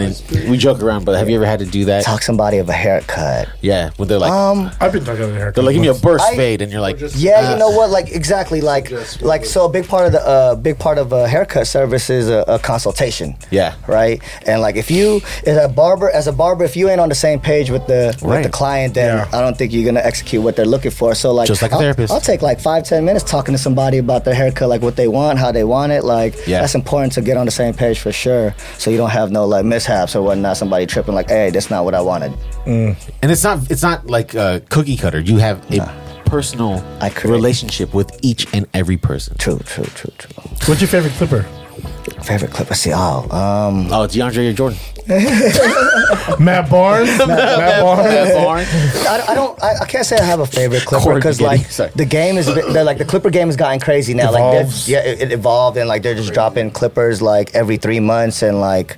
[0.00, 1.04] and then we joke around.
[1.04, 2.04] But have you ever had to do that?
[2.04, 3.48] Talk somebody of a haircut.
[3.60, 5.52] Yeah, when they're like, Um, I've been talking about hair.
[5.52, 7.70] they're like, "Give me a burst I- fade," and you're like, yeah, you uh, know
[7.70, 7.90] what?
[7.90, 8.90] Like exactly, like
[9.20, 9.64] like so.
[9.64, 12.58] A big part of the uh, big part of a haircut service is a, a
[12.58, 13.34] consultation.
[13.50, 13.74] Yeah.
[13.88, 14.20] Right.
[14.46, 17.14] And like if you as a barber, as a barber, if you ain't on the
[17.14, 19.28] same page with the with the client, then Yeah.
[19.38, 21.14] I don't think you're gonna execute what they're looking for.
[21.14, 22.12] So like, Just like a I'll- therapist.
[22.12, 25.08] I'll take like five ten minutes talking to somebody about their haircut, like what they
[25.08, 26.04] want, how they want it.
[26.04, 26.60] Like Yeah.
[26.60, 28.54] that's important to get on the same page for sure.
[28.78, 30.56] So you don't have no like mishaps or whatnot.
[30.56, 32.32] Somebody tripping like, hey, that's not what I wanted.
[32.66, 35.20] and it's not, it's not like a cookie cutter.
[35.20, 39.36] You have a personal I relationship with each and every person.
[39.38, 40.42] True, true, true, true.
[40.66, 41.46] What's your favorite clipper?
[42.22, 42.74] Favorite Clipper?
[42.74, 44.78] See, oh, um, Oh, DeAndre Jordan.
[46.42, 47.08] Matt Barnes.
[47.18, 48.04] Matt Barnes.
[48.08, 48.68] Matt Barnes.
[49.06, 49.62] I, I don't.
[49.62, 51.90] I, I can't say I have a favorite Clipper because like sorry.
[51.96, 54.30] the game is, a bit- they're like the Clipper game has gotten crazy now.
[54.32, 54.86] Like, Evolves.
[54.86, 58.42] they're- yeah, it, it evolved and like they're just dropping Clippers like every three months
[58.42, 58.96] and like,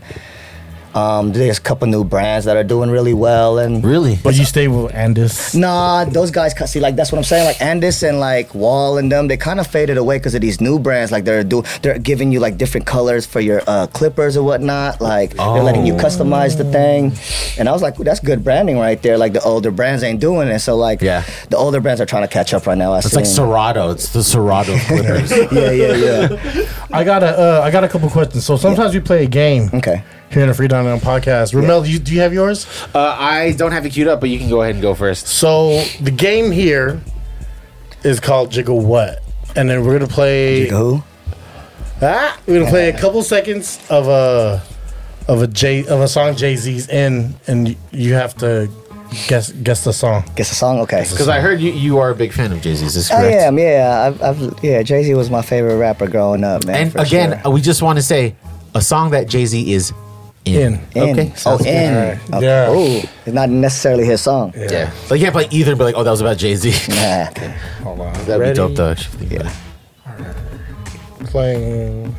[0.97, 3.85] um, there's a couple new brands that are doing really well and.
[3.85, 4.17] Really?
[4.23, 5.55] But you stay with Andis.
[5.55, 7.45] Nah, those guys ca- see like that's what I'm saying.
[7.45, 10.61] Like Andis and like Wahl and them, they kind of faded away because of these
[10.61, 11.13] new brands.
[11.13, 15.01] Like they're do they're giving you like different colors for your uh, clippers or whatnot.
[15.01, 17.13] Like they're letting you customize the thing.
[17.59, 19.19] And I was like, that's good branding right there.
[19.19, 20.61] Like the older brands ain't doing it.
[20.61, 21.25] So like Yeah.
[21.51, 22.93] the older brands are trying to catch up right now.
[22.95, 23.35] I It's like seen.
[23.35, 23.91] Serato.
[23.91, 25.31] It's the Serato Clippers.
[25.53, 26.73] yeah, yeah, yeah.
[26.93, 28.45] I got a, uh, I got a couple questions.
[28.47, 30.03] So sometimes we play a game Okay.
[30.31, 31.55] Here in the Free Down podcast.
[31.55, 32.67] Rommel, you, do you have yours?
[32.95, 35.29] uh, I don't have it queued up, but you can go ahead and go first.
[35.29, 37.01] So the game here
[38.05, 39.23] is called Jiggle What,
[39.55, 40.69] and then we're gonna play.
[40.69, 41.03] Who?
[42.03, 44.63] Ah, we're gonna play a couple seconds of a
[45.29, 48.69] of a J of a song Jay Z's in, and you have to
[49.29, 50.25] guess guess the song.
[50.37, 50.81] Guess the song.
[50.81, 51.07] Okay.
[51.09, 52.97] Because I heard you, you are a big fan of Jay Z's.
[52.97, 53.35] Is I correct?
[53.37, 53.59] am.
[53.59, 54.83] Yeah, I've, I've yeah.
[54.83, 56.89] Jay Z was my favorite rapper growing up, man.
[56.89, 57.53] And again, sure.
[57.53, 58.37] we just want to say
[58.75, 59.93] a song that Jay Z is
[60.47, 60.75] in.
[60.75, 60.81] In.
[60.95, 61.11] In.
[61.11, 61.31] Okay.
[61.33, 61.69] Oh, sounds good.
[61.75, 61.95] in.
[61.95, 62.31] Alright.
[62.35, 62.45] Okay.
[62.47, 62.73] Yeah.
[62.73, 64.53] Ooh, it's not necessarily his song.
[64.57, 64.91] Yeah.
[65.07, 66.71] So you can't play either and be like, oh, that was about Jay Z.
[66.95, 67.25] Nah.
[67.83, 68.53] Hold on, That'd Ready?
[68.53, 68.91] be dope though.
[68.93, 69.53] actually, Yeah.
[71.21, 71.27] it.
[71.27, 72.15] Playing.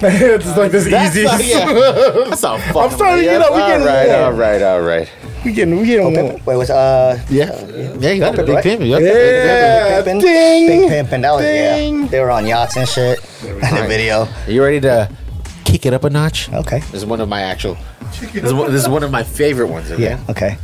[0.02, 1.24] it's like this easy.
[1.24, 2.24] That's not, yeah.
[2.30, 3.52] That's not fucking I'm starting to get up.
[3.52, 4.22] We getting All right, warm.
[4.22, 5.08] all right, all right.
[5.44, 6.34] We getting we getting warm.
[6.44, 7.18] Wait, what's uh?
[7.30, 7.58] Yeah.
[7.98, 8.40] Yeah, you got it.
[8.40, 8.62] Pimpin', Big right?
[8.64, 8.82] Pimp.
[8.82, 8.98] Yeah.
[8.98, 10.20] Yeah, Pimpin'?
[10.20, 10.66] ding.
[10.66, 11.22] Big pimpin'.
[11.22, 12.00] That was Ding.
[12.02, 12.06] yeah.
[12.08, 13.18] They were on yachts and shit.
[13.42, 14.26] In the video.
[14.46, 15.10] Are you ready to
[15.64, 16.52] kick it up a notch?
[16.52, 16.80] Okay.
[16.80, 17.76] This is one of my actual.
[18.20, 19.90] This is one, this is one of my favorite ones.
[19.90, 20.02] Okay?
[20.02, 20.24] Yeah.
[20.28, 20.58] Okay.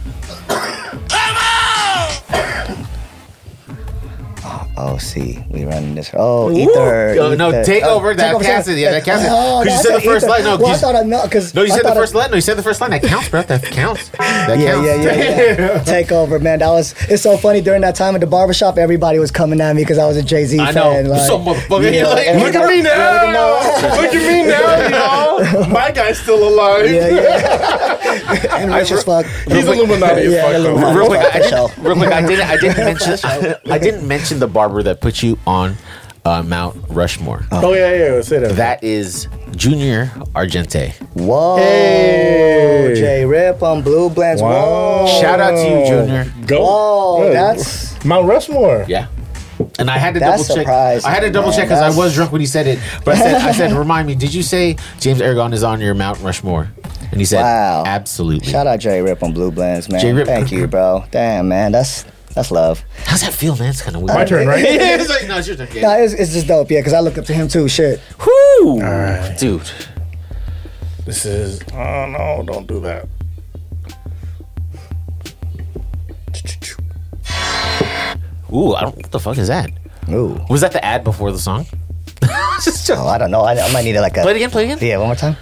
[4.78, 6.10] Oh, oh, see, we running this.
[6.14, 7.14] Oh, ether.
[7.14, 8.68] Yo, no, take Oh, over that take over, counts.
[8.68, 9.24] Yeah, that counts.
[9.28, 10.30] Oh, Because you said the first ether.
[10.30, 10.44] line.
[10.44, 12.30] No, well, I you- thought I know because No, you said the first line.
[12.30, 12.90] No, you said the first line.
[12.90, 13.42] That counts, bro.
[13.42, 14.08] That counts.
[14.18, 14.86] That Yeah, counts.
[14.86, 15.82] yeah, yeah, yeah.
[15.84, 16.58] Take over, man.
[16.60, 16.94] That was.
[17.08, 18.78] It's so funny during that time at the barbershop.
[18.78, 21.04] Everybody was coming at me because I was a Jay Z I fan.
[21.04, 21.10] know.
[21.10, 21.92] Like, So motherfucker.
[21.92, 23.96] You're like, Look at me now.
[23.96, 25.68] Look at me now, y'all.
[25.68, 26.90] My guy's still alive.
[26.90, 28.15] Yeah, yeah.
[28.50, 29.26] and rich as fuck.
[29.48, 30.54] He's Illuminati as Yeah, fuck.
[30.54, 30.96] Illuminati.
[30.98, 34.46] real quick, I didn't, real quick, I didn't, I didn't mention, I didn't mention the
[34.48, 35.76] barber that put you on
[36.24, 37.46] uh, Mount Rushmore.
[37.52, 38.20] Oh yeah, yeah.
[38.20, 38.56] Say that.
[38.56, 40.92] That is Junior Argente.
[41.14, 42.94] Whoa, Hey.
[42.96, 44.42] J Rip on Blue Blends.
[44.42, 45.04] Wow.
[45.06, 46.32] Whoa, Shout out to you, Junior.
[46.46, 46.64] Go.
[46.64, 47.32] whoa, Yeah.
[47.54, 48.84] that's Mount Rushmore.
[48.88, 49.06] Yeah.
[49.78, 50.66] And I had to That's double check.
[50.68, 51.58] I had to double man.
[51.58, 52.78] check because I was drunk when he said it.
[53.04, 55.94] But I said, I said, remind me, did you say James Aragon is on your
[55.94, 56.68] Mount Rushmore?
[57.10, 57.84] And he said, Wow.
[57.86, 58.50] absolutely.
[58.50, 60.00] shout out Jay Rip on Blue Blends, man.
[60.00, 60.26] Jay Rip.
[60.26, 61.04] Thank you, bro.
[61.10, 62.04] Damn, man, that's
[62.34, 62.84] that's love.
[63.04, 63.70] How's that feel, man?
[63.70, 64.14] It's kind of weird.
[64.16, 64.62] My turn, right?
[64.64, 65.68] Yeah, it's like, no, it's your turn.
[65.80, 67.68] Nah, it's, it's just dope, yeah, because I look up to him too.
[67.68, 68.00] Shit.
[68.18, 68.80] Whoo!
[68.80, 69.36] right.
[69.38, 69.70] Dude.
[71.04, 71.62] This is.
[71.72, 72.42] Oh no!
[72.44, 73.08] Don't do that.
[78.52, 79.70] Ooh, I don't, what the fuck is that?
[80.08, 80.40] Ooh.
[80.48, 81.66] Was that the ad before the song?
[82.64, 83.40] Just Oh, I don't know.
[83.42, 84.22] I, I might need it like a.
[84.22, 84.88] play it again, play it again.
[84.88, 85.36] Yeah, one more time.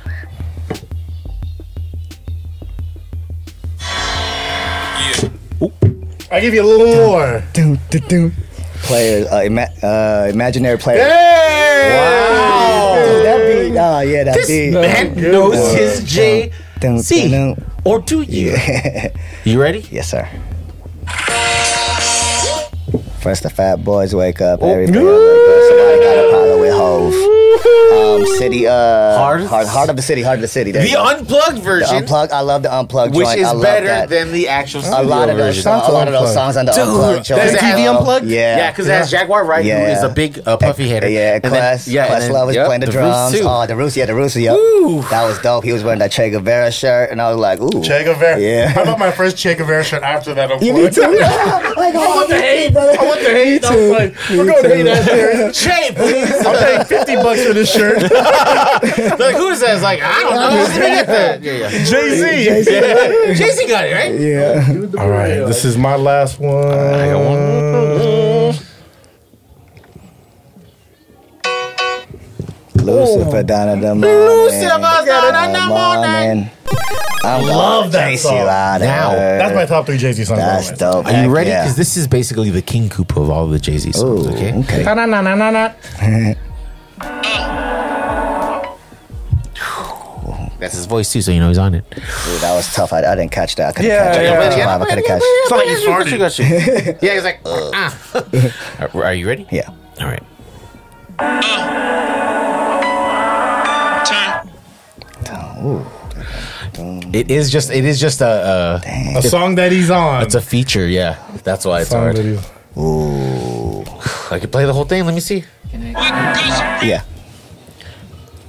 [6.35, 7.43] I give you a little more.
[7.53, 8.33] Doom, doom, doom.
[8.83, 11.01] Players, uh, ima- uh, imaginary players.
[11.09, 12.95] Wow.
[13.07, 14.73] Dude, that beat, oh yeah, that This beat.
[14.73, 15.77] man Good knows one.
[15.77, 17.31] his J Dun, C.
[17.31, 17.65] dun, dun.
[17.85, 18.57] Or do you?
[19.45, 19.87] You ready?
[19.91, 20.29] Yes, sir.
[23.21, 24.61] First, the fat boys wake up.
[24.63, 24.69] Oh.
[24.71, 25.63] Everybody wake up.
[25.69, 27.15] Somebody got a problem with Hove.
[27.55, 29.43] Um, city, uh, Heart?
[29.45, 30.71] heart, heart of the city, heart of the city.
[30.73, 31.05] There The you go.
[31.05, 32.33] unplugged The version, unplugged.
[32.33, 33.41] I love the unplugged which joint.
[33.41, 34.09] is I love better that.
[34.09, 36.73] than the actual a lot of those songs, a lot of those songs on the
[36.73, 37.43] Dude, unplugged joint.
[37.43, 38.27] does it have Uh, Unplugged?
[38.27, 39.97] Yeah, Yeah, because it has Jaguar Wright, who Yeah.
[39.97, 41.09] is a big uh, puffy hitter.
[41.09, 43.41] Yeah, And then- Quest, yeah, and Quest then- Love was yep, playing the, Roots drums.
[43.43, 44.55] Oh, the Roots, yeah, the Roots, yep.
[44.57, 45.03] Ooh.
[45.11, 45.65] That was dope.
[45.65, 47.83] He was wearing that Che Guevara shirt, and I was like, ooh.
[47.83, 48.39] Che Guevara.
[48.41, 48.73] Yeah.
[48.77, 50.63] I bought my first Che Guevara shirt after that.
[50.63, 51.01] You need to.
[51.77, 52.73] like, I want the hate.
[52.73, 52.97] Brother.
[53.01, 53.65] I want the hate.
[53.65, 55.53] I was like, we're going to hate that there.
[55.53, 56.47] Che, please.
[56.47, 58.03] I'm paying 50 bucks for this shirt.
[58.03, 59.75] like, who is that?
[59.75, 60.49] It's like, I don't know.
[60.49, 61.43] Let me get that.
[61.43, 61.69] Yeah, yeah.
[61.85, 63.35] Jay Z.
[63.35, 64.21] Jay Z got it, right?
[64.21, 65.01] Yeah.
[65.03, 66.67] All right, this is my last one.
[66.67, 68.65] I got one.
[72.85, 74.11] Lucifer down in the morning.
[74.11, 76.51] Lucifer down down the morning.
[77.25, 78.37] I'm Love that chase song.
[78.37, 79.13] you Now.
[79.13, 80.39] That's my top three Jay Z songs.
[80.41, 80.79] That's always.
[80.79, 81.07] dope.
[81.07, 81.51] Are you Heck ready?
[81.51, 81.63] yeah.
[81.63, 84.53] Because this is basically the King Koopa of all the Jay Z songs, Ooh, okay?
[84.59, 86.35] okay.
[90.59, 91.85] That's his voice too, so you know he's on it.
[91.97, 92.93] Ooh, that was tough.
[92.93, 93.69] I, I didn't catch that.
[93.71, 94.25] I couldn't Yeah, catch it.
[94.25, 94.33] yeah.
[94.33, 94.83] I Play it couldn't again, live.
[94.83, 96.99] I couldn't catch It's not like you farted.
[97.03, 98.91] Yeah, he's like, ah.
[98.95, 99.47] Are- Are you ready?
[99.51, 99.69] Yeah.
[100.01, 100.23] All right.
[107.17, 110.23] It is just it is just a, a A song that he's on.
[110.23, 110.87] it's a feature.
[110.89, 112.17] Yeah, that's why it's song hard.
[112.17, 112.51] that he's-
[114.33, 115.05] I could play the whole thing.
[115.07, 115.45] Let me see.
[115.75, 117.03] Yeah.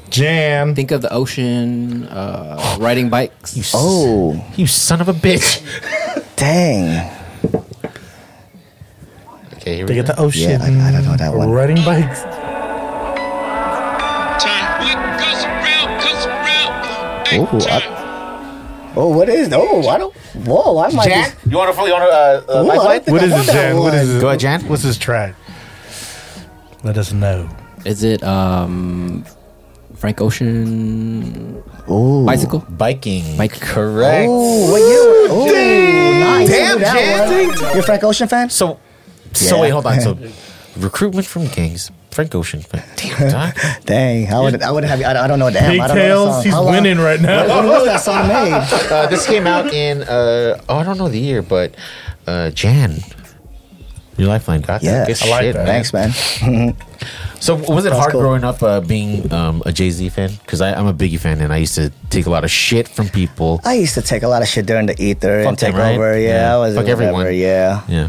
[0.10, 0.76] Jan.
[0.76, 3.56] Think of the ocean, uh, riding bikes.
[3.56, 5.62] You s- Oh, you son of a bitch.
[6.36, 7.12] dang.
[9.56, 9.94] Okay, here we go.
[9.94, 10.14] They we get go.
[10.14, 10.50] the ocean.
[10.52, 11.50] Yeah, I- I don't know that one.
[11.50, 12.22] Riding bikes.
[17.34, 18.02] Ooh, I-
[18.98, 19.50] Oh, what is?
[19.52, 20.16] Oh, I don't.
[20.48, 21.10] Whoa, I might.
[21.10, 22.88] Jan, Be, you want to you want to uh, uh, Ooh, I lifeline?
[22.88, 23.76] don't think What I is want it, that Jan?
[23.76, 23.96] What one.
[23.96, 24.22] is it?
[24.22, 24.62] Go ahead, Jan.
[24.70, 25.36] What's his track?
[26.86, 27.50] Let us know.
[27.84, 29.26] Is it um,
[29.96, 32.24] Frank Ocean Ooh.
[32.26, 32.60] bicycle?
[32.70, 33.38] Biking.
[33.38, 33.60] Bike.
[33.60, 34.28] Correct.
[34.30, 35.28] Oh, what year?
[35.32, 35.46] Oh,
[36.20, 36.48] nice.
[36.48, 36.94] Damn, That
[37.30, 37.74] Jan.
[37.74, 38.50] You're a Frank Ocean fan?
[38.52, 38.80] So,
[39.34, 39.62] so Yeah.
[39.64, 40.00] wait, hold on.
[40.00, 40.18] So,
[40.78, 41.90] recruitment from gangs.
[42.12, 42.62] Frank Ocean.
[42.62, 42.84] Fan.
[42.96, 43.56] Damn, dog.
[43.86, 44.62] Dang, I would.
[44.62, 45.02] I would have.
[45.02, 45.50] I, I don't know.
[45.50, 46.34] Damn, I don't know that Pigtails.
[46.36, 46.44] song.
[46.44, 47.48] He's How long- winning right now.
[47.48, 48.54] When was that song made?
[48.54, 51.76] Uh, this came out in uh, oh, I don't know the year, but
[52.28, 53.00] uh, Jan.
[54.18, 55.08] Your lifeline got Yeah, that.
[55.08, 55.66] Good I like shit, that.
[55.66, 55.84] man.
[55.84, 56.76] Thanks, man.
[57.42, 58.22] So, was it That's hard cool.
[58.22, 60.32] growing up uh, being um, a Jay Z fan?
[60.42, 63.08] Because I'm a Biggie fan, and I used to take a lot of shit from
[63.10, 63.62] people.
[63.64, 65.80] I used to take a lot of shit during the ether Fuck and take them,
[65.82, 65.96] right?
[65.96, 66.18] over.
[66.18, 66.56] Yeah, Yeah.
[66.56, 67.36] I was Fuck whatever, everyone.
[67.36, 68.08] Yeah, Yeah,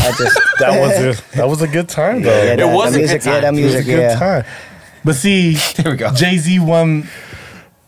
[0.00, 2.42] I just That was a, that was a good time though.
[2.44, 3.24] yeah, that, was the a good music.
[3.24, 3.40] Yeah, time.
[3.54, 3.86] that It was a music.
[3.86, 4.44] good Yeah, time.
[5.04, 6.12] But see, There we go.
[6.12, 7.08] Jay Z won.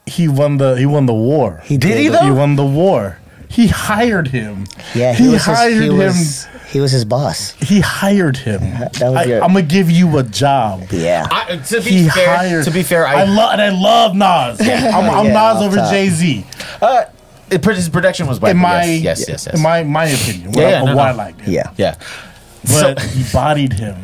[0.06, 1.60] He won the he won the war.
[1.64, 2.20] He Did he, did.
[2.22, 2.34] He though?
[2.34, 3.18] won the war.
[3.50, 4.66] He hired him.
[4.94, 5.12] yeah.
[5.12, 5.98] he, was his, hired he him.
[5.98, 7.50] Was, he was his boss.
[7.54, 8.60] he hired him.
[8.60, 10.84] That was I, your- I'm gonna give you a job.
[10.92, 11.26] Yeah.
[11.30, 12.64] I, to be He fair, hired.
[12.64, 14.60] to be fair, I, I, love and I love Nas.
[14.94, 15.76] I'm, I'm Yeah, Nas over.
[15.90, 16.46] Jay Z.
[16.80, 17.04] uh,
[17.50, 18.52] it, his production was whack.
[18.52, 19.54] In my yes, yes, yes, yes.
[19.56, 20.52] in my my opinion.
[20.54, 21.18] Yeah, What, yeah, I- no, why I no.
[21.18, 21.52] liked him.
[21.52, 21.72] yeah.
[21.76, 21.94] yeah.
[22.62, 23.96] But So- he bodied him.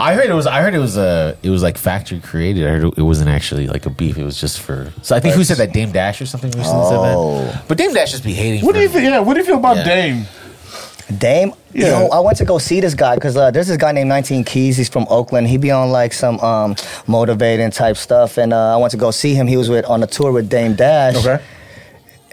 [0.00, 0.46] I heard it was.
[0.46, 1.36] I heard it was a.
[1.42, 2.66] It was like factory created.
[2.66, 4.18] I heard it wasn't actually like a beef.
[4.18, 4.92] It was just for.
[5.02, 5.72] So I think who said that?
[5.72, 7.44] Dame Dash or something recently Oh.
[7.44, 7.68] said that.
[7.68, 8.62] But Dame Dash just be hating.
[8.64, 9.04] What for- do you think?
[9.04, 9.84] Yeah, what do you feel about Yeah.
[9.84, 10.26] Dame?
[11.18, 11.52] Dame.
[11.72, 11.84] Yeah.
[11.84, 14.08] You know, I went to go see this guy because uh, there's this guy named
[14.08, 14.76] 19 Keys.
[14.76, 15.46] He's from Oakland.
[15.48, 16.76] He be on like some um,
[17.06, 19.46] motivating type stuff, and uh, I went to go see him.
[19.46, 21.14] He was with on a tour with Dame Dash.
[21.16, 21.40] Okay.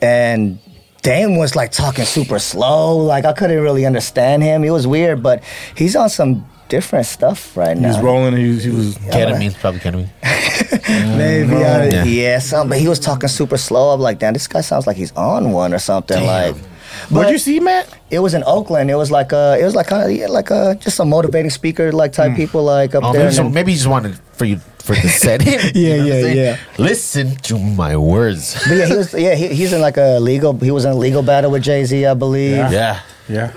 [0.01, 0.57] and
[1.01, 2.97] Dame was like talking super slow.
[2.97, 4.63] Like I couldn't really understand him.
[4.63, 5.43] He was weird, but
[5.75, 7.89] he's on some different stuff right He now.
[7.89, 8.35] was rolling.
[8.37, 8.63] He was.
[8.63, 10.09] He was ketamine, probably ketamine.
[11.17, 12.03] Maybe, I- Yeah.
[12.03, 12.39] yeah.
[12.39, 12.69] something.
[12.69, 13.93] But he was talking super slow.
[13.93, 16.17] I'm like, damn, this guy sounds like he's on one or something.
[16.17, 16.27] Damn.
[16.55, 16.63] Like,
[17.11, 17.87] Where'd you see Matt?
[18.09, 18.89] it was in Oakland.
[18.91, 21.49] It was like uh it was like kind of yeah, like uh just some motivating
[21.51, 23.21] speaker like type people like up Oh, there.
[23.21, 25.53] maybe, and so then- maybe he just wanted for you for the set in.
[25.53, 26.37] Yeah, You know what yeah, I'm saying?
[26.37, 26.57] yeah.
[26.77, 28.53] Listen to my words.
[28.67, 30.53] but yeah, he was yeah he, he's in like a legal.
[30.57, 32.57] He was in a legal battle with Jay Z, I believe.
[32.57, 32.71] Yeah.
[32.71, 32.99] Yeah,
[33.29, 33.51] Yeah.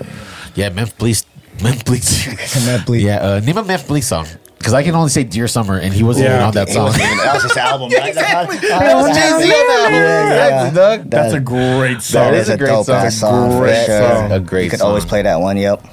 [0.55, 0.69] yeah.
[0.69, 1.63] Memphis Bleek.
[1.63, 2.05] Memphis Bleek.
[2.67, 3.03] Memphis Bleek.
[3.03, 4.27] Yeah, uh, name a Memphis Bleek song
[4.65, 6.33] because I can only say Dear Summer, and he wasn't Yeah.
[6.37, 6.91] even on that song.
[6.91, 8.09] that was his album, right?
[8.09, 8.57] Exactly.
[8.57, 9.93] That- That was Jay-Z album.
[9.93, 11.03] Yeah, yeah.
[11.05, 12.33] That's a great song.
[12.33, 12.95] is is a a great song.
[12.95, 13.59] ass a song.
[13.59, 13.99] great sure.
[14.09, 14.31] song.
[14.31, 14.87] A great You can song.
[14.87, 15.57] always play that one.
[15.57, 15.85] Yep.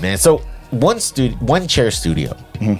[0.00, 0.38] Man, so
[0.70, 2.36] one studio, one chair studio.
[2.60, 2.74] Mm-hmm.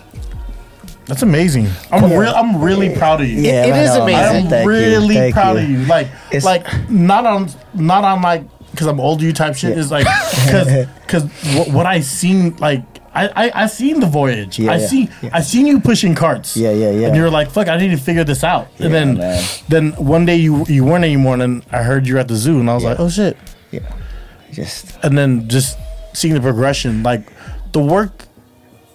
[1.07, 1.71] That's amazing.
[1.91, 2.33] I'm real.
[2.33, 3.41] I'm really proud of you.
[3.41, 4.53] Yeah, it right is amazing.
[4.53, 5.65] I'm really thank proud you.
[5.65, 5.79] of you.
[5.87, 9.71] Like, It's- like not on, not on like because I'm older you type shit.
[9.75, 9.83] Yeah.
[9.83, 10.07] Is like
[10.45, 11.25] because because
[11.57, 12.83] what, what I seen like.
[13.17, 14.59] I, I, I seen the voyage.
[14.59, 15.31] Yeah, I yeah, see yeah.
[15.33, 16.57] I seen you pushing carts.
[16.57, 17.07] Yeah, yeah, yeah.
[17.07, 18.69] And you're like, fuck, I need to figure this out.
[18.79, 19.43] and then man.
[19.69, 22.61] then one day you you weren't anymore, and then I heard you at the zoo,
[22.61, 23.37] and I was like, oh shit.
[23.71, 23.81] Yeah.
[24.53, 25.79] Just and then just
[26.13, 27.25] seeing the progression, like
[27.73, 28.27] the work,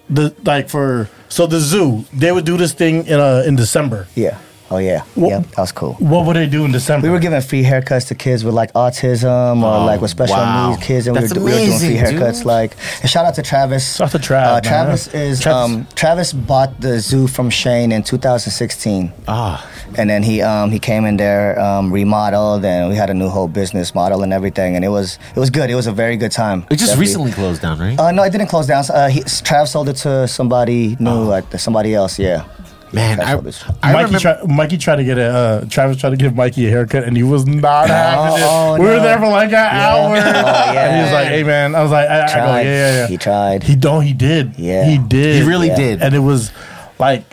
[0.09, 4.07] the like for so the zoo, they would do this thing in uh in December.
[4.15, 4.37] yeah.
[4.71, 5.03] Oh yeah.
[5.17, 5.47] Well- yep.
[5.51, 5.93] That was cool.
[5.99, 7.05] What would they do in December?
[7.07, 10.37] We were giving free haircuts to kids with like autism or Oh, like with special
[10.37, 10.69] wow.
[10.71, 12.37] needs kids, and we were, we were doing free haircuts.
[12.37, 12.45] dude.
[12.45, 13.97] Like, and shout out to Travis.
[13.97, 14.63] Shout out to Trav, Uh, man.
[14.63, 19.11] Travis is Travis- um, Travis bought the zoo from Shane in 2016.
[19.27, 19.67] Ah,
[19.97, 23.27] and then he um, he came in there um, remodeled and we had a new
[23.27, 26.15] whole business model and everything and it was it was good it was a very
[26.15, 26.99] good time it just Definitely.
[27.01, 27.99] recently closed down, right?
[27.99, 31.23] uh, no it didn't close down uh, he, Trav sold it to somebody new Oh.
[31.35, 32.45] like somebody else yeah
[32.93, 33.63] Man, I, Travis.
[33.81, 34.19] I Mikey, remember.
[34.19, 37.15] tried, Mikey tried to get a uh, Travis tried to give Mikey a haircut and
[37.15, 38.45] he was not having it.
[38.45, 39.03] oh, we were no.
[39.03, 40.85] there for like an hour, yeah.
[40.87, 42.95] and he was like, "Hey man," I was like, I, I go, tried "Yeah, yeah,
[43.01, 44.01] yeah." he tried He don't.
[44.03, 44.57] He did.
[44.59, 44.83] Yeah.
[44.85, 45.41] he did.
[45.41, 45.75] He really Yeah.
[45.77, 46.01] did.
[46.01, 46.51] And it was
[46.99, 47.23] like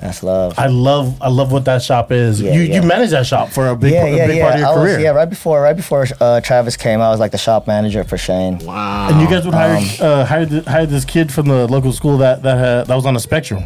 [0.00, 2.40] that's love I love I love what that shop is.
[2.40, 2.80] Yeah, you yeah.
[2.80, 4.60] you manage that shop for a big yeah part, yeah a big yeah part of
[4.60, 4.94] your I career.
[4.96, 8.02] was yeah right before right before uh, Travis came I was like the shop manager
[8.02, 9.08] for Shane wow.
[9.10, 11.92] And you guys would hire Um, uh, hired, th- hired this kid from the local
[11.92, 13.62] school that that had, that was on the spectrum.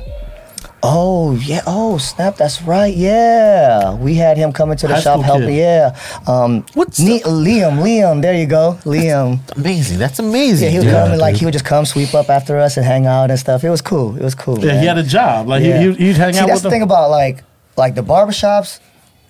[0.87, 1.63] Oh yeah.
[1.67, 2.37] Oh snap.
[2.37, 2.95] That's right.
[2.95, 5.49] Yeah, we had him coming to the High shop school helping.
[5.49, 5.57] kid.
[5.57, 5.97] Yeah.
[6.27, 7.79] Um, What's Ne- Liam?
[7.83, 8.21] Liam.
[8.21, 8.79] There you go.
[8.85, 9.39] Liam.
[9.57, 9.99] Amazing.
[9.99, 10.67] That's amazing.
[10.67, 10.93] Yeah, he would dude.
[10.95, 13.39] come and like he would just come sweep up after us and hang out and
[13.41, 13.65] stuff.
[13.65, 14.15] It was cool.
[14.17, 14.59] It was cool.
[14.59, 14.81] Yeah, man.
[14.81, 15.49] he had a job.
[15.49, 15.79] Like Yeah.
[15.81, 16.71] he, he, would hang See, out that's with the them.
[16.73, 17.43] thing about like
[17.79, 18.79] like the barbershops.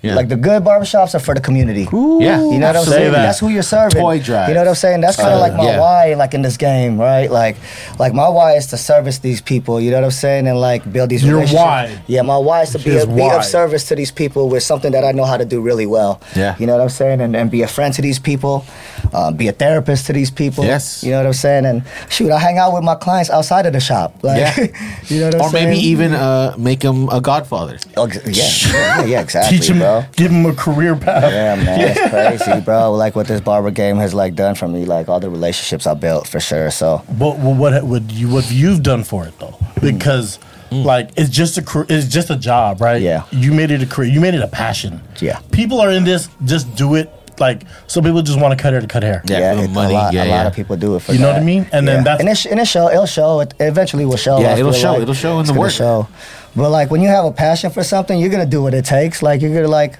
[0.04, 0.14] Yeah.
[0.16, 1.88] Like the good barbershops are for the community.
[1.90, 2.38] Yeah.
[2.52, 3.12] You know what I'm Say saying?
[3.12, 3.22] that.
[3.26, 4.00] That's who you're serving.
[4.02, 4.48] Toy drives.
[4.48, 5.00] You know what I'm saying?
[5.00, 5.80] That's kind of Uh, like my yeah.
[5.80, 7.30] why, like in this game, right?
[7.30, 7.56] Like,
[7.98, 9.80] like my why is to service these people.
[9.80, 10.46] You know what I'm saying?
[10.46, 11.24] And like build these.
[11.24, 11.56] Your relationships.
[11.64, 12.02] why.
[12.06, 14.62] Yeah, my why is to be, His a, be of service to these people with
[14.62, 16.20] something that I know how to do really well.
[16.36, 16.54] Yeah.
[16.58, 17.20] You know what I'm saying?
[17.22, 18.66] And, and be a friend to these people,
[19.12, 20.64] uh, be a therapist to these people.
[20.64, 21.02] Yes.
[21.02, 21.64] You know what I'm saying?
[21.64, 24.14] And shoot, I hang out with my clients outside of the shop.
[24.22, 24.54] Like, Yeah.
[25.08, 25.66] you know what I'm Or saying?
[25.68, 27.78] Or maybe even uh, make them a godfather.
[27.96, 30.10] Oh, yeah, yeah, yeah, exactly, Teach him, bro.
[30.16, 31.32] give him a career path.
[31.32, 32.92] Yeah, man, it's crazy, bro.
[32.92, 35.94] Like what this barber game has like done for me, like all the relationships I
[35.94, 36.70] built for sure.
[36.70, 39.56] So But what what would you what you've done for it though?
[39.80, 40.38] Because
[40.70, 40.84] mm.
[40.84, 43.00] like it's just a it's just a job, right?
[43.00, 43.24] Yeah.
[43.30, 44.10] You made it a career.
[44.10, 45.00] You made it a passion.
[45.20, 45.40] Yeah.
[45.52, 47.10] People are in this just do it.
[47.40, 49.22] Like some people just want to cut hair to cut hair.
[49.26, 50.46] Yeah, for the it- money, a lot, yeah, a lot yeah.
[50.46, 51.66] of people do it for You know what I mean?
[51.72, 52.02] And then Yeah.
[52.04, 54.38] that's- and it, sh- and it show it'll show it eventually will show.
[54.40, 54.92] Yeah, it'll show.
[54.92, 55.02] like.
[55.02, 55.72] It'll show in It's the gonna work.
[55.72, 56.08] Show.
[56.56, 59.22] But like when you have a passion for something, you're gonna do what it takes.
[59.22, 59.98] Like you're gonna like.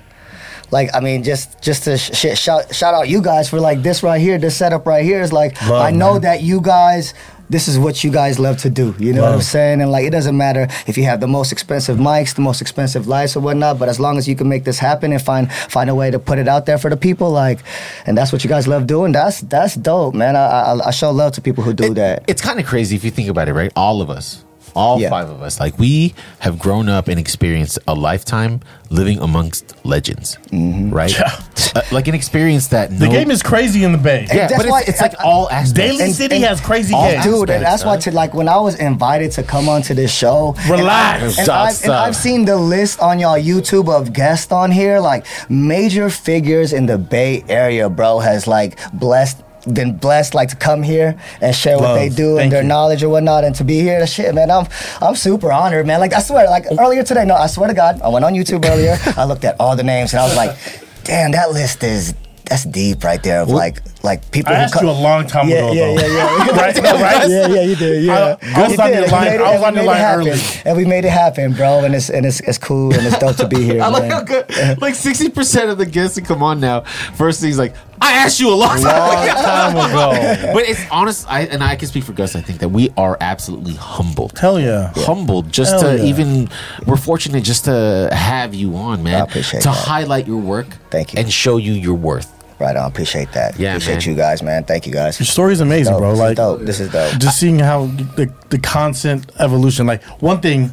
[0.70, 3.82] Like I mean, just just to sh- sh- shout shout out you guys for like
[3.82, 6.22] this right here, this setup right here is like Love, I know man.
[6.22, 7.14] that you guys,
[7.50, 8.94] this is what you guys love to do.
[8.98, 9.80] You know what I'm saying?
[9.80, 13.06] And like it doesn't matter if you have the most expensive mics, the most expensive
[13.06, 15.90] lights or whatnot, but as long as you can make this happen and find find
[15.90, 17.60] a way to put it out there for the people, like,
[18.06, 19.12] and that's what you guys love doing.
[19.12, 20.36] That's that's dope, man.
[20.36, 22.24] I I, I show love to people who do that.
[22.26, 23.72] It's kind of crazy if you think about it, right?
[23.76, 24.44] All of us,
[24.74, 25.08] all Yeah.
[25.10, 28.60] five of us, like we have grown up and experienced a lifetime
[28.90, 31.12] living amongst legends, right?
[31.12, 31.30] Yeah.
[31.74, 34.26] Uh, like an experience that The game is crazy in the Bay.
[34.28, 35.72] yeah, that's but why- it's, it's like all aspects.
[35.72, 37.24] Daly And- City and has crazy all games.
[37.24, 38.00] Dude, aspects, and that's why right?
[38.02, 41.22] to like when I was invited to come onto this show, and Relax.
[41.22, 41.92] I- and, Stop, I've, and.
[41.92, 46.86] I've seen the list on y'all YouTube of guests on here, like major figures in
[46.86, 49.38] the Bay Area, bro, has like blessed.
[49.72, 52.68] Been blessed like to come here and share what they do Thank and their you.
[52.68, 54.66] knowledge and whatnot, and to be here, shit, man, I'm
[55.00, 56.00] I'm super honored, man.
[56.00, 58.64] Like I swear, like earlier today, no, I swear to God, I went on YouTube
[58.66, 60.56] earlier, I looked at all the names, and I was like,
[61.04, 62.14] damn, that list is
[62.44, 64.52] that's deep right there of like like people.
[64.52, 65.94] I who asked co- you a long time yeah, ago, yeah, though.
[65.94, 67.28] yeah, yeah, right, right?
[67.30, 68.04] yeah, yeah, you did.
[68.04, 69.62] Yeah, I- I was You on did, your and we line- made it- I was
[69.62, 70.28] on your line happen.
[70.28, 70.40] early.
[70.66, 71.84] and we made it happen, bro.
[71.84, 73.82] And it's and it's, it's cool and it's dope to be here.
[73.84, 74.10] I like man.
[74.12, 74.80] how good.
[74.80, 76.82] Like sixty percent of the guests that come on now,
[77.16, 80.50] first thing's like, "I asked you a long time Long ago." time ago.
[80.54, 82.36] But it's honest, I, and I can speak for Gus.
[82.36, 84.38] I think that we are absolutely humbled.
[84.38, 84.92] Hell yeah.
[84.96, 86.04] Humbled just Hell to yeah.
[86.04, 86.48] even
[86.86, 89.14] we're fortunate just to have you on, man.
[89.14, 89.74] I appreciate to that.
[89.74, 90.66] highlight your work.
[90.90, 91.20] Thank you.
[91.20, 92.30] and show you your worth.
[92.60, 92.86] Right on.
[92.90, 93.58] Appreciate that.
[93.58, 94.08] Yeah, appreciate man.
[94.10, 94.64] you guys, man.
[94.64, 95.18] Thank you guys.
[95.18, 96.00] Your story's amazing, Dope.
[96.00, 96.10] bro.
[96.10, 96.60] This is Like dope.
[96.60, 97.18] This is dope.
[97.20, 99.86] just seeing how the the constant evolution.
[99.86, 100.70] Like one thing,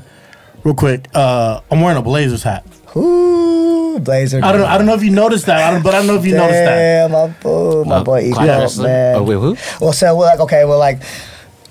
[0.63, 1.07] real quick.
[1.13, 2.63] Uh, I'm wearing a Blazers hat.
[2.95, 4.39] Ooh, Blazer.
[4.43, 4.67] I don't know.
[4.67, 5.57] I don't know if you noticed that.
[5.67, 7.09] I don't, but I don't know if you noticed that.
[7.09, 8.31] Damn, my boy, my Uh, boy, E.
[8.31, 8.83] Clyde Cook, Drexler?
[8.83, 9.15] man.
[9.15, 9.57] Oh, wait, who?
[9.83, 11.01] Well, so we're like, okay, well, like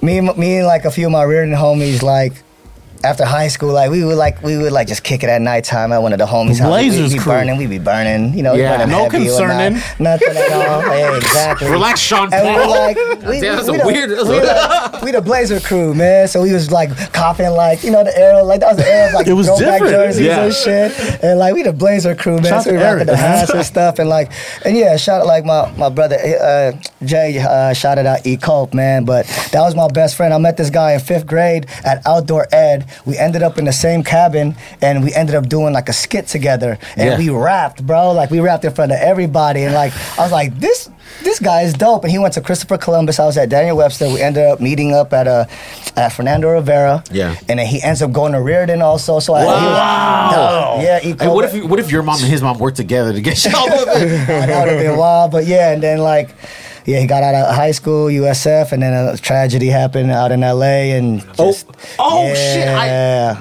[0.03, 2.43] me, me and like a few of my Riordan homies, like
[3.03, 5.93] after high school, like we would like we would like just kick it at nighttime
[5.93, 6.67] at one of the homies' houses.
[6.67, 7.33] Blazers We'd be crew.
[7.33, 8.77] burning, we'd be burning, you know, Yeah.
[8.77, 9.81] burning No heavy or concerning.
[9.99, 10.81] not- nothing at all.
[11.01, 11.71] Yeah, exactly.
[11.71, 12.71] Relax, Sean And we Paul.
[12.71, 12.97] like,
[13.27, 16.29] we, Damn, that's we a the, weird- We, the, we the Blazer crew, man.
[16.29, 19.09] So we was like copping, like you know, the era, like that was the era
[19.09, 19.91] of like It was throwback different.
[19.95, 20.45] jerseys Yeah.
[20.45, 21.25] and shit.
[21.25, 22.45] And like we the Blazer crew, man.
[22.45, 23.17] Shout so we to rocking the man.
[23.39, 24.31] hats and stuff, and like,
[24.65, 26.73] and yeah, shout out like my my brother uh,
[27.05, 29.05] Jay, uh, shouted out E Cope, man.
[29.05, 30.35] But that was my best friend.
[30.35, 32.85] I met this guy in fifth grade at Outdoor Ed.
[33.05, 36.27] We ended up in the same cabin, and we ended up doing like a skit
[36.27, 37.19] together, and Yeah.
[37.19, 38.13] we rapped, bro.
[38.13, 40.89] Like we rapped in front of everybody, and like I was like, this
[41.25, 42.05] this guy is dope.
[42.05, 43.19] And he went to Christopher Columbus.
[43.19, 44.09] I was at Daniel Webster.
[44.09, 45.49] We ended up meeting up at a
[45.97, 47.03] at Fernando Rivera.
[47.11, 47.35] Yeah.
[47.49, 49.19] And then he ends up going to Riordan also.
[49.19, 50.79] So I, he Wow.
[50.81, 51.15] yeah, E.
[51.19, 53.51] Hey, what if what if your mom and his mom worked together to get you
[53.57, 54.27] all of it?
[54.27, 55.33] that would have been wild.
[55.33, 56.31] But yeah, and then like,
[56.87, 60.41] yeah, he got out of high school, USF, and then a tragedy happened out in
[60.41, 61.67] LA, and just,
[61.99, 62.87] oh, yeah, shit, I-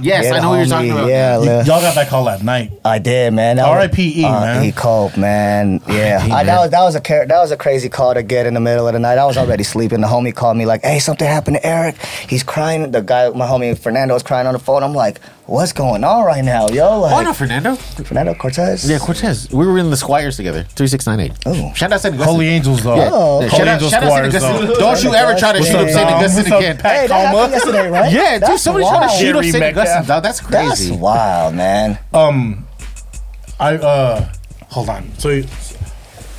[0.01, 1.07] yes, yeah, I know what you're talking about.
[1.09, 2.71] Yeah, Y- li- y'all got that call at night.
[2.85, 3.57] I did, man.
[3.57, 4.65] That R.I.P.E., uh, man.
[4.65, 4.71] E.
[4.71, 5.81] Cope, man.
[5.87, 8.45] Yeah, I, that was that was a car- that was a crazy call to get
[8.45, 9.17] in the middle of the night.
[9.17, 10.01] I was already sleeping.
[10.01, 11.95] The homie called me like, "Hey, something happened to Eric.
[12.27, 14.83] He's crying." The guy, my homie Fernando, was crying on the phone.
[14.83, 17.75] I'm like, "What's going on right now, yo?" Like, oh no, Fernando.
[17.75, 18.89] Fernando Cortez.
[18.89, 19.49] Yeah, Cortez.
[19.51, 20.63] We were in the Squires together.
[20.63, 21.33] Three six nine eight.
[21.45, 21.73] Oh.
[21.73, 22.23] shout out to Gus.
[22.25, 22.95] Holy Angels, though.
[22.95, 23.09] Yeah.
[23.11, 23.41] Oh.
[23.41, 24.59] Yeah, Holy shout out, Angels shout out Squires, to Gus.
[24.67, 24.75] though.
[24.79, 26.07] Don't you ever try to What's shoot up, up St.
[26.09, 26.17] Dom?
[26.19, 26.77] Augustine What's up, again.
[26.77, 27.51] Pat Hey, that happened Coma?
[27.51, 28.13] yesterday, right?
[28.13, 29.63] Yeah, dude, That's somebody tried to shoot up Jerry St.
[29.63, 30.07] Augustine, Metcalf.
[30.07, 30.23] dog.
[30.23, 30.89] That's crazy.
[30.89, 31.99] That's wild, man.
[32.13, 32.67] Um,
[33.59, 34.33] I uh,
[34.69, 35.11] hold on.
[35.17, 35.41] So,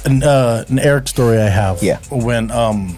[0.04, 1.82] an uh, an Eric story I have.
[1.82, 1.98] Yeah.
[2.10, 2.96] When um,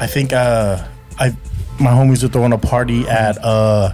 [0.00, 0.86] I think uh,
[1.18, 1.36] I
[1.78, 3.92] my homies were throwing a party at uh,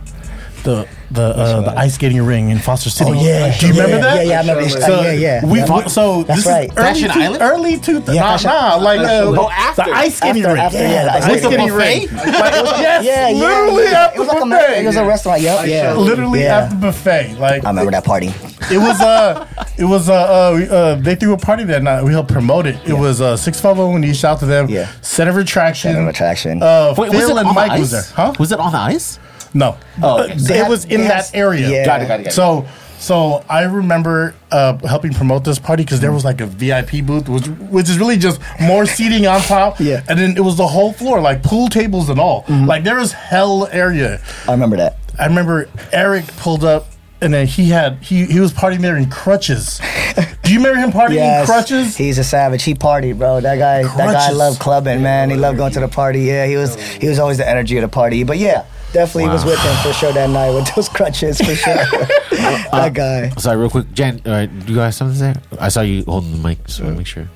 [0.62, 3.11] the the uh, the ice skating ring in Foster City.
[3.11, 3.57] Oh, yeah.
[3.59, 4.16] do you remember Yeah, that?
[4.16, 5.87] yeah, yeah, I remember this- So yeah, yeah, We yeah.
[5.89, 6.70] so That's this right.
[6.70, 7.43] is early Fashion two, Island?
[7.43, 7.93] early two.
[8.07, 9.82] Yeah, nah, Fashion- nah, like uh, Oh, after.
[9.85, 10.62] the ice skating After- ring.
[10.62, 12.01] after, yeah, yeah, the the ice ice skating skating ring.
[12.01, 12.16] ring.
[12.16, 13.39] Like, yes, Yeah, yeah.
[13.41, 13.91] literally yeah.
[14.05, 15.41] after It was like a it was a restaurant.
[15.41, 15.93] Yep, yeah.
[15.95, 16.59] Literally yeah.
[16.59, 17.37] after buffet.
[17.41, 18.28] Like I remember that party.
[18.70, 19.47] it was uh
[19.77, 22.05] it was uh, uh, uh they threw a party that night.
[22.05, 22.77] We helped promote it.
[22.87, 24.69] It was uh six five zero when you shout to them.
[24.69, 24.89] Yeah.
[25.01, 25.91] Center of attraction.
[25.91, 26.62] Center of attraction.
[26.62, 27.81] Uh, Wait, Phil was it and on Mike the ice?
[27.81, 28.03] was there.
[28.15, 28.32] Huh?
[28.39, 29.19] Was it on the ice?
[29.55, 29.77] No.
[30.02, 30.60] Oh, Uh, okay.
[30.60, 31.68] it was in They that area.
[31.68, 31.85] yeah.
[31.85, 32.35] Got it, got it, got it.
[32.35, 32.66] So
[32.98, 37.28] so I remember uh, helping promote this party because there was like a VIP booth,
[37.31, 39.81] which which is really just more seating on top.
[39.81, 40.02] Yeah.
[40.09, 42.44] And then it was the whole floor, like pool tables and all.
[42.48, 44.20] Like there was hell area.
[44.47, 44.98] I remember that.
[45.18, 46.86] I remember Eric pulled up
[47.22, 49.81] and then he had he he was partying there in crutches.
[50.43, 51.97] Do you remember him partying in crutches?
[51.97, 52.64] He's a savage.
[52.64, 53.40] He partied, bro.
[53.40, 55.31] That guy, that guy loved clubbing, man.
[55.31, 56.20] He loved going to the party.
[56.22, 58.24] Yeah, he was, he was always the energy of the party.
[58.24, 61.75] But yeah, definitely was with him for sure that night with those crutches for sure.
[62.31, 63.29] that guy.
[63.29, 64.21] Uh, uh, sorry, real quick, Jan.
[64.27, 65.57] All right, do you guys have something to say?
[65.61, 67.29] I saw you holding the mic, so make sure.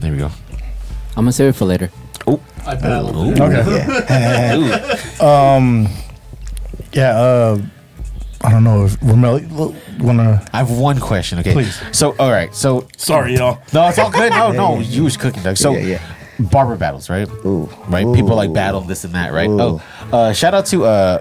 [0.00, 0.30] There we go.
[1.16, 1.90] I'm gonna save it for later.
[2.26, 3.38] Oh, I paddled.
[3.38, 3.42] Ooh.
[3.42, 4.56] Okay.
[4.56, 4.96] Ooh.
[5.24, 5.88] Um,
[6.92, 7.58] yeah, uh
[8.42, 9.40] I don't know if Rommel
[9.98, 11.38] wanna I have one question.
[11.38, 11.80] Okay, Please.
[11.92, 12.54] So, all right.
[12.54, 13.58] So, Sorry y'all.
[13.72, 14.30] no, it's all good.
[14.30, 15.56] No, no, you was cooking, Doug.
[15.56, 16.15] So, Yeah, yeah.
[16.38, 17.28] Barber battles, right?
[17.44, 17.68] Ooh.
[17.88, 18.06] Right.
[18.14, 19.48] People like battle this and that, right?
[19.48, 19.60] Ooh.
[19.60, 19.82] Oh,
[20.12, 21.20] uh, shout out to uh,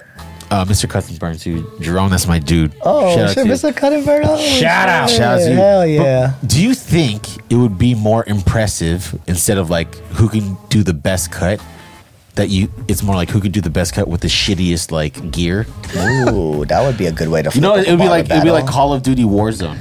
[0.51, 0.89] uh, Mr.
[0.89, 2.09] Cousins Burns, who Jerome.
[2.09, 2.75] That's my dude.
[2.83, 3.51] Oh, shout out to you.
[3.51, 3.75] Mr.
[3.75, 4.23] Cuttenberg.
[4.27, 5.09] Oh, Shout out.
[5.09, 5.55] Shout out to you.
[5.55, 6.33] Hell But yeah.
[6.45, 10.93] do you think it would be more impressive instead of like who can do the
[10.93, 11.59] best cut?
[12.35, 15.31] That you, it's more like who could do the best cut with the shittiest like
[15.31, 15.65] gear.
[15.95, 17.49] Ooh, that would be a good way to.
[17.55, 18.67] You know, it would be like it'd be like.
[18.67, 19.77] Call of Duty Warzone.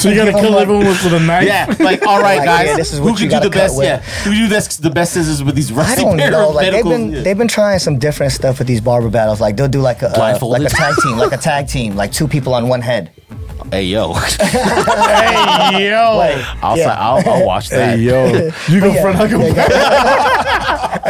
[0.00, 1.46] So you gotta kill everyone with, with a knife?
[1.46, 3.48] Yeah, like all right, Like, guys, yeah, this is who what you can do gotta
[3.48, 3.76] the best?
[3.78, 3.86] with.
[3.86, 6.50] Yeah, who do this, the best scissors with these I rusty don't pair know.
[6.50, 6.94] of Like they've medicals?
[6.94, 7.22] been Yeah.
[7.22, 9.40] they've been trying some different stuff with these barber battles.
[9.40, 10.62] Like they'll do like a uh, Blindfolded?
[10.64, 13.12] like a tag team, like a tag team, like two people on one head.
[13.70, 16.18] Hey yo, Hey yo.
[16.62, 16.96] I'll, Yeah.
[16.98, 17.98] I'll, I'll watch that.
[17.98, 18.50] Hey yo.
[18.68, 19.38] You go yeah, front like a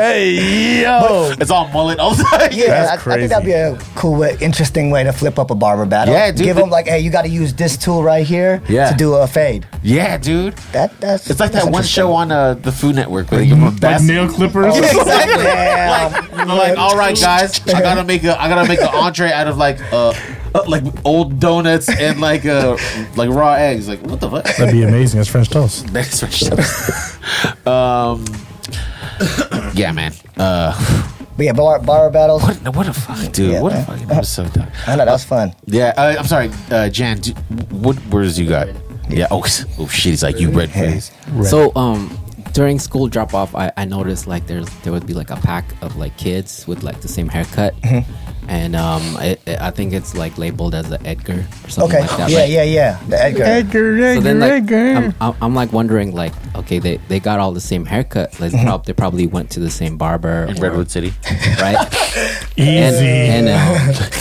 [0.00, 1.32] Hey yo.
[1.38, 2.50] It's all mullet all the time.
[2.52, 3.18] Yeah, That's I, I crazy.
[3.20, 6.14] think that'd be a cool, way, interesting way to flip up a barber battle.
[6.14, 8.62] Yeah, dude, Give the- them like, hey, you got to use this tool right here
[8.68, 8.90] Yeah.
[8.90, 9.66] to do a fade.
[9.82, 10.54] yeah, dude.
[10.72, 12.02] That that's It's like that's that one interesting.
[12.02, 14.04] show on uh, the Food Network where they give them a Like best.
[14.04, 14.74] nail clippers.
[14.78, 15.44] Exactly.
[15.44, 16.08] Yeah.
[16.32, 19.30] like, they're like, all right, guys, I gotta make a, I gotta make an entree
[19.32, 20.14] out of like, uh,
[20.54, 22.76] uh, like old donuts and like, uh,
[23.16, 23.86] like raw eggs.
[23.88, 24.44] Like, what the fuck?
[24.44, 25.18] That'd be amazing.
[25.18, 25.86] That's French toast.
[25.92, 26.50] That's what she-
[27.66, 28.24] um,
[29.74, 30.12] yeah, man.
[30.36, 30.72] Uh,
[31.36, 32.42] But yeah, bar, barber battles.
[32.42, 33.52] what, what a fuck, dude.
[33.52, 33.84] Yeah, what a man.
[33.86, 34.50] fucking episode.
[34.86, 35.54] I know that was fun.
[35.66, 37.18] Yeah, uh, I'm sorry, uh, Jan.
[37.20, 37.32] Do,
[37.70, 38.68] what words you got?
[39.08, 39.26] Yeah.
[39.30, 39.42] Oh,
[39.78, 40.10] oh shit.
[40.10, 41.10] He's like you red face.
[41.48, 42.16] So um
[42.52, 45.64] during school drop off I, I noticed like there's there would be like a pack
[45.82, 47.74] of like kids with like the same haircut.
[48.48, 52.00] And um I, I think it's like labeled as the Edgar or something Okay.
[52.08, 52.30] like that.
[52.30, 52.50] yeah, right?
[52.50, 53.00] yeah, yeah.
[53.08, 53.42] The Edgar.
[53.44, 54.92] Edgar, So then, like, Edgar.
[54.96, 58.40] I'm, I'm, I'm like wondering, like, okay, they, they got all the same haircut.
[58.40, 61.12] Like, prob- they probably went to the same barber In or- Redwood City.
[61.60, 61.76] right?
[62.56, 63.06] Easy.
[63.06, 64.16] And, and uh,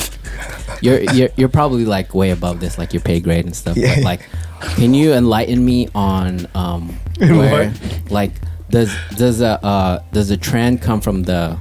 [0.81, 3.76] you're you're you're probably like way above this, like your pay grade and stuff.
[3.77, 3.95] Yeah.
[3.95, 4.30] But like,
[4.76, 6.95] can you enlighten me on um
[7.39, 7.73] where
[8.09, 8.31] like
[8.69, 11.57] does does a uh, does a trend come from the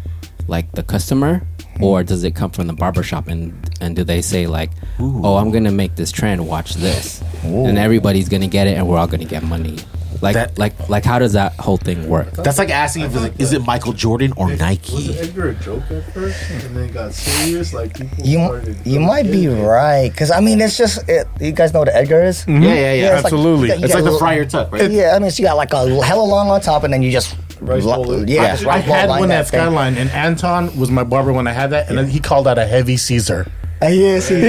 [0.47, 1.43] like the customer?
[1.81, 5.53] Or does it come from the barbershop and and do they say like oh i'm
[5.53, 6.47] gonna make this trend.
[6.47, 7.23] Watch this.
[7.45, 9.79] And everybody's gonna get it and we're all gonna get money
[10.21, 13.23] like That- like like how does that whole thing work That's like asking if it's
[13.23, 15.17] like, is it Michael Jordan or Was Nike?
[15.19, 17.73] Edgar a joke at first, and then got serious?
[17.73, 18.77] Like people You started.
[18.87, 21.97] you might be right because I mean it's just it, you guys know what the
[21.97, 22.41] Edgar is.
[22.45, 22.63] Mm-hmm.
[22.63, 22.93] Yeah, yeah, yeah.
[22.95, 23.63] Yeah, it's like- absolutely.
[23.69, 24.91] you got- you it's got like a the little- Friar Tuck, right?
[24.91, 27.11] Yeah, I mean, so you got like a hella long on top, and then you
[27.11, 28.29] just Rice lo- bowl it.
[28.29, 29.61] yeah, I- just I rice bowl had line one that at thing.
[29.61, 32.59] Skyline, and Anton was my barber when I had that, and then he called that
[32.59, 33.47] a heavy Caesar.
[33.81, 34.41] Uh, yeah, see, I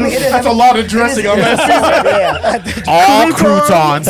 [0.00, 2.08] mean, it is, That's a lot of dressing on that Caesar.
[2.08, 4.06] yeah, All croutons.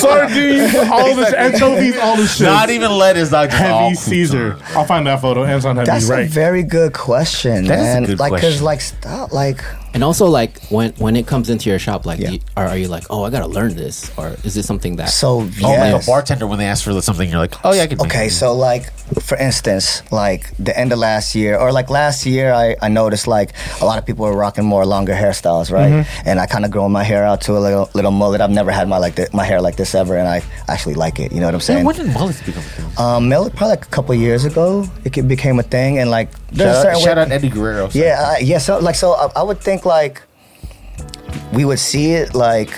[0.00, 2.46] Sardines, all this anchovies, all this shit.
[2.46, 3.50] Not even lettuce, dog.
[3.50, 3.94] just all heavy.
[3.96, 4.56] Caesar.
[4.74, 5.44] I'll find that photo.
[5.44, 8.04] Anton had that's me a very good question, That is a man.
[8.04, 8.50] good like, question.
[8.50, 9.62] cause like, stop, like,
[9.94, 12.28] and also like when when it comes into your shop like Yeah.
[12.28, 14.96] do you, are, are you like oh i gotta learn this or is it something
[14.96, 16.06] that so Oh, like yes.
[16.06, 17.98] a bartender when they ask for something, you're like, oh yeah, I can.
[17.98, 18.30] make Okay, it.
[18.30, 18.92] so like
[19.28, 23.26] for instance, like the end of last year, or like last year, I, I noticed
[23.26, 25.92] like a lot of people were rocking more longer hairstyles, right?
[25.92, 26.28] Mm-hmm.
[26.28, 28.40] And I kind of growing my hair out to a little little mullet.
[28.40, 31.20] I've never had my like thi- my hair like this ever, and I actually like
[31.20, 31.32] it.
[31.32, 31.84] You know what I'm Man, saying?
[31.84, 32.98] when did mullets become a thing?
[33.04, 36.30] Um, mullet probably like a couple years ago, it ca- became a thing, and like
[36.54, 37.88] there's a Shout, certain out, shout way- out Eddie Guerrero.
[37.92, 38.58] Yeah, uh, yeah.
[38.58, 40.22] So like, so I, I would think like
[41.52, 42.70] we would see it like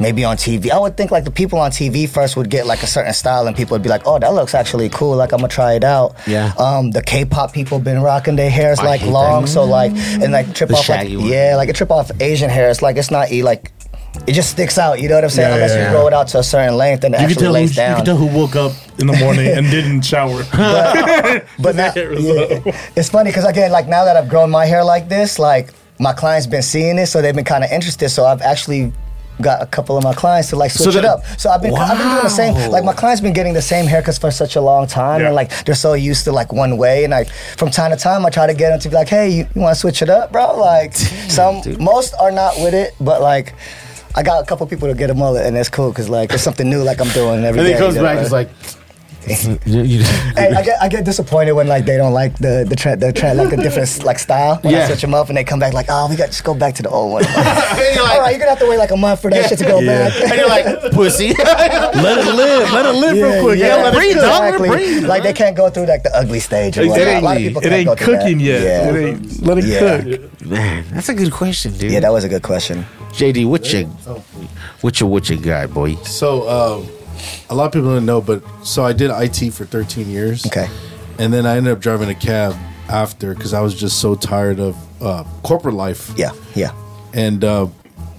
[0.00, 0.70] maybe on TV.
[0.70, 3.46] I would think like the people on TV first would get like a certain style,
[3.46, 5.16] and people would be like, "Oh, that looks actually cool.
[5.16, 6.52] Like I'm gonna try it out." Yeah.
[6.58, 9.48] Um, the K-pop people been rocking their hairs I like long, that.
[9.50, 11.20] so like and like trip The off like one.
[11.26, 12.70] yeah, like a trip off Asian hair.
[12.70, 13.72] It's like it's not e like.
[14.26, 15.48] It just sticks out, you know what I'm saying?
[15.48, 17.30] Yeah, Unless yeah, you grow it out to a certain length and it You can
[17.30, 17.96] actually tell who, lays you down.
[17.96, 20.42] can tell who woke up in the morning and didn't shower.
[21.58, 24.84] But uh, now, yeah, it's funny because again, like now that I've grown my hair
[24.84, 28.08] like this, like my clients been seeing it, so they've been kind of interested.
[28.08, 28.92] So I've actually
[29.42, 31.24] got a couple of my clients to like switch it that- up.
[31.38, 32.70] So I've been I've been doing the same.
[32.70, 35.26] Like my clients been getting the same haircuts for such a long time, Yeah.
[35.26, 37.04] and like they're so used to like one way.
[37.04, 37.28] And like
[37.58, 39.60] from time to time, I try to get them to be like, "Hey, you, you
[39.60, 40.94] want to switch it up, bro?" Like
[41.28, 43.54] some most are not with it, but like.
[44.14, 46.42] I got a couple people to get a mullet, and that's cool because like it's
[46.42, 47.72] something new, like I'm doing every and day.
[47.74, 48.22] he comes you know, back, right?
[48.22, 48.48] it's like,
[49.64, 53.12] Hey, I get I get disappointed when like they don't like the the trend the
[53.12, 54.86] trend like the different like style when I Yeah.
[54.86, 56.74] switch them up and they come back like oh we got to just go back
[56.76, 57.24] to the old one.
[57.34, 59.58] And you're All right, you're gonna have to wait like a month for that shit
[59.58, 60.08] to go Yeah.
[60.08, 60.20] back.
[60.30, 61.28] and you're like, pussy.
[61.34, 63.58] let it live, let it live real quick.
[63.58, 64.68] Yeah, let it breathe, exactly.
[64.68, 66.76] breathe, Like they can't go through like the ugly stage.
[66.78, 67.08] Or It whatnot.
[67.08, 68.44] ain't- a lot of people It can't ain't go cooking that.
[68.44, 68.62] yet.
[68.62, 68.90] Yeah.
[68.94, 69.80] It ain't, let it Yeah.
[70.02, 70.46] cook.
[70.46, 71.90] Man, that's a good question, dude.
[71.92, 72.84] yeah, that was a good question.
[73.12, 73.86] JD, what you,
[74.82, 75.94] what you, what you got, boy?
[76.04, 76.88] So, um,
[77.50, 80.46] a lot of people don't know, but so I did IT for 13 years.
[80.46, 80.68] Okay.
[81.18, 82.54] And then I ended up driving a cab
[82.88, 86.12] after because I was just so tired of uh, corporate life.
[86.16, 86.72] Yeah, yeah.
[87.12, 87.68] And, uh,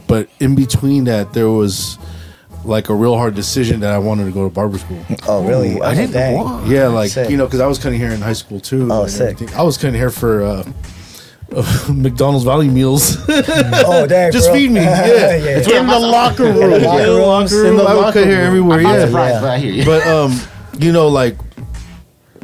[0.08, 1.98] but in between that, there was
[2.64, 5.04] like a real hard decision that I wanted to go to barber school.
[5.28, 5.80] Oh really?
[5.82, 6.66] I Oh, didn't dang.
[6.72, 7.30] Yeah, like Sick.
[7.30, 8.88] you know, because I was cutting hair in high school too.
[8.92, 9.34] Oh, sick.
[9.34, 9.56] everything.
[9.56, 10.64] I was cutting hair for uh,
[11.94, 13.18] McDonald's Valley meals.
[13.88, 14.32] Oh dang.
[14.32, 14.56] Just bro.
[14.56, 14.82] feed me.
[14.84, 15.80] Yeah, yeah.
[15.80, 16.62] In the locker room.
[16.62, 17.54] In the locker In the rooms.
[17.54, 18.80] locker room, I would cut everywhere.
[18.80, 19.42] I'm Yeah, surprised, Yeah.
[19.42, 19.86] but I hear you.
[19.86, 20.40] but um,
[20.80, 21.38] you know, like,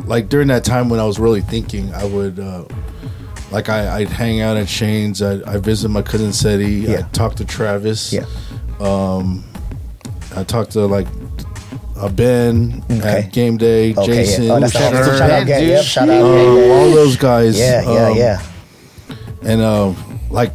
[0.05, 2.65] like during that time when I was really thinking, I would, uh,
[3.51, 5.21] like, I, I'd hang out at Shane's.
[5.21, 6.65] I I visit my cousin Seti.
[6.87, 6.99] Yeah.
[6.99, 8.13] I talk to Travis.
[8.13, 8.25] Yeah.
[8.79, 9.43] Um,
[10.35, 11.07] I talked to like
[11.97, 13.25] uh, Ben Okay.
[13.25, 14.53] at Game Day, Okay, Jason, yeah.
[14.53, 15.67] Oh, that's the Sharon, shout out, dude.
[15.67, 16.21] Yep, shout out.
[16.23, 16.71] um, gang, gang.
[16.71, 17.59] all those guys.
[17.59, 18.41] Yeah, yeah, um, yeah.
[19.43, 19.95] And um,
[20.29, 20.53] like,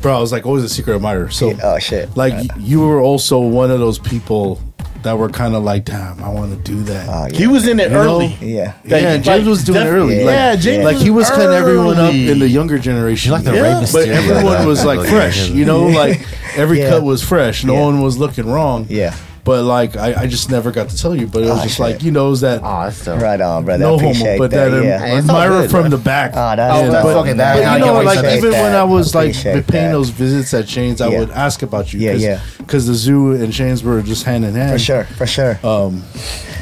[0.00, 1.30] bro, I was like always a secret admirer.
[1.30, 2.16] So, Yeah, oh, shit.
[2.16, 4.60] Like, y- you were also one of those people
[5.02, 7.08] that were kind of like, damn, I want to do that.
[7.08, 7.36] Oh, yeah.
[7.36, 8.02] He was in it You know?
[8.02, 8.26] early.
[8.40, 8.74] yeah.
[8.84, 10.18] yeah, Like, James was doing it def- early.
[10.20, 12.30] yeah, like, yeah, James like he was was cutting everyone up early.
[12.30, 13.30] in the younger generation.
[13.30, 13.62] You're like the yeah.
[13.62, 14.06] Rey but Mysterio.
[14.30, 15.48] everyone was like fresh.
[15.50, 16.24] You know, like
[16.56, 16.90] every Yeah.
[16.90, 17.64] cut was fresh.
[17.64, 17.80] No Yeah.
[17.80, 18.86] one was looking wrong.
[18.88, 19.14] Yeah.
[19.44, 21.26] But like, I, I just never got to tell you.
[21.26, 21.80] But it was Oh, just shit.
[21.80, 23.20] like you know, it was that Oh, that's dope.
[23.20, 23.82] Right on, brother.
[23.82, 24.68] no appreciate homo, but that.
[24.70, 24.98] that, um, yeah.
[25.00, 25.90] Hey, it's all admirer good, from bro.
[25.90, 26.30] the back.
[26.34, 27.56] Oh, that's, that's well, fucking that.
[27.56, 29.92] But I you know, always like appreciate even when I was like Appreciate paying that.
[29.92, 31.18] those visits at Shane's, I Yeah.
[31.18, 31.98] would ask about you.
[31.98, 32.40] Yeah, cause, yeah.
[32.58, 34.70] Because the zoo and Shane's were just hand in hand.
[34.72, 35.58] For sure, for sure.
[35.64, 36.04] Um,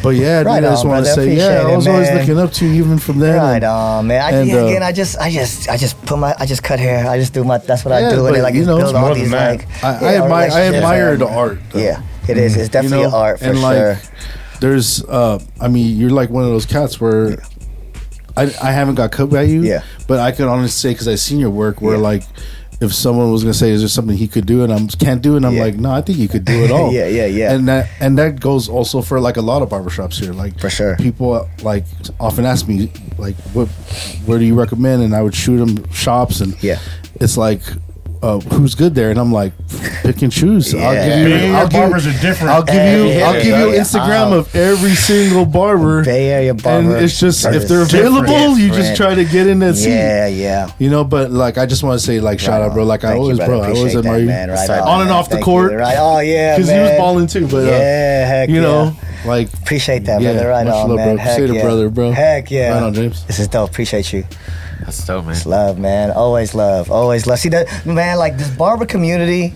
[0.03, 2.39] But yeah, Right dude, I just want to say, yeah, I was it, always looking
[2.39, 3.37] up to you, even from then.
[3.37, 4.23] right and- on, man.
[4.23, 6.79] I, and, uh, again, I just, I just, I just put my, I just cut
[6.79, 7.07] hair.
[7.07, 7.59] I just do my.
[7.59, 9.67] That's what I do, and but, like you know, build it's all these like.
[9.85, 11.59] I, I admire, I admire the art.
[11.71, 11.81] though.
[11.81, 12.57] Yeah, it is.
[12.57, 13.99] It's definitely know, art for and like.
[14.61, 17.39] There's, uh, I mean, you're like one of those cats where
[18.37, 19.63] I, I haven't got cut by you.
[19.63, 19.83] Yeah.
[20.07, 22.03] But I can honestly say because I've seen your work where Yeah.
[22.03, 22.23] like.
[22.81, 25.35] If someone was gonna say, "Is there something he could do?" and I'm can't do
[25.35, 25.65] it, and I'm Yeah.
[25.65, 27.53] like, "No, I think you could do it all." Yeah, yeah, yeah.
[27.53, 30.33] And that and that goes also for like a lot of barbershops here.
[30.33, 30.97] Like For sure.
[30.97, 31.85] people like
[32.19, 33.69] often ask me like, "What,
[34.25, 36.79] where do you recommend?" And I would shoot them shops, and Yeah.
[37.21, 37.61] it's like,
[38.23, 39.53] uh, "Who's good there?" And I'm like,
[40.03, 41.09] "Pick and choose." I'll Yeah.
[41.09, 41.25] give you.
[41.25, 42.51] Bay Area I'll give, barbers are different.
[42.53, 42.81] I'll give you.
[42.81, 43.81] Every I'll give you area.
[43.81, 46.05] Instagram of every single barber.
[46.05, 46.95] Bay Area barber.
[46.97, 49.91] And it's just if they're available, you just try to get in that seat.
[49.91, 50.71] Yeah, yeah.
[50.79, 52.85] You know, but like I just want to say, like, shout Right out, bro.
[52.85, 53.53] Like I Thank you, always, brother.
[53.53, 54.27] bro, I always Appreciate admire that, you.
[54.27, 54.51] man.
[54.51, 55.19] Right on, on, and man.
[55.19, 55.73] off the Thank court.
[55.73, 55.79] you.
[55.79, 55.97] Right.
[55.99, 56.99] Oh yeah, because he was man.
[56.99, 57.47] balling too.
[57.47, 58.61] But uh, Yeah, heck you yeah.
[58.63, 60.49] know, like Appreciate that, Yeah, brother.
[60.49, 61.17] Right much on, love, man.
[61.17, 61.25] bro.
[61.25, 61.63] Heck Say the yeah.
[61.63, 62.11] brother, bro.
[62.13, 62.75] Heck yeah.
[62.75, 63.25] Right on, James.
[63.25, 63.71] This is dope.
[63.71, 64.25] Appreciate you.
[64.81, 65.35] That's dope, man.
[65.35, 66.11] It's love, man.
[66.11, 66.91] Always love.
[66.91, 67.39] Always love.
[67.39, 68.19] See that, man.
[68.19, 69.55] Like this barber community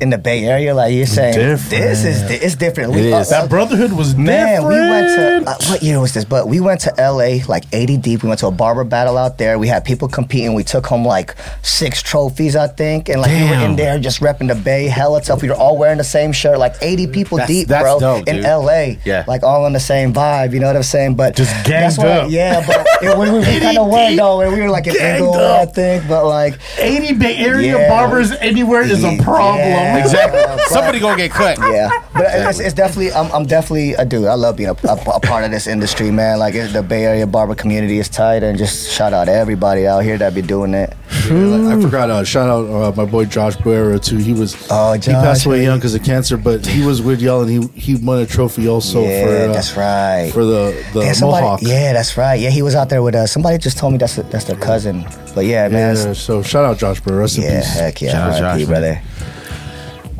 [0.00, 1.70] in the Bay Area, like you're saying, Different.
[1.82, 2.94] this is di- it's different.
[2.96, 3.30] It is.
[3.30, 4.68] that brotherhood was Man, different.
[4.68, 6.24] we went to uh, what year was this?
[6.24, 8.22] But we went to LA like 80 deep.
[8.22, 9.58] We went to a barber battle out there.
[9.58, 10.54] We had people competing.
[10.54, 14.20] We took home like six trophies, I think, and like we were in there just
[14.20, 15.42] repping the Bay, hella tough.
[15.42, 18.28] We were all wearing the same shirt, like 80 people That's- deep, that's bro, dope,
[18.28, 18.44] in dude.
[18.44, 18.96] LA.
[19.04, 19.24] Yeah.
[19.26, 20.52] like all on the same vibe.
[20.52, 21.14] You know what I'm saying?
[21.14, 22.30] But Just that's ganged why- up.
[22.30, 25.18] Yeah, but it, we, we, kind of were though, and we were like an Ganged
[25.24, 26.08] Inglewood, I think.
[26.08, 27.88] But like, 80 Bay Area Yeah.
[27.88, 29.58] barbers anywhere is a problem.
[29.60, 29.85] Yeah.
[29.96, 30.40] Exactly.
[30.44, 31.58] But- Somebody gonna get cut.
[31.58, 34.26] yeah, but it's, it's definitely I'm, I'm definitely a dude.
[34.26, 36.38] I love being a, a, a part of this industry, man.
[36.38, 39.86] Like it, the Bay Area barber community is tight, and just shout out to everybody
[39.86, 40.92] out here that be doing it.
[41.10, 42.10] I forgot.
[42.10, 44.16] Uh, shout out uh, my boy Josh Buera too.
[44.16, 47.20] He was Oh, Josh, he passed away young because of cancer, but he was with
[47.22, 50.30] y'all and he he won a trophy also yeah, for uh, that's right.
[50.32, 51.62] for the the Damn, somebody- Mohawk.
[51.62, 52.38] Yeah, that's right.
[52.40, 53.32] Yeah, he was out there with us.
[53.32, 55.04] Somebody just told me that's that's their cousin.
[55.34, 55.96] But yeah, man.
[55.96, 57.20] Yeah, so shout out Josh Buera.
[57.20, 57.74] Rest in Yeah, peace.
[57.74, 59.02] heck yeah, Shout out R.I.P., Josh, brother.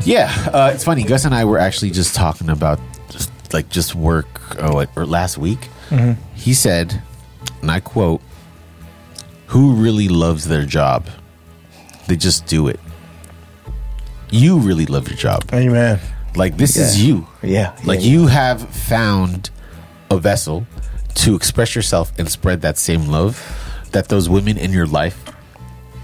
[0.04, 1.02] Yeah, uh, it's funny.
[1.04, 2.78] Gus and I were actually just talking about
[3.10, 5.68] just like just work oh, like, or last week.
[5.90, 6.20] Mm-hmm.
[6.34, 7.02] He said,
[7.62, 8.20] and I quote,
[9.46, 11.08] "Who really loves their job?
[12.06, 12.80] They just do it.
[14.30, 15.44] You really love your job.
[15.52, 16.00] Amen.
[16.34, 17.26] Like this is you.
[17.42, 19.50] Yeah, Like yeah, you have found
[20.10, 20.66] a vessel
[21.14, 23.42] to express yourself and spread that same love
[23.92, 25.24] that those women in your life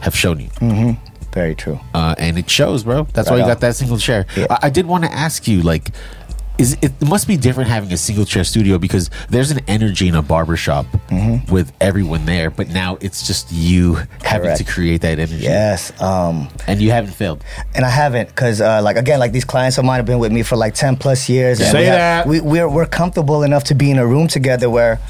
[0.00, 1.01] have shown you." Mm-hmm.
[1.32, 1.80] Very true.
[1.94, 3.04] uh, and it shows, bro.
[3.12, 4.26] That's why you got that single chair.
[4.36, 4.46] Yeah.
[4.50, 5.88] I, I did want to ask you, like,
[6.58, 10.06] is it, it must be different having a single chair studio because there's an energy
[10.08, 11.50] in a barbershop Mm-hmm.
[11.52, 14.58] with everyone there, but now it's just you having Correct.
[14.58, 15.42] to create that energy.
[15.44, 15.98] Yes.
[16.00, 17.42] Um, and you haven't failed.
[17.74, 20.32] and I haven't because, uh, like, again, like these clients of mine have been with
[20.32, 21.60] me for like ten plus years.
[21.60, 22.26] and Say we have- that.
[22.26, 25.00] we, we're we're comfortable enough to be in a room together where.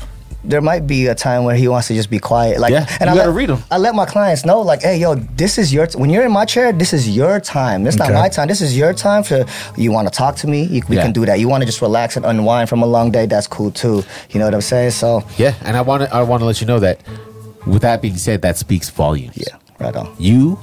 [0.45, 3.03] There might be a time where he wants to just be quiet, like, Yeah, and
[3.03, 3.63] you I gotta let, read 'em.
[3.71, 6.33] I let my clients know, like, hey, yo, this is your t- when you're in
[6.33, 7.85] my chair, this is your time.
[7.85, 8.13] This is Okay.
[8.13, 8.49] not my time.
[8.49, 9.45] This is your time for
[9.77, 10.65] you want to talk to me.
[10.65, 11.03] You, we Yeah.
[11.03, 11.39] can do that.
[11.39, 13.27] You want to just relax and unwind from a long day.
[13.27, 14.03] That's cool too.
[14.31, 14.91] You know what I'm saying?
[14.93, 16.99] So, Yeah, and I want to I want to let you know that.
[17.65, 19.35] With that being said, that speaks volumes.
[19.37, 20.09] yeah, right on.
[20.19, 20.59] you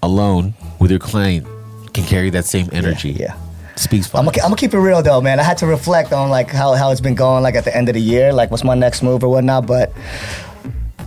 [0.00, 1.44] alone with your client
[1.92, 3.10] can carry that same energy.
[3.18, 3.34] yeah.
[3.76, 5.40] Speaks I'm gonna, I'm gonna keep it real though, man.
[5.40, 7.88] I had to reflect on like how, how it's been going like at the end
[7.88, 9.66] of the year, like what's my next move or whatnot.
[9.66, 9.92] But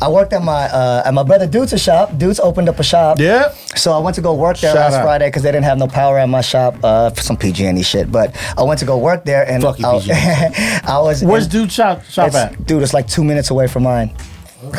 [0.02, 2.18] I worked at my uh, at my brother Dude's shop.
[2.18, 3.20] Dude's opened up a shop.
[3.20, 3.50] Yeah.
[3.76, 5.04] So I went to go work there Shout last out.
[5.04, 8.12] Friday because they didn't have no power at my shop uh, for some PG&E shit.
[8.12, 10.14] But I went to go work there and Fuck you, I, PG&E.
[10.84, 12.66] I was Where's in- dude shop shop at?
[12.68, 14.16] Dude, it's like two minutes away from mine.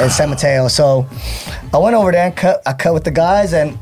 [0.01, 0.69] In San Mateo.
[0.69, 1.07] So
[1.73, 3.79] I went over there and cut I cut with the guys and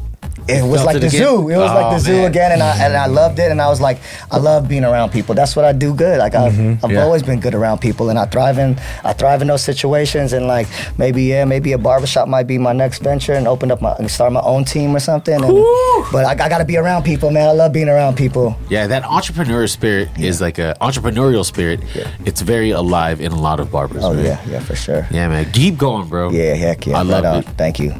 [0.48, 1.20] it was like it the again?
[1.20, 1.48] zoo.
[1.48, 2.31] It was like Oh, the zoo man.
[2.31, 3.98] again and I and I loved it and I was like,
[4.31, 5.35] I love being around people.
[5.35, 6.18] That's what I do good.
[6.18, 6.90] Like I've, I've Mm-hmm.
[6.90, 7.02] Yeah.
[7.02, 10.47] always been good around people and I thrive in I thrive in those situations and
[10.47, 10.68] like
[10.98, 14.10] maybe yeah, maybe a barbershop might be my next venture and open up my and
[14.10, 15.35] start my own team or something.
[15.35, 15.64] And,
[16.12, 17.48] but I, I gotta be around people, man.
[17.48, 18.56] I love being around people.
[18.68, 21.81] Yeah, that entrepreneur spirit is like a entrepreneurial spirit.
[22.24, 24.05] It's very alive in a lot of barbers.
[24.05, 24.24] Oh man.
[24.24, 25.06] yeah, yeah, for sure.
[25.10, 25.51] Yeah, man.
[25.52, 26.31] Keep going, bro.
[26.31, 26.94] Yeah, heck yeah.
[26.94, 27.39] I right love on.
[27.40, 27.47] it.
[27.56, 27.94] Thank you.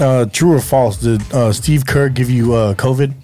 [0.00, 0.98] Uh, true or false?
[0.98, 3.14] Did uh, Steve Kerr give you uh, COVID?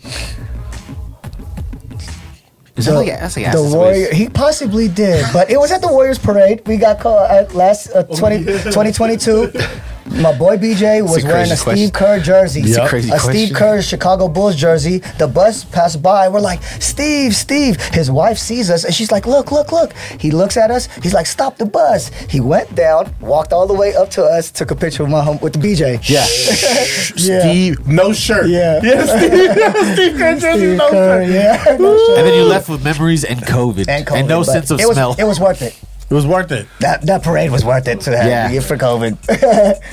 [2.76, 4.10] Is that like, that's like the Assassin's Warrior, Ways?
[4.10, 6.66] he possibly did, but it was at the Warriors parade.
[6.66, 9.52] We got caught at last uh, 20, 2022.
[10.06, 11.92] My boy BJ was a wearing a Steve.
[11.92, 13.54] Kerr jersey, It's a crazy a Steve.
[13.54, 14.98] Kerr Chicago Bulls jersey.
[15.18, 16.28] The bus passed by.
[16.28, 17.80] We're like, Steve, Steve.
[17.92, 19.94] His wife sees us and she's like, Look, look, look.
[20.20, 20.88] He looks at us.
[21.02, 22.08] He's like, Stop the bus.
[22.28, 25.22] He went down, walked all the way up to us, took a picture with my
[25.24, 26.06] home with the BJ.
[26.08, 26.26] Yeah.
[27.16, 27.40] Yeah.
[27.40, 28.48] Steve, no shirt.
[28.48, 28.80] Yeah.
[28.82, 31.32] Yeah, Steve, Steve Kerr jersey, Steve no Kerr, shirt.
[31.32, 31.76] yeah.
[31.78, 32.18] No shirt.
[32.18, 34.96] and then you left with memories and COVID And, COVID, no sense of it was,
[34.96, 35.14] smell.
[35.18, 35.78] It was worth it.
[36.10, 36.66] It was worth it.
[36.80, 38.60] That that parade was worth it to have Yeah.
[38.60, 39.16] for COVID.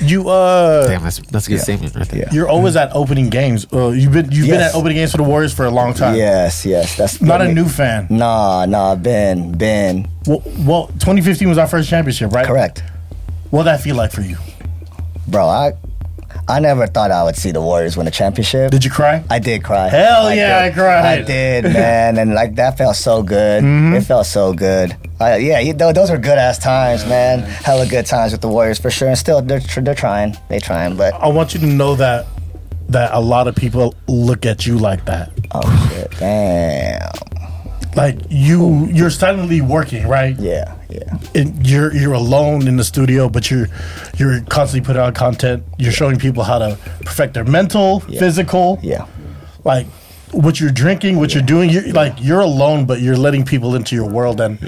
[0.02, 2.20] You uh, Damn, that's that's a good statement right there.
[2.20, 2.28] Yeah.
[2.32, 3.66] you're always at opening games.
[3.72, 4.74] Uh, you've been you've been Yes.
[4.74, 6.16] at opening games for the Warriors for a long time.
[6.16, 6.96] yes, yes.
[6.96, 8.06] That's Not a new fan.
[8.10, 8.94] Nah, nah.
[8.94, 10.06] Ben, Ben.
[10.26, 12.46] Well, well, 2015 was our first championship, right?
[12.46, 12.82] Correct,
[13.50, 14.36] What that feel like for you?
[15.26, 15.46] bro.
[15.48, 15.72] I
[16.48, 18.70] I never thought I would see the Warriors win a championship.
[18.72, 19.24] Did you cry?
[19.30, 19.88] I did cry.
[19.88, 20.72] Hell yeah, did.
[20.72, 21.04] I cried.
[21.04, 23.62] I did, man, and like that felt so good.
[23.62, 23.94] Mm-hmm.
[23.94, 24.96] It felt so good.
[25.20, 27.40] I, yeah, you, tho- those were good ass times, man.
[27.40, 29.08] Hella good times with the Warriors for sure.
[29.08, 30.36] And still, they're they're trying.
[30.48, 32.26] They trying, but I want you to know that
[32.88, 35.30] that a lot of people look at you like that.
[35.52, 37.10] oh shit, damn.
[37.94, 40.34] Like you, you're suddenly working, right?
[40.38, 41.18] Yeah, yeah.
[41.40, 43.68] And you're you're alone in the studio, but you're
[44.18, 45.62] you're constantly putting out content.
[45.78, 49.06] You're showing people how to perfect their mental, physical, Yeah.
[49.64, 49.86] like
[50.32, 51.70] what you're drinking, what you're doing.
[51.70, 54.58] You're like you're alone, but you're letting people into your world, and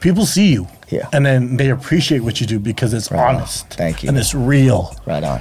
[0.00, 0.66] people see you.
[0.90, 1.08] Yeah.
[1.14, 3.36] and then they appreciate what you do because it's Right on.
[3.36, 3.66] honest.
[3.70, 4.08] Thank you.
[4.10, 4.94] and it's real.
[5.06, 5.40] Right on.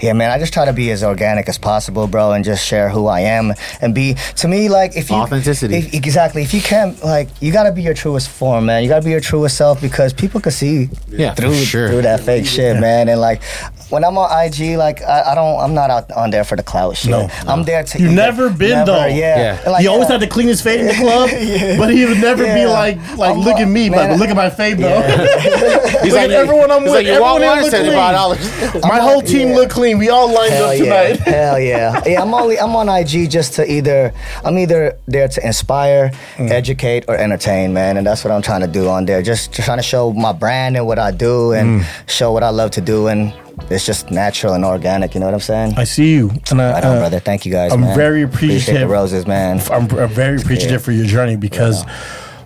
[0.00, 0.30] Yeah, man.
[0.30, 3.20] I just try to be as organic as possible, bro, and just share who I
[3.20, 4.14] am and be.
[4.36, 5.76] To me, like if you Authenticity.
[5.76, 6.42] if- exactly.
[6.42, 8.82] If you can't, like, you gotta be your truest form, man.
[8.82, 11.88] You gotta be your truest self because people can see Yeah, through sure.
[11.88, 13.08] through that fake shit, man.
[13.08, 13.42] And like,
[13.90, 16.62] when I'm on IG, like, I, I don't, I'm not out on there for the
[16.62, 17.10] clout shit.
[17.10, 17.98] No, I'm there to.
[18.00, 19.06] You've never been, though.
[19.06, 19.58] Yeah.
[19.64, 19.70] Yeah.
[19.70, 20.12] Like, he always yeah.
[20.14, 21.30] had the cleanest fade in the club,
[21.78, 24.28] but he would never be like, like I'm look a- at me, man, but look
[24.28, 25.00] at my fade though.
[26.02, 26.94] He's Look at everyone I'm he's with.
[26.94, 27.62] Like, Everyone one?
[27.62, 27.92] look clean.
[27.92, 28.74] five dollars.
[28.82, 29.54] my whole team yeah.
[29.56, 29.98] look clean.
[29.98, 31.16] We all lined Hell up tonight.
[31.20, 32.02] Hell yeah.
[32.06, 34.12] Yeah, I'm only I'm on IG just to either
[34.44, 36.50] I'm either there to inspire, Mm.
[36.50, 37.96] educate, or entertain, man.
[37.96, 39.22] And that's what I'm trying to do on there.
[39.22, 41.86] Just, just trying to show my brand and what I do and Mm.
[42.08, 43.32] show what I love to do and
[43.70, 45.74] it's just natural and organic, you know what I'm saying?
[45.76, 47.20] I see you, and I, right on, uh, brother.
[47.20, 47.72] Thank you guys.
[47.72, 47.96] I'm man.
[47.96, 48.88] very Appreciate appreciative.
[48.88, 49.60] the roses, man.
[49.70, 51.84] I'm, I'm very appreciative for your journey because,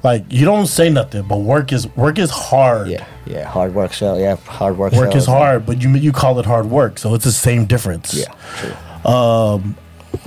[0.03, 2.89] like, you don't say nothing, but work is work is hard.
[2.89, 3.45] Yeah, yeah.
[3.49, 4.17] Hard work show.
[4.17, 4.93] Yeah, hard work.
[4.93, 7.67] Work shows, is hard, but you you call it hard work, so it's the same
[7.67, 8.15] difference.
[8.15, 8.75] Yeah, true.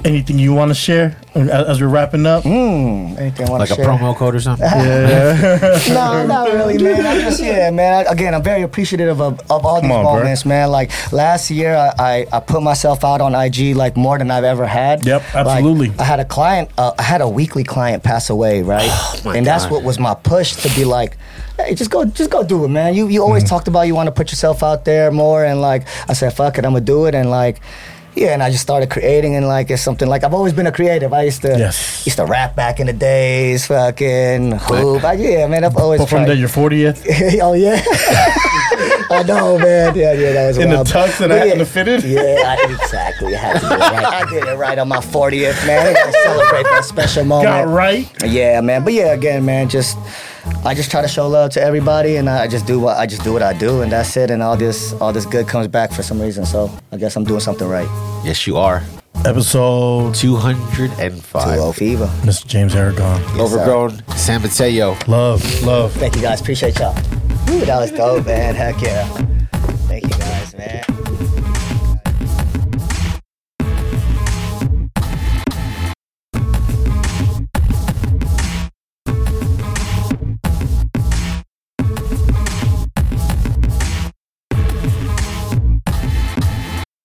[0.06, 2.46] Anything you want to share as, as we're wrapping up?
[2.46, 3.86] Anything I want Like to a share?
[3.88, 4.68] promo code or something?
[5.94, 7.04] no, not really, man.
[7.08, 7.92] I just yeah, man.
[8.06, 10.14] I, again, I'm very appreciative of, of all these on, bro.
[10.18, 10.70] moments, man.
[10.70, 14.44] Like last year, I, I I put myself out on IG like more than I've
[14.44, 15.04] ever had.
[15.08, 15.92] Yep, Like, absolutely.
[15.98, 18.88] I had a client, uh, I had a weekly client pass away, right?
[19.16, 21.18] Oh, my and that's what was my push to be like.
[21.58, 22.94] Hey, just go, just go do it, man.
[22.94, 23.50] You you always Mm-hmm.
[23.50, 26.60] talked about you want to put yourself out there more, and like I said, fuck
[26.60, 27.60] it, I'm gonna do it, and like.
[28.16, 30.72] Yeah, and I just started creating, and like it's something like I've always been a
[30.72, 31.12] creative.
[31.12, 32.06] I used to Yes.
[32.06, 35.04] used to rap back in the days, fucking hoop.
[35.04, 36.30] I, yeah, man, I've always tried.
[36.30, 37.04] at your 40th
[37.42, 37.82] oh yeah.
[39.12, 39.96] I know, man.
[39.96, 42.04] Yeah, yeah, that was in the tux and, But a- yeah, and the fitted.
[42.04, 43.36] Yeah, I, exactly.
[43.36, 44.06] I had to do it right.
[44.06, 45.96] I did it right on my 40th, man.
[45.96, 47.46] I celebrate that special moment.
[47.48, 48.10] Got right.
[48.26, 48.84] Yeah, man.
[48.84, 49.98] But yeah, again, man, just
[50.64, 53.24] I just try to show love to everybody, and I just do what I just
[53.24, 54.32] do what I do, and that's it.
[54.32, 56.46] And all this all this good comes back for some reason.
[56.46, 57.88] So I guess I'm doing something right.
[58.24, 58.84] Yes, you are.
[59.26, 61.56] Episode 205.
[61.56, 62.06] 2 Fever.
[62.22, 62.46] Mr.
[62.46, 63.22] James Aragon.
[63.40, 64.96] Overgrown San Mateo.
[65.08, 65.94] Love, love.
[65.94, 66.42] Thank you guys.
[66.42, 66.96] Appreciate y'all.
[67.50, 68.56] Ooh, that was dope, man.
[68.56, 69.26] Heck yeah.